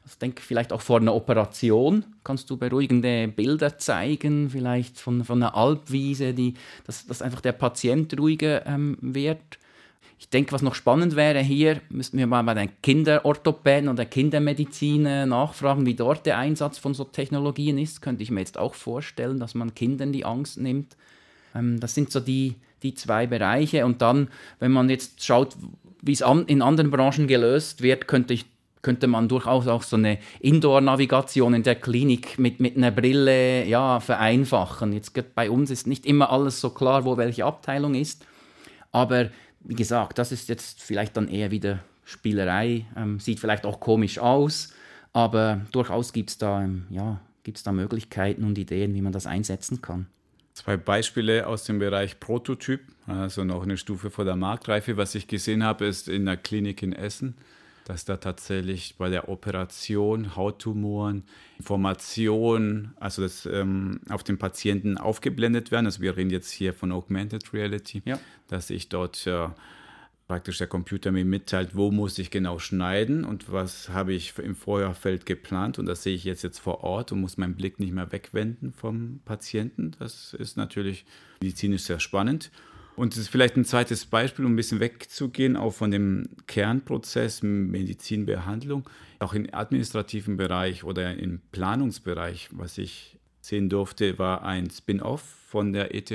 ich 0.06 0.18
denke, 0.18 0.42
vielleicht 0.42 0.74
auch 0.74 0.82
vor 0.82 1.00
einer 1.00 1.14
Operation 1.14 2.04
kannst 2.24 2.50
du 2.50 2.58
beruhigende 2.58 3.28
Bilder 3.28 3.78
zeigen, 3.78 4.50
vielleicht 4.50 5.00
von, 5.00 5.24
von 5.24 5.42
einer 5.42 5.56
Alpwiese, 5.56 6.34
die, 6.34 6.56
dass, 6.86 7.06
dass 7.06 7.22
einfach 7.22 7.42
der 7.42 7.52
Patient 7.52 8.18
ruhiger 8.20 8.66
ähm, 8.66 8.98
wird. 9.02 9.60
Ich 10.20 10.30
denke, 10.30 10.52
was 10.52 10.62
noch 10.62 10.76
spannend 10.76 11.16
wäre 11.16 11.40
hier, 11.40 11.80
müssten 11.90 12.18
wir 12.18 12.28
mal 12.28 12.44
bei 12.44 12.54
den 12.54 12.70
Kinderorthopäden 12.82 13.88
oder 13.88 14.06
Kindermedizin 14.06 15.04
nachfragen, 15.04 15.86
wie 15.86 15.94
dort 15.94 16.26
der 16.26 16.38
Einsatz 16.38 16.78
von 16.78 16.94
so 16.94 17.06
Technologien 17.06 17.78
ist. 17.78 18.02
Könnte 18.02 18.24
ich 18.24 18.30
mir 18.30 18.42
jetzt 18.42 18.58
auch 18.58 18.74
vorstellen, 18.74 19.40
dass 19.40 19.56
man 19.56 19.76
Kindern 19.76 20.12
die 20.12 20.26
Angst 20.26 20.58
nimmt. 20.58 20.98
Ähm, 21.56 21.80
das 21.80 21.96
sind 21.96 22.12
so 22.12 22.20
die, 22.20 22.56
die 22.84 22.96
zwei 22.96 23.28
Bereiche. 23.28 23.86
Und 23.86 24.02
dann, 24.02 24.28
wenn 24.60 24.72
man 24.72 24.90
jetzt 24.90 25.24
schaut, 25.24 25.56
wie 26.02 26.12
es 26.12 26.22
an, 26.22 26.46
in 26.48 26.62
anderen 26.62 26.92
Branchen 26.92 27.28
gelöst 27.28 27.82
wird, 27.82 28.08
könnte 28.08 28.34
ich 28.34 28.46
könnte 28.82 29.08
man 29.08 29.28
durchaus 29.28 29.68
auch 29.68 29.84
so 29.84 29.96
eine 29.96 30.20
Indoor-Navigation 30.40 31.54
in 31.54 31.64
der 31.64 31.76
Klinik 31.76 32.40
mit, 32.40 32.60
mit 32.60 32.78
einer 32.78 32.92
Brille 32.92 33.66
ja, 33.66 34.00
vereinfachen. 34.00 34.94
Jetzt 34.94 35.14
bei 35.36 35.50
uns 35.50 35.70
ist 35.70 35.88
nicht 35.88 36.06
immer 36.06 36.32
alles 36.32 36.62
so 36.62 36.70
klar, 36.70 37.06
wo 37.06 37.18
welche 37.18 37.46
Abteilung 37.46 37.96
ist. 37.96 38.26
Aber 38.92 39.30
wie 39.62 39.76
gesagt, 39.76 40.18
das 40.18 40.32
ist 40.32 40.50
jetzt 40.50 40.82
vielleicht 40.82 41.18
dann 41.18 41.28
eher 41.28 41.52
wieder 41.52 41.80
Spielerei, 42.06 42.86
ähm, 42.96 43.20
sieht 43.20 43.40
vielleicht 43.40 43.66
auch 43.66 43.80
komisch 43.80 44.18
aus, 44.18 44.74
aber 45.14 45.62
durchaus 45.72 46.12
gibt 46.12 46.32
es 46.32 46.38
da, 46.38 46.64
ähm, 46.64 46.86
ja, 46.90 47.22
da 47.64 47.72
Möglichkeiten 47.72 48.44
und 48.44 48.58
Ideen, 48.60 48.94
wie 48.94 49.02
man 49.02 49.12
das 49.12 49.26
einsetzen 49.26 49.82
kann. 49.82 50.06
Zwei 50.54 50.78
Beispiele 50.78 51.48
aus 51.48 51.64
dem 51.64 51.80
Bereich 51.80 52.20
Prototyp, 52.20 52.82
also 53.08 53.44
noch 53.44 53.64
eine 53.64 53.78
Stufe 53.78 54.12
vor 54.12 54.24
der 54.24 54.36
Marktreife. 54.36 54.98
Was 54.98 55.16
ich 55.16 55.28
gesehen 55.28 55.64
habe, 55.64 55.86
ist 55.86 56.10
in 56.10 56.26
der 56.26 56.38
Klinik 56.38 56.84
in 56.84 56.94
Essen 56.94 57.36
dass 57.90 58.06
da 58.06 58.18
tatsächlich 58.18 58.98
bei 59.00 59.10
der 59.10 59.30
Operation 59.30 60.36
Hauttumoren 60.36 61.24
Informationen, 61.58 62.94
also 63.00 63.24
das 63.24 63.48
ähm, 63.48 64.02
auf 64.10 64.24
den 64.24 64.38
Patienten 64.38 65.00
aufgeblendet 65.00 65.72
werden. 65.72 65.88
Also 65.88 66.00
wir 66.00 66.16
reden 66.16 66.30
jetzt 66.30 66.52
hier 66.52 66.76
von 66.76 66.92
Augmented 66.92 67.52
Reality, 67.52 68.04
ja. 68.06 68.20
dass 68.48 68.70
ich 68.70 68.90
dort 68.90 69.26
äh, 69.26 69.48
praktisch 70.28 70.60
der 70.60 70.68
Computer 70.68 71.12
mir 71.12 71.26
mitteilt, 71.26 71.76
wo 71.76 71.90
muss 71.90 72.20
ich 72.20 72.30
genau 72.30 72.60
schneiden 72.60 73.26
und 73.26 73.52
was 73.52 73.90
habe 73.90 74.14
ich 74.14 74.38
im 74.38 74.56
Vorherfeld 74.56 75.26
geplant 75.26 75.80
und 75.80 75.88
das 75.88 76.04
sehe 76.04 76.14
ich 76.14 76.26
jetzt 76.26 76.44
jetzt 76.44 76.60
vor 76.60 76.84
Ort 76.84 77.12
und 77.12 77.22
muss 77.22 77.38
meinen 77.38 77.56
Blick 77.56 77.80
nicht 77.80 77.92
mehr 77.92 78.12
wegwenden 78.12 78.72
vom 78.72 79.20
Patienten. 79.26 79.96
Das 79.98 80.36
ist 80.36 80.58
natürlich 80.58 81.06
medizinisch 81.42 81.82
sehr 81.82 82.00
spannend. 82.00 82.52
Und 83.00 83.14
es 83.14 83.20
ist 83.20 83.30
vielleicht 83.30 83.56
ein 83.56 83.64
zweites 83.64 84.06
Beispiel, 84.06 84.44
um 84.44 84.52
ein 84.52 84.56
bisschen 84.58 84.82
wegzugehen, 84.82 85.56
auch 85.56 85.74
von 85.74 85.90
dem 85.90 86.28
Kernprozess 86.48 87.42
Medizinbehandlung, 87.44 88.90
auch 89.20 89.34
im 89.34 89.48
administrativen 89.54 90.36
Bereich 90.36 90.84
oder 90.84 91.16
im 91.16 91.40
Planungsbereich, 91.54 92.50
was 92.52 92.78
ich 92.78 93.18
sehen 93.40 93.70
durfte, 93.70 94.20
war 94.20 94.44
ein 94.44 94.70
Spin-off 94.70 95.22
von 95.22 95.72
der 95.72 95.96
ETH 95.96 96.12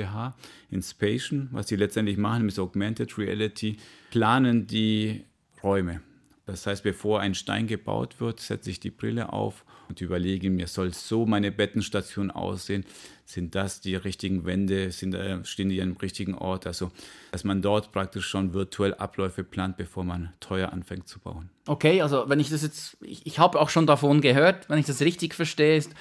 Inspation. 0.69 1.49
Was 1.53 1.69
sie 1.69 1.75
letztendlich 1.75 2.17
machen 2.17 2.45
mit 2.45 2.59
Augmented 2.59 3.17
Reality, 3.17 3.77
planen 4.11 4.67
die 4.67 5.25
Räume. 5.63 6.01
Das 6.45 6.67
heißt, 6.67 6.83
bevor 6.83 7.21
ein 7.21 7.33
Stein 7.33 7.67
gebaut 7.67 8.19
wird, 8.19 8.39
setze 8.39 8.69
ich 8.69 8.79
die 8.79 8.91
Brille 8.91 9.33
auf 9.33 9.65
und 9.89 10.01
überlege 10.01 10.49
mir, 10.49 10.67
soll 10.67 10.93
so 10.93 11.25
meine 11.25 11.51
Bettenstation 11.51 12.29
aussehen? 12.31 12.85
Sind 13.25 13.55
das 13.55 13.81
die 13.81 13.95
richtigen 13.95 14.45
Wände? 14.45 14.91
Sind, 14.91 15.15
äh, 15.15 15.43
stehen 15.43 15.69
die 15.69 15.81
am 15.81 15.93
richtigen 15.93 16.35
Ort? 16.35 16.67
Also, 16.67 16.91
dass 17.31 17.43
man 17.43 17.63
dort 17.63 17.91
praktisch 17.91 18.27
schon 18.27 18.53
virtuell 18.53 18.93
Abläufe 18.93 19.43
plant, 19.43 19.77
bevor 19.77 20.03
man 20.03 20.33
teuer 20.39 20.71
anfängt 20.71 21.07
zu 21.07 21.19
bauen. 21.19 21.49
Okay, 21.65 22.03
also 22.03 22.25
wenn 22.27 22.39
ich 22.39 22.49
das 22.49 22.61
jetzt, 22.61 22.97
ich, 23.01 23.25
ich 23.25 23.39
habe 23.39 23.59
auch 23.59 23.69
schon 23.69 23.87
davon 23.87 24.21
gehört, 24.21 24.69
wenn 24.69 24.77
ich 24.77 24.85
das 24.85 25.01
richtig 25.01 25.33
verstehe, 25.33 25.77
ist, 25.77 25.91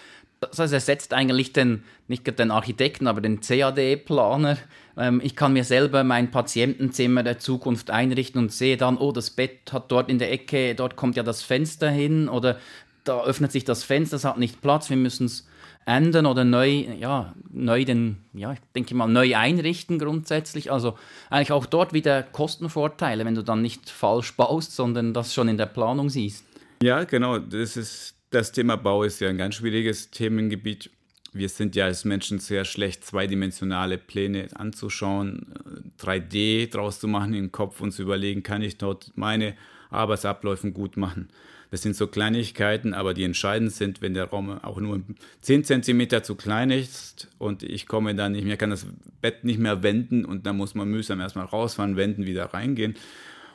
das 0.46 0.72
ersetzt 0.72 1.12
eigentlich 1.12 1.52
den, 1.52 1.84
nicht 2.08 2.38
den 2.38 2.50
Architekten, 2.50 3.06
aber 3.06 3.20
den 3.20 3.40
CAD-Planer. 3.40 4.58
Ähm, 4.96 5.20
ich 5.22 5.36
kann 5.36 5.52
mir 5.52 5.64
selber 5.64 6.04
mein 6.04 6.30
Patientenzimmer 6.30 7.22
der 7.22 7.38
Zukunft 7.38 7.90
einrichten 7.90 8.40
und 8.40 8.52
sehe 8.52 8.76
dann, 8.76 8.96
oh, 8.96 9.12
das 9.12 9.30
Bett 9.30 9.72
hat 9.72 9.90
dort 9.90 10.08
in 10.08 10.18
der 10.18 10.32
Ecke, 10.32 10.74
dort 10.74 10.96
kommt 10.96 11.16
ja 11.16 11.22
das 11.22 11.42
Fenster 11.42 11.90
hin 11.90 12.28
oder 12.28 12.58
da 13.04 13.22
öffnet 13.22 13.52
sich 13.52 13.64
das 13.64 13.84
Fenster, 13.84 14.16
das 14.16 14.24
hat 14.24 14.38
nicht 14.38 14.62
Platz, 14.62 14.88
wir 14.88 14.96
müssen 14.96 15.26
es 15.26 15.46
ändern 15.86 16.26
oder 16.26 16.44
neu, 16.44 16.68
ja, 16.98 17.34
neu 17.50 17.84
den, 17.84 18.16
ja, 18.32 18.52
ich 18.54 18.60
denke 18.74 18.94
mal, 18.94 19.06
neu 19.06 19.36
einrichten 19.36 19.98
grundsätzlich. 19.98 20.72
Also 20.72 20.96
eigentlich 21.30 21.52
auch 21.52 21.66
dort 21.66 21.92
wieder 21.92 22.22
Kostenvorteile, 22.22 23.24
wenn 23.24 23.34
du 23.34 23.42
dann 23.42 23.60
nicht 23.60 23.90
falsch 23.90 24.34
baust, 24.34 24.74
sondern 24.74 25.12
das 25.12 25.34
schon 25.34 25.48
in 25.48 25.58
der 25.58 25.66
Planung 25.66 26.08
siehst. 26.08 26.44
Ja, 26.82 27.04
genau. 27.04 27.38
Das 27.38 27.76
ist 27.76 28.13
das 28.34 28.52
Thema 28.52 28.76
Bau 28.76 29.04
ist 29.04 29.20
ja 29.20 29.28
ein 29.28 29.38
ganz 29.38 29.54
schwieriges 29.54 30.10
Themengebiet. 30.10 30.90
Wir 31.32 31.48
sind 31.48 31.76
ja 31.76 31.84
als 31.84 32.04
Menschen 32.04 32.40
sehr 32.40 32.64
schlecht, 32.64 33.04
zweidimensionale 33.04 33.96
Pläne 33.96 34.48
anzuschauen, 34.54 35.54
3D 36.00 36.70
draus 36.70 37.00
zu 37.00 37.08
machen 37.08 37.34
im 37.34 37.52
Kopf 37.52 37.80
und 37.80 37.92
zu 37.92 38.02
überlegen, 38.02 38.42
kann 38.42 38.62
ich 38.62 38.76
dort 38.76 39.12
meine 39.14 39.54
Arbeitsabläufe 39.90 40.72
gut 40.72 40.96
machen. 40.96 41.28
Das 41.70 41.82
sind 41.82 41.96
so 41.96 42.06
Kleinigkeiten, 42.06 42.94
aber 42.94 43.14
die 43.14 43.24
entscheidend 43.24 43.72
sind, 43.72 44.00
wenn 44.00 44.14
der 44.14 44.26
Raum 44.26 44.50
auch 44.62 44.78
nur 44.78 45.00
10 45.40 45.64
cm 45.64 46.22
zu 46.22 46.36
klein 46.36 46.70
ist 46.70 47.28
und 47.38 47.62
ich 47.62 47.86
komme 47.86 48.14
dann 48.14 48.32
nicht 48.32 48.44
mehr, 48.44 48.56
kann 48.56 48.70
das 48.70 48.86
Bett 49.20 49.44
nicht 49.44 49.58
mehr 49.58 49.82
wenden 49.82 50.24
und 50.24 50.46
dann 50.46 50.56
muss 50.56 50.74
man 50.74 50.88
mühsam 50.88 51.20
erstmal 51.20 51.46
rausfahren, 51.46 51.96
wenden, 51.96 52.26
wieder 52.26 52.46
reingehen. 52.46 52.94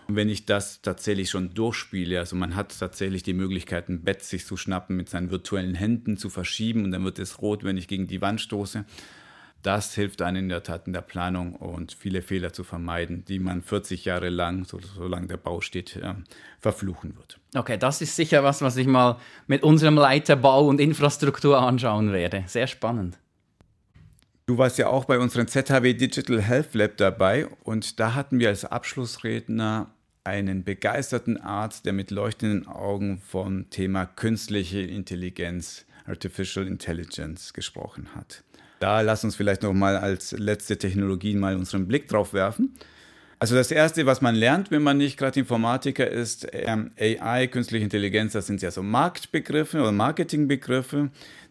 Und 0.09 0.15
wenn 0.15 0.27
ich 0.27 0.47
das 0.47 0.81
tatsächlich 0.81 1.29
schon 1.29 1.53
durchspiele, 1.53 2.17
also 2.17 2.35
man 2.35 2.55
hat 2.55 2.75
tatsächlich 2.79 3.21
die 3.21 3.33
Möglichkeit, 3.33 3.89
ein 3.89 4.01
Bett 4.01 4.23
sich 4.23 4.43
zu 4.43 4.57
schnappen, 4.57 4.95
mit 4.95 5.07
seinen 5.07 5.29
virtuellen 5.29 5.75
Händen 5.75 6.17
zu 6.17 6.31
verschieben 6.31 6.83
und 6.83 6.89
dann 6.89 7.03
wird 7.03 7.19
es 7.19 7.43
rot, 7.43 7.63
wenn 7.63 7.77
ich 7.77 7.87
gegen 7.87 8.07
die 8.07 8.19
Wand 8.19 8.41
stoße. 8.41 8.85
Das 9.61 9.93
hilft 9.93 10.23
einem 10.23 10.37
in 10.37 10.49
der 10.49 10.63
Tat 10.63 10.87
in 10.87 10.93
der 10.93 11.01
Planung 11.01 11.53
und 11.53 11.93
viele 11.93 12.23
Fehler 12.23 12.53
zu 12.53 12.63
vermeiden, 12.63 13.23
die 13.25 13.37
man 13.37 13.61
40 13.61 14.03
Jahre 14.05 14.29
lang, 14.29 14.65
so, 14.65 14.79
solange 14.79 15.27
der 15.27 15.37
Bau 15.37 15.61
steht, 15.61 15.97
äh, 15.97 16.15
verfluchen 16.59 17.15
wird. 17.15 17.39
Okay, 17.53 17.77
das 17.77 18.01
ist 18.01 18.15
sicher 18.15 18.43
was, 18.43 18.63
was 18.63 18.77
ich 18.77 18.87
mal 18.87 19.19
mit 19.45 19.61
unserem 19.61 19.93
Leiter 19.93 20.35
Bau 20.35 20.67
und 20.67 20.81
Infrastruktur 20.81 21.61
anschauen 21.61 22.11
werde. 22.13 22.45
Sehr 22.47 22.65
spannend. 22.65 23.19
Du 24.47 24.57
warst 24.57 24.79
ja 24.79 24.87
auch 24.87 25.05
bei 25.05 25.19
unserem 25.19 25.47
ZHW 25.47 25.93
Digital 25.93 26.41
Health 26.41 26.73
Lab 26.73 26.97
dabei 26.97 27.45
und 27.63 27.99
da 27.99 28.15
hatten 28.15 28.39
wir 28.39 28.47
als 28.47 28.65
Abschlussredner 28.65 29.91
einen 30.29 30.63
begeisterten 30.63 31.37
Arzt, 31.37 31.85
der 31.85 31.93
mit 31.93 32.11
leuchtenden 32.11 32.67
Augen 32.67 33.19
vom 33.19 33.69
Thema 33.71 34.05
künstliche 34.05 34.79
Intelligenz, 34.79 35.85
Artificial 36.05 36.67
Intelligence 36.67 37.53
gesprochen 37.53 38.09
hat. 38.15 38.43
Da 38.79 39.01
lass 39.01 39.23
uns 39.23 39.35
vielleicht 39.35 39.63
noch 39.63 39.73
mal 39.73 39.97
als 39.97 40.31
letzte 40.31 40.77
Technologie 40.77 41.35
mal 41.35 41.55
unseren 41.55 41.87
Blick 41.87 42.07
drauf 42.07 42.33
werfen. 42.33 42.75
Also 43.39 43.55
das 43.55 43.71
Erste, 43.71 44.05
was 44.05 44.21
man 44.21 44.35
lernt, 44.35 44.69
wenn 44.69 44.83
man 44.83 44.97
nicht 44.97 45.17
gerade 45.17 45.39
Informatiker 45.39 46.07
ist, 46.07 46.47
ähm, 46.51 46.91
AI, 46.99 47.47
künstliche 47.47 47.85
Intelligenz, 47.85 48.33
das 48.33 48.47
sind 48.47 48.61
ja 48.61 48.69
so 48.69 48.83
Marktbegriffe 48.83 49.79
oder 49.79 49.93
Marketingbegriffe 49.93 51.09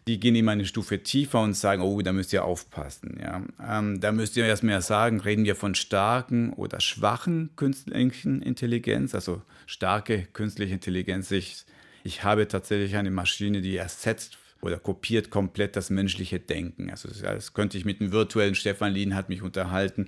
die 0.09 0.19
gehen 0.19 0.35
immer 0.35 0.53
eine 0.53 0.65
Stufe 0.65 1.03
tiefer 1.03 1.39
und 1.41 1.53
sagen, 1.53 1.83
oh, 1.83 2.01
da 2.01 2.11
müsst 2.11 2.33
ihr 2.33 2.43
aufpassen. 2.43 3.19
Ja. 3.21 3.43
Ähm, 3.63 3.99
da 3.99 4.11
müsst 4.11 4.35
ihr 4.37 4.45
erst 4.45 4.63
mehr 4.63 4.81
sagen, 4.81 5.19
reden 5.19 5.45
wir 5.45 5.55
von 5.55 5.75
starken 5.75 6.51
oder 6.53 6.79
schwachen 6.79 7.51
künstlichen 7.55 8.41
Intelligenz, 8.41 9.13
also 9.13 9.43
starke 9.67 10.27
künstliche 10.33 10.73
Intelligenz. 10.73 11.29
Ich, 11.29 11.63
ich 12.03 12.23
habe 12.23 12.47
tatsächlich 12.47 12.95
eine 12.95 13.11
Maschine, 13.11 13.61
die 13.61 13.77
ersetzt 13.77 14.39
oder 14.61 14.79
kopiert 14.79 15.29
komplett 15.29 15.75
das 15.75 15.91
menschliche 15.91 16.39
Denken. 16.39 16.89
Also 16.89 17.07
das 17.09 17.53
könnte 17.53 17.77
ich 17.77 17.85
mit 17.85 18.01
einem 18.01 18.11
virtuellen 18.11 18.55
Stefan 18.55 18.93
Lien 18.93 19.13
hat 19.13 19.29
mich 19.29 19.43
unterhalten. 19.43 20.07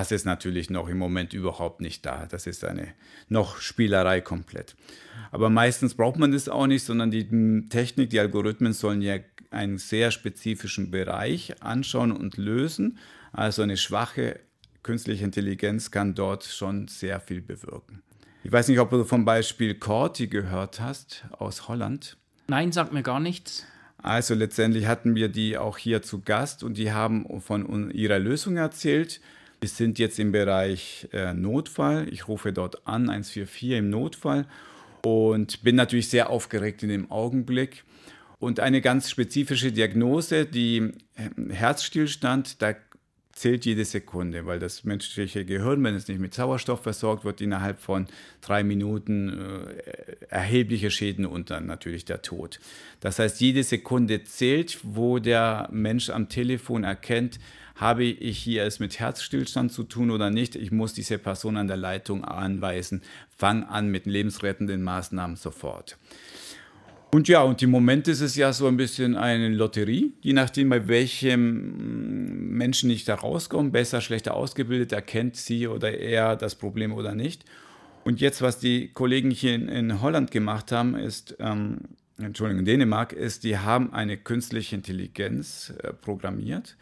Das 0.00 0.12
ist 0.12 0.24
natürlich 0.24 0.70
noch 0.70 0.88
im 0.88 0.96
Moment 0.96 1.34
überhaupt 1.34 1.82
nicht 1.82 2.06
da. 2.06 2.24
Das 2.24 2.46
ist 2.46 2.64
eine 2.64 2.94
noch 3.28 3.58
Spielerei 3.58 4.22
komplett. 4.22 4.74
Aber 5.30 5.50
meistens 5.50 5.92
braucht 5.92 6.18
man 6.18 6.32
das 6.32 6.48
auch 6.48 6.66
nicht, 6.66 6.84
sondern 6.84 7.10
die 7.10 7.68
Technik, 7.68 8.08
die 8.08 8.18
Algorithmen 8.18 8.72
sollen 8.72 9.02
ja 9.02 9.16
einen 9.50 9.76
sehr 9.76 10.10
spezifischen 10.10 10.90
Bereich 10.90 11.62
anschauen 11.62 12.12
und 12.12 12.38
lösen. 12.38 12.96
Also 13.32 13.60
eine 13.60 13.76
schwache 13.76 14.40
künstliche 14.82 15.22
Intelligenz 15.22 15.90
kann 15.90 16.14
dort 16.14 16.44
schon 16.44 16.88
sehr 16.88 17.20
viel 17.20 17.42
bewirken. 17.42 18.02
Ich 18.42 18.50
weiß 18.50 18.68
nicht, 18.68 18.78
ob 18.78 18.88
du 18.88 19.04
vom 19.04 19.26
Beispiel 19.26 19.74
Corti 19.74 20.28
gehört 20.28 20.80
hast 20.80 21.26
aus 21.32 21.68
Holland. 21.68 22.16
Nein, 22.48 22.72
sagt 22.72 22.94
mir 22.94 23.02
gar 23.02 23.20
nichts. 23.20 23.66
Also 23.98 24.32
letztendlich 24.32 24.86
hatten 24.86 25.14
wir 25.14 25.28
die 25.28 25.58
auch 25.58 25.76
hier 25.76 26.00
zu 26.00 26.22
Gast 26.22 26.64
und 26.64 26.78
die 26.78 26.90
haben 26.90 27.42
von 27.42 27.90
ihrer 27.90 28.18
Lösung 28.18 28.56
erzählt. 28.56 29.20
Wir 29.60 29.68
sind 29.68 29.98
jetzt 29.98 30.18
im 30.18 30.32
Bereich 30.32 31.06
äh, 31.12 31.34
Notfall. 31.34 32.08
Ich 32.10 32.28
rufe 32.28 32.52
dort 32.52 32.86
an, 32.86 33.10
144 33.10 33.72
im 33.72 33.90
Notfall 33.90 34.46
und 35.04 35.62
bin 35.62 35.76
natürlich 35.76 36.08
sehr 36.08 36.30
aufgeregt 36.30 36.82
in 36.82 36.88
dem 36.88 37.10
Augenblick. 37.10 37.84
Und 38.38 38.58
eine 38.58 38.80
ganz 38.80 39.10
spezifische 39.10 39.70
Diagnose, 39.70 40.46
die 40.46 40.92
ähm, 41.16 41.50
Herzstillstand, 41.50 42.62
da 42.62 42.74
zählt 43.32 43.66
jede 43.66 43.84
Sekunde, 43.84 44.46
weil 44.46 44.58
das 44.58 44.84
menschliche 44.84 45.44
Gehirn, 45.44 45.84
wenn 45.84 45.94
es 45.94 46.08
nicht 46.08 46.20
mit 46.20 46.32
Sauerstoff 46.32 46.82
versorgt 46.82 47.24
wird, 47.24 47.42
innerhalb 47.42 47.80
von 47.80 48.06
drei 48.40 48.64
Minuten 48.64 49.28
äh, 49.28 50.26
erhebliche 50.30 50.90
Schäden 50.90 51.26
und 51.26 51.50
dann 51.50 51.66
natürlich 51.66 52.06
der 52.06 52.22
Tod. 52.22 52.60
Das 53.00 53.18
heißt, 53.18 53.40
jede 53.40 53.62
Sekunde 53.62 54.24
zählt, 54.24 54.78
wo 54.82 55.18
der 55.18 55.68
Mensch 55.70 56.08
am 56.08 56.30
Telefon 56.30 56.84
erkennt, 56.84 57.38
habe 57.80 58.04
ich 58.04 58.38
hier 58.38 58.64
es 58.64 58.78
mit 58.78 59.00
Herzstillstand 59.00 59.72
zu 59.72 59.84
tun 59.84 60.10
oder 60.10 60.30
nicht? 60.30 60.54
Ich 60.54 60.70
muss 60.70 60.92
diese 60.92 61.18
Person 61.18 61.56
an 61.56 61.66
der 61.66 61.78
Leitung 61.78 62.24
anweisen. 62.24 63.02
Fang 63.36 63.64
an 63.64 63.88
mit 63.88 64.04
lebensrettenden 64.04 64.82
Maßnahmen 64.82 65.36
sofort. 65.36 65.96
Und 67.12 67.26
ja, 67.26 67.42
und 67.42 67.60
im 67.62 67.70
Moment 67.70 68.06
ist 68.06 68.20
es 68.20 68.36
ja 68.36 68.52
so 68.52 68.68
ein 68.68 68.76
bisschen 68.76 69.16
eine 69.16 69.48
Lotterie, 69.48 70.12
je 70.20 70.32
nachdem, 70.32 70.68
bei 70.68 70.86
welchem 70.86 72.56
Menschen 72.56 72.88
ich 72.90 73.04
da 73.04 73.16
rauskomme, 73.16 73.70
besser, 73.70 74.00
schlechter 74.00 74.34
ausgebildet, 74.34 74.92
erkennt 74.92 75.34
sie 75.34 75.66
oder 75.66 75.98
er 75.98 76.36
das 76.36 76.54
Problem 76.54 76.92
oder 76.92 77.14
nicht. 77.16 77.44
Und 78.04 78.20
jetzt, 78.20 78.42
was 78.42 78.60
die 78.60 78.88
Kollegen 78.92 79.30
hier 79.30 79.54
in, 79.54 79.68
in 79.68 80.00
Holland 80.00 80.30
gemacht 80.30 80.70
haben, 80.70 80.94
ist, 80.94 81.36
ähm, 81.40 81.78
Entschuldigung, 82.18 82.60
in 82.60 82.66
Dänemark, 82.66 83.12
ist, 83.12 83.42
die 83.42 83.58
haben 83.58 83.92
eine 83.92 84.16
künstliche 84.16 84.76
Intelligenz 84.76 85.72
äh, 85.82 85.92
programmiert. 85.92 86.76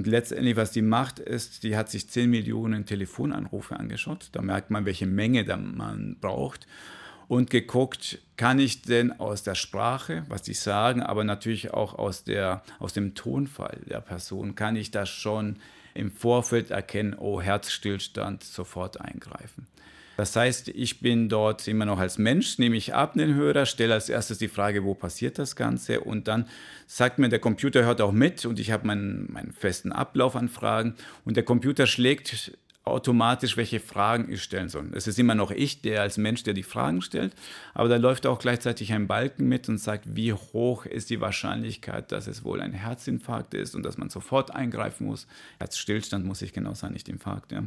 Und 0.00 0.06
letztendlich, 0.06 0.56
was 0.56 0.70
die 0.70 0.80
macht, 0.80 1.18
ist, 1.18 1.62
die 1.62 1.76
hat 1.76 1.90
sich 1.90 2.08
10 2.08 2.30
Millionen 2.30 2.86
Telefonanrufe 2.86 3.78
angeschaut. 3.78 4.30
Da 4.32 4.40
merkt 4.40 4.70
man, 4.70 4.86
welche 4.86 5.04
Menge 5.04 5.44
da 5.44 5.58
man 5.58 6.16
braucht 6.18 6.66
und 7.28 7.50
geguckt, 7.50 8.18
kann 8.38 8.58
ich 8.58 8.80
denn 8.80 9.12
aus 9.20 9.42
der 9.42 9.54
Sprache, 9.54 10.24
was 10.26 10.40
die 10.40 10.54
sagen, 10.54 11.02
aber 11.02 11.22
natürlich 11.22 11.74
auch 11.74 11.92
aus, 11.92 12.24
der, 12.24 12.62
aus 12.78 12.94
dem 12.94 13.14
Tonfall 13.14 13.82
der 13.90 14.00
Person, 14.00 14.54
kann 14.54 14.74
ich 14.74 14.90
das 14.90 15.10
schon 15.10 15.56
im 15.92 16.10
Vorfeld 16.10 16.70
erkennen, 16.70 17.14
oh, 17.18 17.42
Herzstillstand, 17.42 18.42
sofort 18.42 19.02
eingreifen. 19.02 19.66
Das 20.20 20.36
heißt, 20.36 20.68
ich 20.68 21.00
bin 21.00 21.30
dort 21.30 21.66
immer 21.66 21.86
noch 21.86 21.98
als 21.98 22.18
Mensch, 22.18 22.58
nehme 22.58 22.76
ich 22.76 22.92
ab 22.92 23.14
den 23.14 23.34
Hörer, 23.34 23.64
stelle 23.64 23.94
als 23.94 24.10
erstes 24.10 24.36
die 24.36 24.48
Frage, 24.48 24.84
wo 24.84 24.92
passiert 24.92 25.38
das 25.38 25.56
Ganze 25.56 26.00
und 26.02 26.28
dann 26.28 26.46
sagt 26.86 27.18
mir, 27.18 27.30
der 27.30 27.38
Computer 27.38 27.86
hört 27.86 28.02
auch 28.02 28.12
mit 28.12 28.44
und 28.44 28.58
ich 28.58 28.70
habe 28.70 28.86
meinen, 28.86 29.32
meinen 29.32 29.54
festen 29.54 29.92
Ablauf 29.92 30.36
an 30.36 30.50
Fragen 30.50 30.94
und 31.24 31.38
der 31.38 31.42
Computer 31.42 31.86
schlägt 31.86 32.52
automatisch, 32.84 33.56
welche 33.56 33.80
Fragen 33.80 34.30
ich 34.30 34.42
stellen 34.42 34.68
soll. 34.68 34.90
Es 34.92 35.06
ist 35.06 35.18
immer 35.18 35.34
noch 35.34 35.52
ich, 35.52 35.80
der 35.80 36.02
als 36.02 36.18
Mensch, 36.18 36.42
der 36.42 36.52
die 36.52 36.64
Fragen 36.64 37.00
stellt, 37.00 37.32
aber 37.72 37.88
da 37.88 37.96
läuft 37.96 38.26
auch 38.26 38.40
gleichzeitig 38.40 38.92
ein 38.92 39.06
Balken 39.06 39.48
mit 39.48 39.70
und 39.70 39.78
sagt, 39.78 40.04
wie 40.14 40.34
hoch 40.34 40.84
ist 40.84 41.08
die 41.08 41.22
Wahrscheinlichkeit, 41.22 42.12
dass 42.12 42.26
es 42.26 42.44
wohl 42.44 42.60
ein 42.60 42.74
Herzinfarkt 42.74 43.54
ist 43.54 43.74
und 43.74 43.84
dass 43.84 43.96
man 43.96 44.10
sofort 44.10 44.54
eingreifen 44.54 45.06
muss. 45.06 45.26
Herzstillstand 45.58 46.26
muss 46.26 46.42
ich 46.42 46.52
genau 46.52 46.74
sein, 46.74 46.92
nicht 46.92 47.08
Infarkt. 47.08 47.52
Ja. 47.52 47.62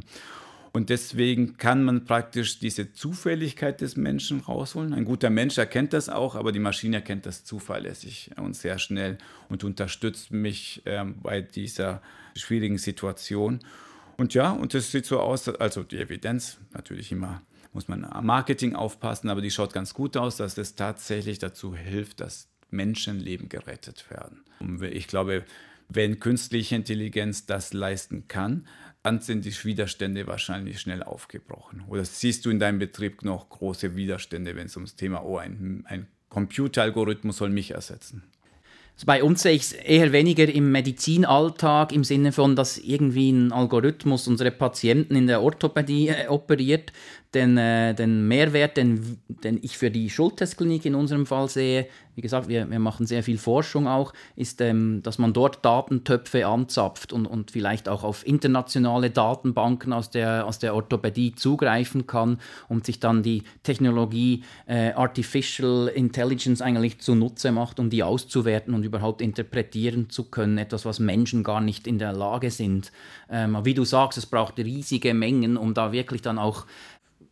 Und 0.75 0.89
deswegen 0.89 1.57
kann 1.57 1.83
man 1.83 2.03
praktisch 2.03 2.57
diese 2.57 2.93
Zufälligkeit 2.93 3.79
des 3.79 3.95
Menschen 3.95 4.39
rausholen. 4.39 4.91
Ein 4.93 5.05
guter 5.05 5.29
Mensch 5.29 5.59
erkennt 5.59 5.93
das 5.93 6.09
auch, 6.09 6.33
aber 6.33 6.51
die 6.51 6.59
Maschine 6.59 6.97
erkennt 6.97 7.27
das 7.27 7.45
zuverlässig 7.45 8.31
und 8.37 8.55
sehr 8.55 8.79
schnell 8.79 9.19
und 9.49 9.63
unterstützt 9.63 10.31
mich 10.31 10.81
äh, 10.85 11.05
bei 11.05 11.41
dieser 11.41 12.01
schwierigen 12.35 12.79
Situation. 12.79 13.59
Und 14.17 14.33
ja, 14.33 14.49
und 14.49 14.73
es 14.73 14.91
sieht 14.91 15.05
so 15.05 15.19
aus, 15.19 15.47
also 15.47 15.83
die 15.83 15.97
Evidenz 15.97 16.57
natürlich 16.73 17.11
immer 17.11 17.43
muss 17.73 17.87
man 17.87 18.05
am 18.05 18.25
Marketing 18.25 18.75
aufpassen, 18.75 19.29
aber 19.29 19.41
die 19.41 19.51
schaut 19.51 19.73
ganz 19.73 19.93
gut 19.93 20.15
aus, 20.15 20.37
dass 20.37 20.57
es 20.57 20.75
tatsächlich 20.75 21.39
dazu 21.39 21.75
hilft, 21.75 22.19
dass 22.19 22.47
Menschenleben 22.69 23.49
gerettet 23.49 24.09
werden. 24.09 24.43
Und 24.59 24.81
ich 24.83 25.07
glaube, 25.07 25.43
wenn 25.89 26.19
künstliche 26.19 26.75
Intelligenz 26.75 27.45
das 27.45 27.73
leisten 27.73 28.27
kann, 28.27 28.67
dann 29.03 29.19
sind 29.19 29.43
die 29.43 29.53
Widerstände 29.65 30.25
wahrscheinlich 30.27 30.79
schnell 30.79 31.03
aufgebrochen. 31.03 31.83
Oder 31.87 32.05
siehst 32.05 32.45
du 32.45 32.49
in 32.49 32.59
deinem 32.59 32.79
Betrieb 32.79 33.23
noch 33.23 33.49
große 33.49 33.95
Widerstände, 33.95 34.55
wenn 34.55 34.67
es 34.67 34.77
ums 34.77 34.95
Thema, 34.95 35.23
oh, 35.23 35.37
ein, 35.37 35.83
ein 35.87 36.07
Computeralgorithmus 36.29 37.37
soll 37.37 37.49
mich 37.49 37.71
ersetzen? 37.71 38.23
Also 38.95 39.05
bei 39.05 39.23
uns 39.23 39.41
sehe 39.41 39.53
ich 39.53 39.63
es 39.63 39.71
eher 39.73 40.11
weniger 40.11 40.47
im 40.47 40.71
Medizinalltag 40.71 41.91
im 41.91 42.03
Sinne 42.03 42.31
von, 42.31 42.55
dass 42.55 42.77
irgendwie 42.77 43.31
ein 43.31 43.51
Algorithmus 43.51 44.27
unsere 44.27 44.51
Patienten 44.51 45.15
in 45.15 45.27
der 45.27 45.41
Orthopädie 45.41 46.09
äh, 46.09 46.27
operiert. 46.27 46.93
Den, 47.33 47.57
äh, 47.57 47.95
den 47.95 48.27
Mehrwert, 48.27 48.77
den, 48.77 49.17
den 49.27 49.59
ich 49.61 49.77
für 49.77 49.89
die 49.89 50.09
Schultestklinik 50.09 50.85
in 50.85 50.95
unserem 50.95 51.25
Fall 51.25 51.49
sehe, 51.49 51.87
wie 52.15 52.21
gesagt, 52.21 52.47
wir, 52.47 52.69
wir 52.69 52.79
machen 52.79 53.07
sehr 53.07 53.23
viel 53.23 53.37
Forschung 53.37 53.87
auch, 53.87 54.13
ist, 54.35 54.61
ähm, 54.61 55.01
dass 55.03 55.17
man 55.17 55.33
dort 55.33 55.65
Datentöpfe 55.65 56.45
anzapft 56.45 57.11
und, 57.11 57.25
und 57.25 57.51
vielleicht 57.51 57.89
auch 57.89 58.03
auf 58.03 58.25
internationale 58.25 59.09
Datenbanken 59.09 59.93
aus 59.93 60.11
der, 60.11 60.45
aus 60.45 60.59
der 60.59 60.75
Orthopädie 60.75 61.33
zugreifen 61.33 62.05
kann 62.05 62.39
und 62.69 62.85
sich 62.85 62.99
dann 62.99 63.23
die 63.23 63.43
Technologie 63.63 64.43
äh, 64.67 64.91
Artificial 64.91 65.87
Intelligence 65.87 66.61
eigentlich 66.61 66.99
zunutze 66.99 67.51
macht, 67.51 67.79
um 67.79 67.89
die 67.89 68.03
auszuwerten 68.03 68.73
und 68.73 68.83
überhaupt 68.83 69.21
interpretieren 69.21 70.09
zu 70.09 70.25
können. 70.25 70.57
Etwas, 70.57 70.85
was 70.85 70.99
Menschen 70.99 71.43
gar 71.43 71.61
nicht 71.61 71.87
in 71.87 71.97
der 71.97 72.13
Lage 72.13 72.51
sind. 72.51 72.91
Ähm, 73.29 73.57
wie 73.63 73.73
du 73.73 73.85
sagst, 73.85 74.17
es 74.17 74.25
braucht 74.25 74.59
riesige 74.59 75.13
Mengen, 75.13 75.57
um 75.57 75.73
da 75.73 75.91
wirklich 75.91 76.21
dann 76.21 76.37
auch 76.37 76.65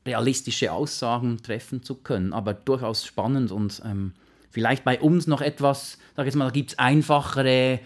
realistische 0.06 0.72
Aussagen 0.72 1.42
treffen 1.44 1.84
zu 1.84 1.96
können. 1.96 2.34
Aber 2.34 2.54
durchaus 2.54 3.06
spannend 3.06 3.52
und 3.52 3.82
ähm, 3.86 4.14
Vielleicht 4.52 4.84
bei 4.84 5.00
uns 5.00 5.28
noch 5.28 5.42
etwas, 5.42 5.98
sag 6.16 6.26
jetzt 6.26 6.36
mal, 6.36 6.46
da 6.46 6.52
gibt 6.52 6.72
es 6.72 6.80
einfachere 6.80 7.80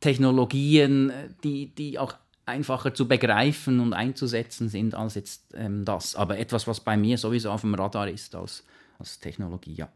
Technologien, 0.00 1.12
die, 1.44 1.74
die 1.74 1.98
auch 1.98 2.14
einfacher 2.46 2.94
zu 2.94 3.06
begreifen 3.06 3.80
und 3.80 3.92
einzusetzen 3.92 4.68
sind 4.70 4.94
als 4.94 5.14
jetzt 5.14 5.52
ähm, 5.54 5.84
das. 5.84 6.16
Aber 6.16 6.38
etwas, 6.38 6.66
was 6.66 6.80
bei 6.80 6.96
mir 6.96 7.18
sowieso 7.18 7.50
auf 7.50 7.60
dem 7.60 7.74
Radar 7.74 8.08
ist 8.08 8.34
als, 8.34 8.64
als 8.98 9.20
Technologie, 9.20 9.74
ja. 9.74 9.92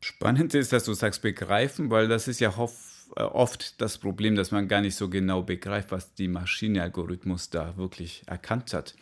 Spannend 0.00 0.52
ist, 0.52 0.70
dass 0.74 0.84
du 0.84 0.92
sagst 0.92 1.22
begreifen, 1.22 1.90
weil 1.90 2.08
das 2.08 2.28
ist 2.28 2.40
ja 2.40 2.50
äh, 2.50 3.22
oft 3.22 3.80
das 3.80 3.96
Problem, 3.96 4.34
dass 4.34 4.50
man 4.50 4.68
gar 4.68 4.82
nicht 4.82 4.96
so 4.96 5.08
genau 5.08 5.42
begreift, 5.42 5.92
was 5.92 6.12
die 6.12 6.28
Maschinenalgorithmus 6.28 7.48
da 7.48 7.74
wirklich 7.78 8.22
erkannt 8.26 8.74
hat. 8.74 8.94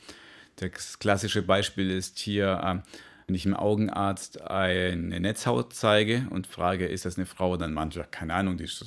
Das 0.56 0.98
klassische 0.98 1.42
Beispiel 1.42 1.90
ist 1.90 2.18
hier, 2.18 2.60
äh, 2.62 2.88
wenn 3.26 3.34
ich 3.34 3.44
dem 3.44 3.54
Augenarzt 3.54 4.42
eine 4.42 5.20
Netzhaut 5.20 5.72
zeige 5.72 6.26
und 6.30 6.46
frage, 6.46 6.86
ist 6.86 7.04
das 7.04 7.16
eine 7.16 7.26
Frau 7.26 7.52
oder 7.52 7.66
ein 7.66 7.72
Mann, 7.72 7.90
ja, 7.90 8.04
keine 8.04 8.34
Ahnung, 8.34 8.58
das, 8.58 8.82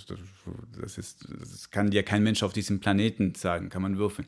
ist, 0.97 1.27
das 1.39 1.71
kann 1.71 1.89
dir 1.89 2.03
kein 2.03 2.23
Mensch 2.23 2.43
auf 2.43 2.53
diesem 2.53 2.79
Planeten 2.79 3.33
sagen, 3.35 3.69
kann 3.69 3.81
man 3.81 3.97
würfeln. 3.97 4.27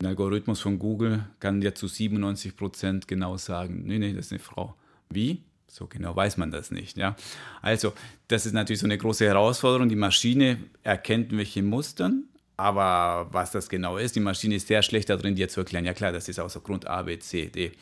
Ein 0.00 0.06
Algorithmus 0.06 0.60
von 0.60 0.78
Google 0.78 1.26
kann 1.38 1.60
dir 1.60 1.74
zu 1.74 1.86
97 1.86 2.56
Prozent 2.56 3.06
genau 3.06 3.36
sagen, 3.36 3.84
nee, 3.84 3.98
nee, 3.98 4.12
das 4.12 4.26
ist 4.26 4.32
eine 4.32 4.40
Frau. 4.40 4.74
Wie? 5.10 5.42
So 5.68 5.86
genau 5.86 6.16
weiß 6.16 6.38
man 6.38 6.50
das 6.50 6.70
nicht. 6.70 6.96
Ja? 6.96 7.14
Also, 7.60 7.92
das 8.28 8.46
ist 8.46 8.52
natürlich 8.52 8.80
so 8.80 8.86
eine 8.86 8.98
große 8.98 9.24
Herausforderung. 9.24 9.88
Die 9.88 9.96
Maschine 9.96 10.58
erkennt 10.82 11.34
welche 11.36 11.62
Mustern, 11.62 12.24
aber 12.62 13.28
was 13.32 13.50
das 13.50 13.68
genau 13.68 13.96
ist, 13.96 14.14
die 14.14 14.20
Maschine 14.20 14.54
ist 14.54 14.68
sehr 14.68 14.82
schlecht 14.82 15.10
darin, 15.10 15.34
dir 15.34 15.48
zu 15.48 15.60
erklären. 15.60 15.84
Ja 15.84 15.94
klar, 15.94 16.12
das 16.12 16.28
ist 16.28 16.38
außer 16.38 16.60
Grund 16.60 16.86
A, 16.86 17.02
B, 17.02 17.18
C, 17.18 17.46
D. 17.46 17.72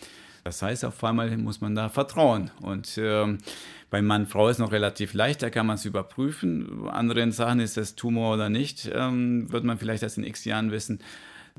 Das 0.42 0.62
heißt, 0.62 0.86
auf 0.86 1.04
einmal 1.04 1.36
muss 1.36 1.60
man 1.60 1.74
da 1.74 1.90
vertrauen. 1.90 2.50
Und 2.62 2.98
ähm, 2.98 3.38
bei 3.90 4.00
Mann, 4.00 4.26
Frau 4.26 4.48
ist 4.48 4.58
noch 4.58 4.72
relativ 4.72 5.12
leicht, 5.12 5.42
da 5.42 5.50
kann 5.50 5.66
man 5.66 5.76
es 5.76 5.84
überprüfen. 5.84 6.88
Anderen 6.88 7.30
Sachen 7.32 7.60
ist 7.60 7.76
es 7.76 7.94
Tumor 7.94 8.34
oder 8.34 8.48
nicht, 8.48 8.90
ähm, 8.94 9.52
wird 9.52 9.64
man 9.64 9.78
vielleicht 9.78 10.02
erst 10.02 10.16
in 10.16 10.24
x 10.24 10.44
Jahren 10.46 10.70
wissen. 10.70 11.00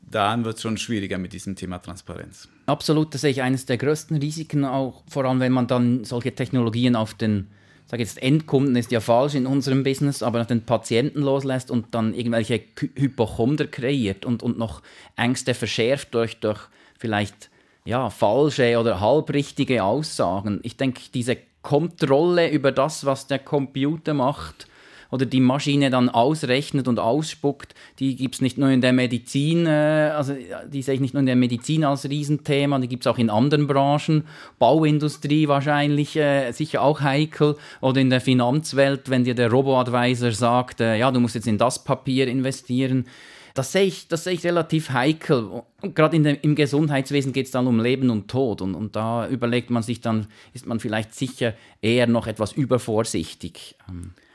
Dann 0.09 0.43
wird 0.45 0.55
es 0.55 0.61
schon 0.63 0.77
schwieriger 0.77 1.19
mit 1.19 1.33
diesem 1.33 1.55
Thema 1.55 1.77
Transparenz. 1.77 2.49
Absolut, 2.65 3.13
das 3.13 3.21
sehe 3.21 3.29
ich 3.29 3.43
eines 3.43 3.67
der 3.67 3.77
größten 3.77 4.17
Risiken 4.17 4.65
auch, 4.65 5.03
vor 5.07 5.25
allem 5.25 5.39
wenn 5.39 5.51
man 5.51 5.67
dann 5.67 6.05
solche 6.05 6.33
Technologien 6.33 6.95
auf 6.95 7.13
den 7.13 7.47
sage 7.91 8.03
jetzt 8.03 8.23
Endkunden 8.23 8.77
ist 8.77 8.89
ja 8.91 9.01
falsch 9.01 9.35
in 9.35 9.45
unserem 9.45 9.83
Business, 9.83 10.23
aber 10.23 10.45
den 10.45 10.65
Patienten 10.65 11.23
loslässt 11.23 11.69
und 11.69 11.93
dann 11.93 12.13
irgendwelche 12.13 12.61
Hypochonder 12.95 13.67
kreiert 13.67 14.25
und, 14.25 14.43
und 14.43 14.57
noch 14.57 14.81
Ängste 15.17 15.53
verschärft 15.53 16.13
durch, 16.13 16.39
durch 16.39 16.59
vielleicht 16.97 17.49
ja, 17.83 18.09
falsche 18.09 18.79
oder 18.79 19.01
halbrichtige 19.01 19.83
Aussagen. 19.83 20.61
Ich 20.63 20.77
denke, 20.77 21.01
diese 21.13 21.35
Kontrolle 21.63 22.49
über 22.49 22.71
das, 22.71 23.05
was 23.05 23.27
der 23.27 23.39
Computer 23.39 24.13
macht 24.13 24.67
oder 25.11 25.25
die 25.25 25.41
Maschine 25.41 25.89
dann 25.89 26.09
ausrechnet 26.09 26.87
und 26.87 26.99
ausspuckt, 26.99 27.75
die 27.99 28.15
gibt 28.15 28.35
es 28.35 28.41
nicht 28.41 28.57
nur 28.57 28.69
in 28.69 28.81
der 28.81 28.93
Medizin, 28.93 29.65
äh, 29.67 30.11
also 30.15 30.33
die 30.67 30.81
sehe 30.81 30.95
ich 30.95 31.01
nicht 31.01 31.13
nur 31.13 31.19
in 31.19 31.27
der 31.27 31.35
Medizin 31.35 31.83
als 31.83 32.09
Riesenthema, 32.09 32.79
die 32.79 32.87
gibt 32.87 33.05
es 33.05 33.07
auch 33.07 33.17
in 33.17 33.29
anderen 33.29 33.67
Branchen, 33.67 34.23
Bauindustrie 34.57 35.47
wahrscheinlich 35.47 36.15
äh, 36.15 36.51
sicher 36.53 36.81
auch 36.81 37.01
heikel 37.01 37.57
oder 37.81 37.99
in 38.01 38.09
der 38.09 38.21
Finanzwelt, 38.21 39.09
wenn 39.09 39.25
dir 39.25 39.35
der 39.35 39.51
Robo-Advisor 39.51 40.31
sagt, 40.31 40.81
äh, 40.81 40.97
ja, 40.97 41.11
du 41.11 41.19
musst 41.19 41.35
jetzt 41.35 41.47
in 41.47 41.57
das 41.57 41.83
Papier 41.83 42.27
investieren. 42.27 43.05
Das 43.53 43.73
sehe 43.73 43.83
ich, 43.83 44.07
das 44.07 44.23
sehe 44.23 44.33
ich 44.33 44.45
relativ 44.45 44.91
heikel. 44.91 45.63
Und 45.81 45.95
gerade 45.95 46.15
im 46.15 46.55
Gesundheitswesen 46.55 47.33
geht 47.33 47.47
es 47.47 47.51
dann 47.51 47.67
um 47.67 47.81
Leben 47.81 48.09
und 48.09 48.29
Tod. 48.29 48.61
Und, 48.61 48.75
und 48.75 48.95
da 48.95 49.27
überlegt 49.27 49.69
man 49.69 49.83
sich 49.83 49.99
dann, 49.99 50.27
ist 50.53 50.67
man 50.67 50.79
vielleicht 50.79 51.13
sicher 51.13 51.53
eher 51.81 52.07
noch 52.07 52.27
etwas 52.27 52.53
übervorsichtig. 52.53 53.75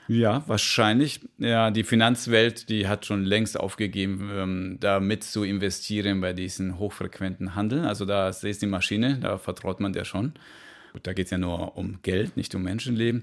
Ja, 0.08 0.44
wahrscheinlich. 0.46 1.20
Ja, 1.38 1.70
die 1.70 1.82
Finanzwelt, 1.82 2.68
die 2.68 2.86
hat 2.86 3.06
schon 3.06 3.24
längst 3.24 3.58
aufgegeben, 3.58 4.30
ähm, 4.32 4.76
da 4.80 5.00
mit 5.00 5.24
zu 5.24 5.42
investieren 5.42 6.20
bei 6.20 6.32
diesen 6.32 6.78
hochfrequenten 6.78 7.54
Handeln. 7.54 7.84
Also 7.84 8.04
da 8.04 8.28
ist 8.28 8.62
die 8.62 8.66
Maschine, 8.66 9.18
da 9.20 9.38
vertraut 9.38 9.80
man 9.80 9.92
der 9.92 10.04
schon. 10.04 10.34
Gut, 10.92 11.06
da 11.06 11.12
geht 11.12 11.26
es 11.26 11.30
ja 11.30 11.38
nur 11.38 11.76
um 11.76 11.98
Geld, 12.02 12.36
nicht 12.36 12.54
um 12.54 12.62
Menschenleben. 12.62 13.22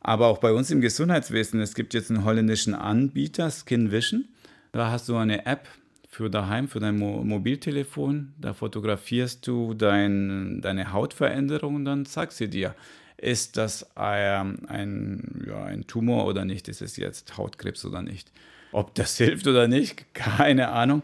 Aber 0.00 0.28
auch 0.28 0.38
bei 0.38 0.52
uns 0.52 0.70
im 0.70 0.80
Gesundheitswesen, 0.80 1.60
es 1.60 1.74
gibt 1.74 1.92
jetzt 1.92 2.10
einen 2.10 2.24
holländischen 2.24 2.74
Anbieter, 2.74 3.50
Skin 3.50 3.92
Vision. 3.92 4.26
Da 4.72 4.90
hast 4.90 5.08
du 5.08 5.16
eine 5.16 5.46
App 5.46 5.68
für 6.08 6.30
daheim, 6.30 6.68
für 6.68 6.80
dein 6.80 6.96
Mo 6.96 7.22
Mobiltelefon. 7.24 8.32
Da 8.38 8.54
fotografierst 8.54 9.46
du 9.46 9.74
dein, 9.74 10.60
deine 10.62 10.92
Hautveränderung 10.92 11.74
und 11.74 11.84
dann 11.84 12.04
sagst 12.06 12.38
sie 12.38 12.48
dir, 12.48 12.74
ist 13.18 13.56
das 13.56 13.96
ein, 13.96 14.66
ein, 14.68 15.44
ja, 15.46 15.64
ein 15.64 15.86
Tumor 15.86 16.26
oder 16.26 16.44
nicht? 16.44 16.68
Ist 16.68 16.82
es 16.82 16.96
jetzt 16.96 17.36
Hautkrebs 17.36 17.84
oder 17.84 18.02
nicht? 18.02 18.30
Ob 18.72 18.94
das 18.94 19.16
hilft 19.18 19.46
oder 19.46 19.68
nicht, 19.68 20.14
keine 20.14 20.68
Ahnung. 20.68 21.02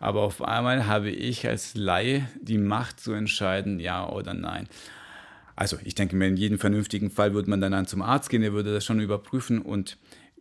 Aber 0.00 0.22
auf 0.22 0.42
einmal 0.42 0.86
habe 0.86 1.10
ich 1.10 1.46
als 1.48 1.74
Laie 1.74 2.28
die 2.40 2.58
Macht 2.58 3.00
zu 3.00 3.12
entscheiden, 3.12 3.80
ja 3.80 4.06
oder 4.08 4.34
nein. 4.34 4.68
Also 5.56 5.78
ich 5.84 5.94
denke 5.94 6.16
mir, 6.16 6.26
in 6.26 6.36
jedem 6.36 6.58
vernünftigen 6.58 7.10
Fall 7.10 7.32
würde 7.32 7.48
man 7.48 7.60
dann 7.60 7.86
zum 7.86 8.02
Arzt 8.02 8.28
gehen, 8.28 8.42
der 8.42 8.52
würde 8.52 8.74
das 8.74 8.84
schon 8.84 9.00
überprüfen 9.00 9.60
und 9.62 9.96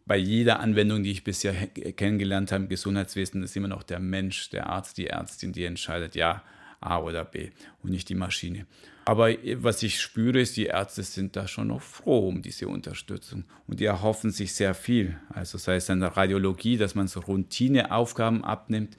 bei 0.05 0.17
jeder 0.17 0.59
Anwendung, 0.59 1.03
die 1.03 1.11
ich 1.11 1.23
bisher 1.23 1.53
kennengelernt 1.53 2.51
habe 2.51 2.63
im 2.63 2.69
Gesundheitswesen, 2.69 3.41
ist 3.43 3.55
immer 3.55 3.69
noch 3.69 3.83
der 3.83 3.99
Mensch, 3.99 4.49
der 4.49 4.67
Arzt, 4.67 4.97
die 4.97 5.07
Ärztin, 5.07 5.53
die 5.53 5.63
entscheidet, 5.63 6.15
ja, 6.15 6.43
A 6.85 6.99
oder 6.99 7.25
B 7.25 7.51
und 7.81 7.91
nicht 7.91 8.09
die 8.09 8.15
Maschine. 8.15 8.65
Aber 9.05 9.29
was 9.57 9.83
ich 9.83 9.99
spüre, 9.99 10.39
ist, 10.39 10.55
die 10.55 10.67
Ärzte 10.67 11.03
sind 11.03 11.35
da 11.35 11.47
schon 11.47 11.67
noch 11.67 11.81
froh 11.81 12.29
um 12.29 12.41
diese 12.41 12.67
Unterstützung 12.67 13.43
und 13.67 13.79
die 13.79 13.85
erhoffen 13.85 14.31
sich 14.31 14.53
sehr 14.53 14.73
viel. 14.73 15.17
Also 15.29 15.57
sei 15.57 15.75
es 15.75 15.89
in 15.89 15.99
der 15.99 16.15
Radiologie, 16.15 16.77
dass 16.77 16.95
man 16.95 17.07
so 17.07 17.19
Routineaufgaben 17.19 18.43
abnimmt. 18.43 18.95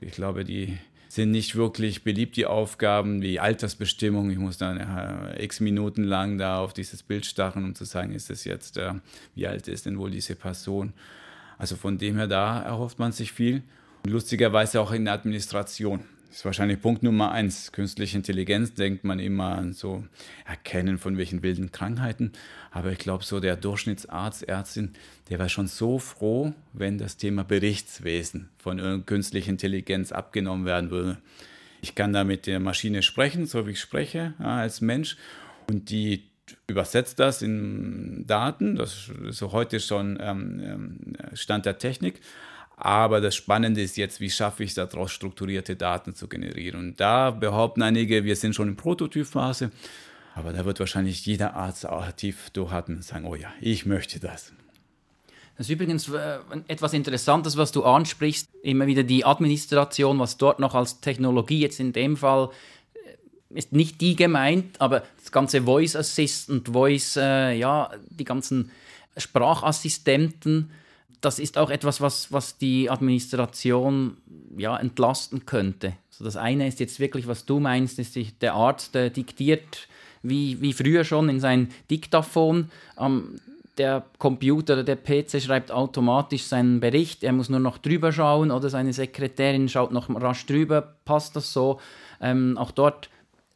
Ich 0.00 0.12
glaube, 0.12 0.44
die 0.44 0.78
sind 1.08 1.32
nicht 1.32 1.56
wirklich 1.56 2.04
beliebt, 2.04 2.36
die 2.36 2.46
Aufgaben 2.46 3.20
wie 3.20 3.40
Altersbestimmung. 3.40 4.30
Ich 4.30 4.38
muss 4.38 4.58
dann 4.58 4.76
äh, 4.78 5.42
x 5.42 5.58
Minuten 5.58 6.04
lang 6.04 6.38
da 6.38 6.60
auf 6.60 6.72
dieses 6.72 7.02
Bild 7.02 7.26
starren, 7.26 7.64
um 7.64 7.74
zu 7.74 7.84
sagen, 7.84 8.12
ist 8.12 8.30
es 8.30 8.44
jetzt, 8.44 8.76
äh, 8.76 8.94
wie 9.34 9.48
alt 9.48 9.66
ist 9.66 9.86
denn 9.86 9.98
wohl 9.98 10.12
diese 10.12 10.36
Person? 10.36 10.92
Also 11.58 11.74
von 11.74 11.98
dem 11.98 12.16
her, 12.16 12.28
da 12.28 12.62
erhofft 12.62 13.00
man 13.00 13.10
sich 13.10 13.32
viel. 13.32 13.64
Und 14.04 14.12
lustigerweise 14.12 14.80
auch 14.80 14.92
in 14.92 15.04
der 15.04 15.14
Administration. 15.14 16.04
Ist 16.30 16.44
wahrscheinlich 16.44 16.80
Punkt 16.80 17.02
Nummer 17.02 17.32
eins. 17.32 17.72
Künstliche 17.72 18.16
Intelligenz 18.16 18.74
denkt 18.74 19.02
man 19.02 19.18
immer 19.18 19.56
an 19.58 19.72
so 19.72 20.04
Erkennen 20.46 20.96
von 20.96 21.18
welchen 21.18 21.42
wilden 21.42 21.72
Krankheiten. 21.72 22.32
Aber 22.70 22.92
ich 22.92 22.98
glaube, 22.98 23.24
so 23.24 23.40
der 23.40 23.56
Durchschnittsarzt, 23.56 24.44
Ärztin, 24.44 24.92
der 25.28 25.40
wäre 25.40 25.48
schon 25.48 25.66
so 25.66 25.98
froh, 25.98 26.54
wenn 26.72 26.98
das 26.98 27.16
Thema 27.16 27.42
Berichtswesen 27.42 28.48
von 28.58 29.04
künstlicher 29.06 29.50
Intelligenz 29.50 30.12
abgenommen 30.12 30.66
werden 30.66 30.92
würde. 30.92 31.18
Ich 31.82 31.96
kann 31.96 32.12
da 32.12 32.22
mit 32.22 32.46
der 32.46 32.60
Maschine 32.60 33.02
sprechen, 33.02 33.46
so 33.46 33.66
wie 33.66 33.72
ich 33.72 33.80
spreche 33.80 34.34
als 34.38 34.80
Mensch. 34.80 35.16
Und 35.68 35.90
die 35.90 36.30
übersetzt 36.68 37.18
das 37.18 37.42
in 37.42 38.24
Daten. 38.28 38.76
Das 38.76 39.10
ist 39.26 39.38
so 39.38 39.50
heute 39.50 39.80
schon 39.80 40.16
ähm, 40.20 40.60
ähm 40.62 41.16
Stand 41.34 41.66
der 41.66 41.78
Technik. 41.78 42.20
Aber 42.82 43.20
das 43.20 43.36
Spannende 43.36 43.82
ist 43.82 43.98
jetzt, 43.98 44.20
wie 44.20 44.30
schaffe 44.30 44.64
ich 44.64 44.70
es 44.70 44.74
daraus, 44.74 45.12
strukturierte 45.12 45.76
Daten 45.76 46.14
zu 46.14 46.28
generieren. 46.28 46.80
Und 46.80 46.98
da 46.98 47.30
behaupten 47.30 47.82
einige, 47.82 48.24
wir 48.24 48.36
sind 48.36 48.54
schon 48.54 48.68
in 48.68 48.76
Prototypphase. 48.76 49.70
Aber 50.34 50.54
da 50.54 50.64
wird 50.64 50.80
wahrscheinlich 50.80 51.26
jeder 51.26 51.54
Arzt 51.54 51.86
tief 52.16 52.48
durchatmen 52.50 52.98
und 52.98 53.02
sagen, 53.02 53.26
oh 53.26 53.34
ja, 53.34 53.52
ich 53.60 53.84
möchte 53.84 54.18
das. 54.18 54.54
Das 55.58 55.66
ist 55.66 55.74
übrigens 55.74 56.08
äh, 56.08 56.38
etwas 56.68 56.94
Interessantes, 56.94 57.58
was 57.58 57.70
du 57.70 57.84
ansprichst. 57.84 58.48
Immer 58.62 58.86
wieder 58.86 59.02
die 59.02 59.26
Administration, 59.26 60.18
was 60.18 60.38
dort 60.38 60.58
noch 60.58 60.74
als 60.74 61.02
Technologie 61.02 61.60
jetzt 61.60 61.80
in 61.80 61.92
dem 61.92 62.16
Fall 62.16 62.48
äh, 62.94 63.58
ist 63.58 63.72
nicht 63.72 64.00
die 64.00 64.16
gemeint, 64.16 64.80
aber 64.80 65.02
das 65.18 65.32
ganze 65.32 65.64
Voice 65.64 65.96
Assistant, 65.96 66.68
Voice, 66.68 67.18
äh, 67.18 67.52
ja, 67.58 67.90
die 68.08 68.24
ganzen 68.24 68.70
Sprachassistenten, 69.18 70.70
das 71.20 71.38
ist 71.38 71.58
auch 71.58 71.70
etwas, 71.70 72.00
was, 72.00 72.32
was 72.32 72.56
die 72.58 72.90
Administration 72.90 74.16
ja, 74.56 74.76
entlasten 74.76 75.46
könnte. 75.46 75.94
Also 76.10 76.24
das 76.24 76.36
eine 76.36 76.66
ist 76.66 76.80
jetzt 76.80 77.00
wirklich, 77.00 77.26
was 77.26 77.46
du 77.46 77.60
meinst, 77.60 77.98
ist 77.98 78.16
der 78.40 78.54
Arzt, 78.54 78.94
der 78.94 79.10
diktiert 79.10 79.88
wie, 80.22 80.60
wie 80.60 80.72
früher 80.72 81.04
schon 81.04 81.28
in 81.28 81.40
sein 81.40 81.68
Diktaphon. 81.90 82.70
Ähm, 82.98 83.36
der 83.78 84.04
Computer 84.18 84.74
oder 84.74 84.84
der 84.84 84.96
PC 84.96 85.40
schreibt 85.40 85.70
automatisch 85.70 86.42
seinen 86.42 86.80
Bericht, 86.80 87.22
er 87.22 87.32
muss 87.32 87.48
nur 87.48 87.60
noch 87.60 87.78
drüber 87.78 88.12
schauen 88.12 88.50
oder 88.50 88.68
seine 88.68 88.92
Sekretärin 88.92 89.68
schaut 89.68 89.92
noch 89.92 90.10
rasch 90.10 90.44
drüber, 90.44 90.96
passt 91.04 91.36
das 91.36 91.52
so. 91.52 91.80
Ähm, 92.20 92.58
auch 92.58 92.72
dort, 92.72 93.08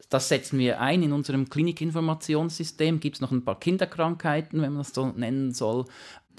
das 0.08 0.28
setzen 0.28 0.58
wir 0.58 0.80
ein 0.80 1.02
in 1.02 1.12
unserem 1.12 1.50
Klinikinformationssystem. 1.50 3.00
Gibt 3.00 3.16
es 3.16 3.20
noch 3.20 3.32
ein 3.32 3.44
paar 3.44 3.60
Kinderkrankheiten, 3.60 4.62
wenn 4.62 4.72
man 4.72 4.82
das 4.82 4.94
so 4.94 5.08
nennen 5.08 5.52
soll, 5.52 5.84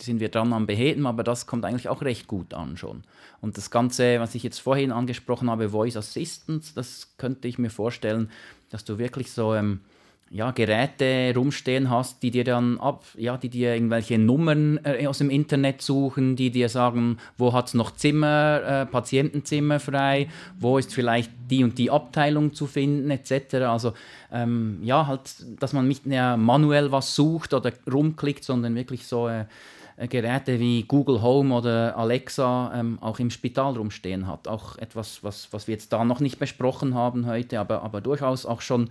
sind 0.01 0.19
wir 0.19 0.29
dran 0.29 0.53
am 0.53 0.67
Beheben, 0.67 1.05
aber 1.05 1.23
das 1.23 1.47
kommt 1.47 1.65
eigentlich 1.65 1.89
auch 1.89 2.01
recht 2.01 2.27
gut 2.27 2.53
an 2.53 2.77
schon. 2.77 3.03
Und 3.41 3.57
das 3.57 3.71
Ganze, 3.71 4.19
was 4.19 4.35
ich 4.35 4.43
jetzt 4.43 4.59
vorhin 4.59 4.91
angesprochen 4.91 5.49
habe, 5.49 5.69
Voice 5.69 5.97
Assistance, 5.97 6.73
das 6.75 7.15
könnte 7.17 7.47
ich 7.47 7.57
mir 7.57 7.69
vorstellen, 7.69 8.29
dass 8.69 8.85
du 8.85 8.97
wirklich 8.97 9.31
so 9.31 9.53
ähm, 9.53 9.81
ja, 10.31 10.51
Geräte 10.51 11.33
rumstehen 11.35 11.89
hast, 11.89 12.23
die 12.23 12.31
dir 12.31 12.43
dann 12.43 12.79
ab, 12.79 13.05
ja, 13.15 13.37
die 13.37 13.49
dir 13.49 13.75
irgendwelche 13.75 14.17
Nummern 14.17 14.79
äh, 14.83 15.05
aus 15.07 15.19
dem 15.19 15.29
Internet 15.29 15.81
suchen, 15.81 16.35
die 16.35 16.49
dir 16.49 16.67
sagen, 16.67 17.19
wo 17.37 17.53
hat 17.53 17.67
es 17.67 17.73
noch 17.73 17.91
Zimmer, 17.91 18.61
äh, 18.65 18.85
Patientenzimmer 18.85 19.79
frei, 19.79 20.27
wo 20.59 20.77
ist 20.77 20.93
vielleicht 20.93 21.31
die 21.49 21.63
und 21.63 21.77
die 21.77 21.91
Abteilung 21.91 22.53
zu 22.53 22.65
finden, 22.65 23.11
etc. 23.11 23.55
Also 23.67 23.93
ähm, 24.31 24.79
ja, 24.81 25.05
halt, 25.05 25.21
dass 25.59 25.73
man 25.73 25.87
nicht 25.87 26.05
mehr 26.07 26.37
manuell 26.37 26.91
was 26.91 27.15
sucht 27.15 27.53
oder 27.53 27.71
rumklickt, 27.91 28.43
sondern 28.43 28.73
wirklich 28.73 29.05
so 29.05 29.27
äh, 29.27 29.45
Geräte 29.97 30.59
wie 30.59 30.83
Google 30.83 31.21
Home 31.21 31.55
oder 31.55 31.97
Alexa 31.97 32.73
ähm, 32.75 32.99
auch 32.99 33.19
im 33.19 33.29
Spital 33.29 33.77
rumstehen 33.77 34.27
hat. 34.27 34.47
Auch 34.47 34.77
etwas, 34.77 35.23
was, 35.23 35.51
was 35.53 35.67
wir 35.67 35.73
jetzt 35.73 35.93
da 35.93 36.03
noch 36.03 36.19
nicht 36.19 36.37
besprochen 36.37 36.95
haben 36.95 37.25
heute, 37.25 37.59
aber, 37.59 37.81
aber 37.83 38.01
durchaus 38.01 38.45
auch 38.45 38.61
schon, 38.61 38.89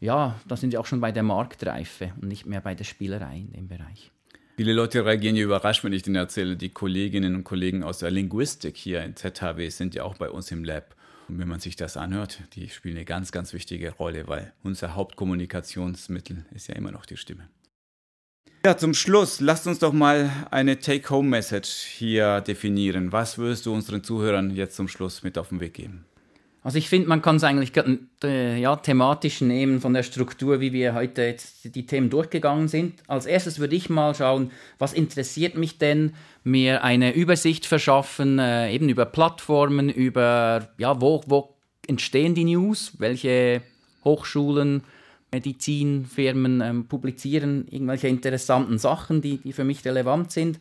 ja, 0.00 0.34
da 0.48 0.56
sind 0.56 0.72
wir 0.72 0.80
auch 0.80 0.86
schon 0.86 1.00
bei 1.00 1.12
der 1.12 1.22
Marktreife 1.22 2.12
und 2.20 2.28
nicht 2.28 2.46
mehr 2.46 2.60
bei 2.60 2.74
der 2.74 2.84
Spielerei 2.84 3.38
in 3.38 3.52
dem 3.52 3.68
Bereich. 3.68 4.10
Viele 4.56 4.72
Leute 4.72 5.06
reagieren 5.06 5.36
ja 5.36 5.44
überrascht, 5.44 5.84
wenn 5.84 5.92
ich 5.92 6.02
denen 6.02 6.16
erzähle, 6.16 6.56
die 6.56 6.68
Kolleginnen 6.68 7.34
und 7.34 7.44
Kollegen 7.44 7.82
aus 7.82 8.00
der 8.00 8.10
Linguistik 8.10 8.76
hier 8.76 9.02
in 9.04 9.16
ZHW 9.16 9.70
sind 9.70 9.94
ja 9.94 10.02
auch 10.04 10.16
bei 10.16 10.28
uns 10.28 10.50
im 10.50 10.64
Lab. 10.64 10.96
Und 11.28 11.38
wenn 11.38 11.48
man 11.48 11.60
sich 11.60 11.76
das 11.76 11.96
anhört, 11.96 12.40
die 12.54 12.68
spielen 12.68 12.96
eine 12.96 13.04
ganz, 13.04 13.30
ganz 13.30 13.52
wichtige 13.52 13.92
Rolle, 13.92 14.26
weil 14.26 14.52
unser 14.64 14.96
Hauptkommunikationsmittel 14.96 16.44
ist 16.52 16.66
ja 16.66 16.74
immer 16.74 16.90
noch 16.90 17.06
die 17.06 17.16
Stimme. 17.16 17.48
Ja, 18.62 18.76
zum 18.76 18.92
Schluss, 18.92 19.40
lasst 19.40 19.66
uns 19.66 19.78
doch 19.78 19.94
mal 19.94 20.30
eine 20.50 20.78
Take-Home-Message 20.78 21.70
hier 21.96 22.42
definieren. 22.42 23.10
Was 23.10 23.38
würdest 23.38 23.64
du 23.64 23.72
unseren 23.72 24.04
Zuhörern 24.04 24.50
jetzt 24.50 24.76
zum 24.76 24.86
Schluss 24.86 25.22
mit 25.22 25.38
auf 25.38 25.48
den 25.48 25.60
Weg 25.60 25.72
geben? 25.72 26.04
Also 26.62 26.76
ich 26.76 26.90
finde, 26.90 27.08
man 27.08 27.22
kann 27.22 27.36
es 27.36 27.44
eigentlich 27.44 27.72
äh, 28.22 28.60
ja, 28.60 28.76
thematisch 28.76 29.40
nehmen 29.40 29.80
von 29.80 29.94
der 29.94 30.02
Struktur, 30.02 30.60
wie 30.60 30.74
wir 30.74 30.92
heute 30.92 31.22
jetzt 31.22 31.74
die 31.74 31.86
Themen 31.86 32.10
durchgegangen 32.10 32.68
sind. 32.68 33.02
Als 33.06 33.24
erstes 33.24 33.60
würde 33.60 33.74
ich 33.74 33.88
mal 33.88 34.14
schauen, 34.14 34.50
was 34.78 34.92
interessiert 34.92 35.56
mich 35.56 35.78
denn, 35.78 36.12
mir 36.44 36.84
eine 36.84 37.14
Übersicht 37.14 37.64
verschaffen, 37.64 38.38
äh, 38.38 38.74
eben 38.74 38.90
über 38.90 39.06
Plattformen, 39.06 39.88
über, 39.88 40.68
ja, 40.76 41.00
wo, 41.00 41.22
wo 41.26 41.56
entstehen 41.86 42.34
die 42.34 42.44
News, 42.44 42.92
welche 42.98 43.62
Hochschulen, 44.04 44.82
Medizinfirmen 45.32 46.60
ähm, 46.60 46.86
publizieren 46.86 47.66
irgendwelche 47.70 48.08
interessanten 48.08 48.78
Sachen, 48.78 49.22
die, 49.22 49.38
die 49.38 49.52
für 49.52 49.64
mich 49.64 49.84
relevant 49.84 50.32
sind. 50.32 50.58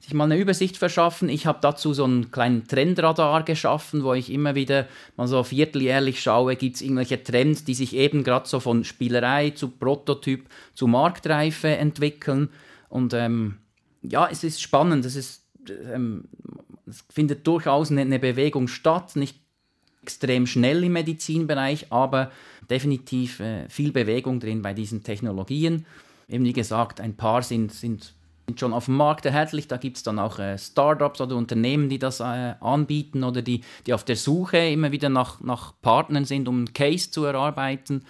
Sich 0.00 0.14
mal 0.14 0.24
eine 0.24 0.38
Übersicht 0.38 0.76
verschaffen. 0.76 1.28
Ich 1.28 1.46
habe 1.46 1.58
dazu 1.62 1.94
so 1.94 2.04
einen 2.04 2.32
kleinen 2.32 2.66
Trendradar 2.66 3.44
geschaffen, 3.44 4.02
wo 4.02 4.14
ich 4.14 4.32
immer 4.32 4.56
wieder 4.56 4.88
mal 5.16 5.28
so 5.28 5.44
vierteljährlich 5.44 6.20
schaue, 6.20 6.56
gibt 6.56 6.76
es 6.76 6.82
irgendwelche 6.82 7.22
Trends, 7.22 7.64
die 7.64 7.74
sich 7.74 7.94
eben 7.94 8.24
gerade 8.24 8.48
so 8.48 8.58
von 8.58 8.82
Spielerei 8.82 9.50
zu 9.50 9.68
Prototyp 9.68 10.48
zu 10.74 10.88
Marktreife 10.88 11.68
entwickeln. 11.68 12.48
Und 12.88 13.14
ähm, 13.14 13.58
ja, 14.02 14.28
es 14.28 14.42
ist 14.42 14.60
spannend. 14.60 15.04
Es, 15.04 15.14
ist, 15.14 15.44
ähm, 15.68 16.24
es 16.86 17.04
findet 17.08 17.46
durchaus 17.46 17.92
eine, 17.92 18.00
eine 18.00 18.18
Bewegung 18.18 18.66
statt, 18.66 19.14
nicht 19.14 19.38
extrem 20.02 20.48
schnell 20.48 20.82
im 20.82 20.92
Medizinbereich, 20.92 21.86
aber 21.90 22.32
definitiv 22.72 23.38
äh, 23.40 23.68
viel 23.68 23.92
Bewegung 23.92 24.40
drin 24.40 24.62
bei 24.62 24.72
diesen 24.72 25.02
Technologien. 25.02 25.84
Eben 26.26 26.44
wie 26.44 26.54
gesagt, 26.54 27.00
ein 27.02 27.14
paar 27.14 27.42
sind, 27.42 27.70
sind, 27.70 28.14
sind 28.46 28.58
schon 28.58 28.72
auf 28.72 28.86
dem 28.86 28.96
Markt 28.96 29.26
erhältlich. 29.26 29.68
Da 29.68 29.76
gibt 29.76 29.98
es 29.98 30.02
dann 30.02 30.18
auch 30.18 30.38
äh, 30.38 30.56
Startups 30.56 31.20
oder 31.20 31.36
Unternehmen, 31.36 31.90
die 31.90 31.98
das 31.98 32.20
äh, 32.20 32.54
anbieten 32.60 33.24
oder 33.24 33.42
die, 33.42 33.60
die 33.86 33.92
auf 33.92 34.04
der 34.04 34.16
Suche 34.16 34.56
immer 34.56 34.90
wieder 34.90 35.10
nach, 35.10 35.40
nach 35.42 35.74
Partnern 35.82 36.24
sind, 36.24 36.48
um 36.48 36.56
einen 36.56 36.72
Case 36.72 37.10
zu 37.10 37.24
erarbeiten. 37.26 38.04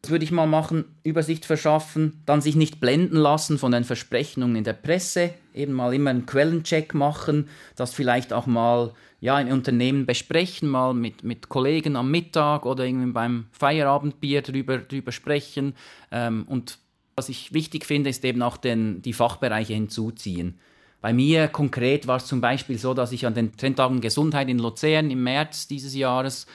Das 0.00 0.10
würde 0.10 0.24
ich 0.24 0.32
mal 0.32 0.46
machen, 0.46 0.84
Übersicht 1.02 1.44
verschaffen, 1.44 2.22
dann 2.24 2.40
sich 2.40 2.56
nicht 2.56 2.80
blenden 2.80 3.16
lassen 3.16 3.58
von 3.58 3.72
den 3.72 3.84
Versprechungen 3.84 4.56
in 4.56 4.64
der 4.64 4.72
Presse, 4.72 5.34
eben 5.52 5.72
mal 5.72 5.92
immer 5.92 6.10
einen 6.10 6.24
Quellencheck 6.24 6.94
machen, 6.94 7.48
das 7.74 7.92
vielleicht 7.92 8.32
auch 8.32 8.46
mal 8.46 8.92
ja, 9.26 9.40
in 9.40 9.50
Unternehmen 9.50 10.06
besprechen, 10.06 10.68
mal 10.68 10.94
mit, 10.94 11.24
mit 11.24 11.48
Kollegen 11.48 11.96
am 11.96 12.12
Mittag 12.12 12.64
oder 12.64 12.84
irgendwie 12.84 13.10
beim 13.10 13.46
Feierabendbier 13.50 14.40
drüber, 14.40 14.78
drüber 14.78 15.10
sprechen. 15.10 15.74
Ähm, 16.12 16.44
und 16.46 16.78
was 17.16 17.28
ich 17.28 17.52
wichtig 17.52 17.86
finde, 17.86 18.08
ist 18.08 18.24
eben 18.24 18.40
auch 18.40 18.56
den, 18.56 19.02
die 19.02 19.12
Fachbereiche 19.12 19.74
hinzuziehen. 19.74 20.60
Bei 21.00 21.12
mir 21.12 21.48
konkret 21.48 22.06
war 22.06 22.18
es 22.18 22.26
zum 22.26 22.40
Beispiel 22.40 22.78
so, 22.78 22.94
dass 22.94 23.10
ich 23.10 23.26
an 23.26 23.34
den 23.34 23.56
Trendtagen 23.56 24.00
Gesundheit 24.00 24.48
in 24.48 24.60
Luzern 24.60 25.10
im 25.10 25.24
März 25.24 25.66
dieses 25.66 25.96
Jahres 25.96 26.46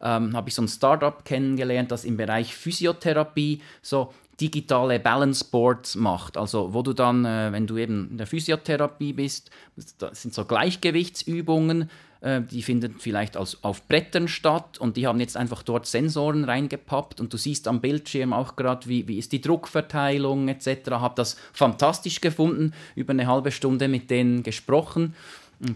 ähm, 0.00 0.36
habe 0.36 0.50
ich 0.50 0.54
so 0.54 0.62
ein 0.62 0.68
Startup 0.68 1.24
kennengelernt, 1.24 1.90
das 1.90 2.04
im 2.04 2.16
Bereich 2.16 2.54
Physiotherapie 2.54 3.60
so 3.82 4.14
digitale 4.40 5.00
Balance 5.00 5.44
Boards 5.50 5.96
macht. 5.96 6.36
Also 6.36 6.72
wo 6.72 6.82
du 6.82 6.92
dann, 6.92 7.24
äh, 7.24 7.50
wenn 7.50 7.66
du 7.66 7.76
eben 7.76 8.08
in 8.12 8.18
der 8.18 8.28
Physiotherapie 8.28 9.14
bist, 9.14 9.50
das 9.98 10.22
sind 10.22 10.32
so 10.32 10.44
Gleichgewichtsübungen, 10.44 11.90
äh, 12.20 12.42
die 12.42 12.62
finden 12.62 12.96
vielleicht 12.98 13.36
als, 13.36 13.62
auf 13.62 13.86
Brettern 13.88 14.28
statt 14.28 14.78
und 14.78 14.96
die 14.96 15.06
haben 15.06 15.20
jetzt 15.20 15.36
einfach 15.36 15.62
dort 15.62 15.86
Sensoren 15.86 16.44
reingepappt 16.44 17.20
und 17.20 17.32
du 17.32 17.36
siehst 17.36 17.66
am 17.68 17.80
Bildschirm 17.80 18.32
auch 18.32 18.56
gerade, 18.56 18.88
wie, 18.88 19.08
wie 19.08 19.18
ist 19.18 19.32
die 19.32 19.40
Druckverteilung 19.40 20.48
etc. 20.48 20.90
Habe 20.90 21.14
das 21.16 21.36
fantastisch 21.52 22.20
gefunden, 22.20 22.72
über 22.94 23.12
eine 23.12 23.26
halbe 23.26 23.50
Stunde 23.50 23.88
mit 23.88 24.10
denen 24.10 24.42
gesprochen. 24.42 25.14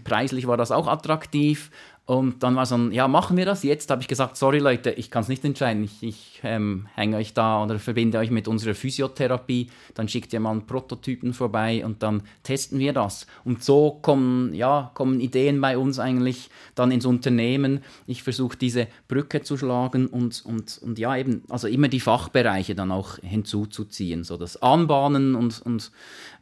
Preislich 0.03 0.47
war 0.47 0.57
das 0.57 0.71
auch 0.71 0.87
attraktiv 0.87 1.69
und 2.07 2.43
dann 2.43 2.55
war 2.55 2.67
so 2.67 2.77
ja, 2.91 3.07
machen 3.07 3.35
wir 3.35 3.45
das 3.45 3.63
jetzt? 3.63 3.89
habe 3.89 4.03
ich 4.03 4.07
gesagt, 4.07 4.37
sorry 4.37 4.59
Leute, 4.59 4.91
ich 4.91 5.09
kann 5.09 5.23
es 5.23 5.27
nicht 5.27 5.43
entscheiden. 5.43 5.83
Ich, 5.83 6.03
ich 6.03 6.39
ähm, 6.43 6.87
hänge 6.93 7.17
euch 7.17 7.33
da 7.33 7.63
oder 7.63 7.79
verbinde 7.79 8.19
euch 8.19 8.29
mit 8.29 8.47
unserer 8.47 8.75
Physiotherapie. 8.75 9.71
Dann 9.95 10.07
schickt 10.07 10.31
ihr 10.31 10.39
mal 10.39 10.51
einen 10.51 10.67
Prototypen 10.67 11.33
vorbei 11.33 11.83
und 11.83 12.03
dann 12.03 12.21
testen 12.43 12.77
wir 12.77 12.93
das. 12.93 13.25
Und 13.43 13.63
so 13.63 13.97
kommen, 14.03 14.53
ja, 14.53 14.91
kommen 14.93 15.19
Ideen 15.19 15.59
bei 15.59 15.79
uns 15.79 15.97
eigentlich 15.97 16.51
dann 16.75 16.91
ins 16.91 17.07
Unternehmen. 17.07 17.79
Ich 18.05 18.21
versuche 18.21 18.55
diese 18.55 18.87
Brücke 19.07 19.41
zu 19.41 19.57
schlagen 19.57 20.05
und, 20.05 20.45
und, 20.45 20.79
und 20.83 20.99
ja, 20.99 21.17
eben, 21.17 21.41
also 21.49 21.67
immer 21.67 21.87
die 21.87 21.99
Fachbereiche 21.99 22.75
dann 22.75 22.91
auch 22.91 23.17
hinzuzuziehen. 23.23 24.23
So 24.23 24.37
das 24.37 24.61
Anbahnen 24.61 25.33
und, 25.33 25.59
und 25.65 25.91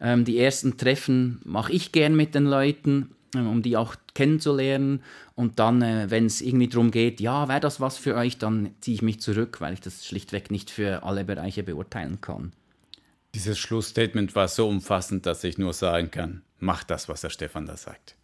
ähm, 0.02 0.26
die 0.26 0.40
ersten 0.40 0.76
Treffen 0.76 1.40
mache 1.46 1.72
ich 1.72 1.94
gern 1.94 2.18
mit 2.18 2.36
den 2.36 2.48
Leuten 2.48 3.16
um 3.36 3.62
die 3.62 3.78
auch 3.78 3.96
kennenzulernen. 4.14 5.04
Und 5.36 5.60
dann, 5.60 5.82
äh, 5.82 6.06
wenn 6.10 6.26
es 6.26 6.42
irgendwie 6.42 6.68
darum 6.68 6.92
geht, 6.92 7.20
ja, 7.20 7.48
wäre 7.48 7.60
das 7.60 7.80
was 7.80 7.98
für 7.98 8.16
euch, 8.16 8.38
dann 8.38 8.72
ziehe 8.82 8.96
ich 8.96 9.02
mich 9.02 9.20
zurück, 9.20 9.62
weil 9.62 9.74
ich 9.74 9.82
das 9.82 10.06
schlichtweg 10.06 10.52
nicht 10.52 10.70
für 10.70 11.04
alle 11.04 11.24
Bereiche 11.24 11.64
beurteilen 11.64 12.22
kann. 12.22 12.54
Dieses 13.36 13.58
Schlussstatement 13.58 14.36
war 14.36 14.48
so 14.48 14.68
umfassend, 14.68 15.26
dass 15.26 15.44
ich 15.44 15.58
nur 15.58 15.74
sagen 15.74 16.12
kann, 16.12 16.44
mach 16.60 16.84
das, 16.84 17.10
was 17.10 17.22
der 17.22 17.30
Stefan 17.30 17.66
da 17.66 17.78
sagt. 17.78 18.16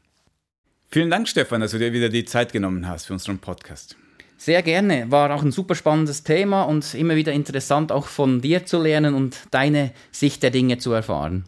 Vielen 0.90 1.10
Dank, 1.10 1.28
Stefan, 1.28 1.62
dass 1.62 1.72
du 1.72 1.80
dir 1.80 1.94
wieder 1.94 2.10
die 2.10 2.26
Zeit 2.26 2.52
genommen 2.52 2.88
hast 2.88 3.06
für 3.06 3.14
unseren 3.14 3.40
Podcast. 3.40 3.96
Sehr 4.38 4.64
gerne. 4.64 5.12
War 5.12 5.36
auch 5.36 5.44
ein 5.44 5.52
super 5.52 5.76
spannendes 5.76 6.24
Thema 6.24 6.64
und 6.64 6.94
immer 6.94 7.16
wieder 7.16 7.34
interessant, 7.34 7.92
auch 7.92 8.08
von 8.08 8.40
dir 8.40 8.66
zu 8.66 8.82
lernen 8.82 9.14
und 9.14 9.38
deine 9.52 9.92
Sicht 10.12 10.42
der 10.44 10.50
Dinge 10.50 10.78
zu 10.78 10.94
erfahren. 10.94 11.44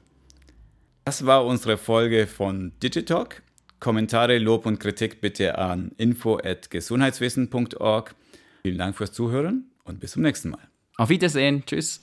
Das 1.06 1.26
war 1.26 1.46
unsere 1.46 1.78
Folge 1.78 2.28
von 2.28 2.74
Digitalk. 2.84 3.42
Kommentare, 3.82 4.38
Lob 4.38 4.66
und 4.66 4.80
Kritik 4.80 5.20
bitte 5.20 5.58
an 5.58 5.92
info.gesundheitswesen.org. 5.98 8.16
Vielen 8.62 8.78
Dank 8.78 8.96
fürs 8.96 9.12
Zuhören 9.12 9.72
und 9.84 10.00
bis 10.00 10.12
zum 10.12 10.22
nächsten 10.22 10.52
Mal. 10.52 10.70
Auf 10.98 11.10
Wiedersehen. 11.10 11.64
Tschüss. 11.66 12.00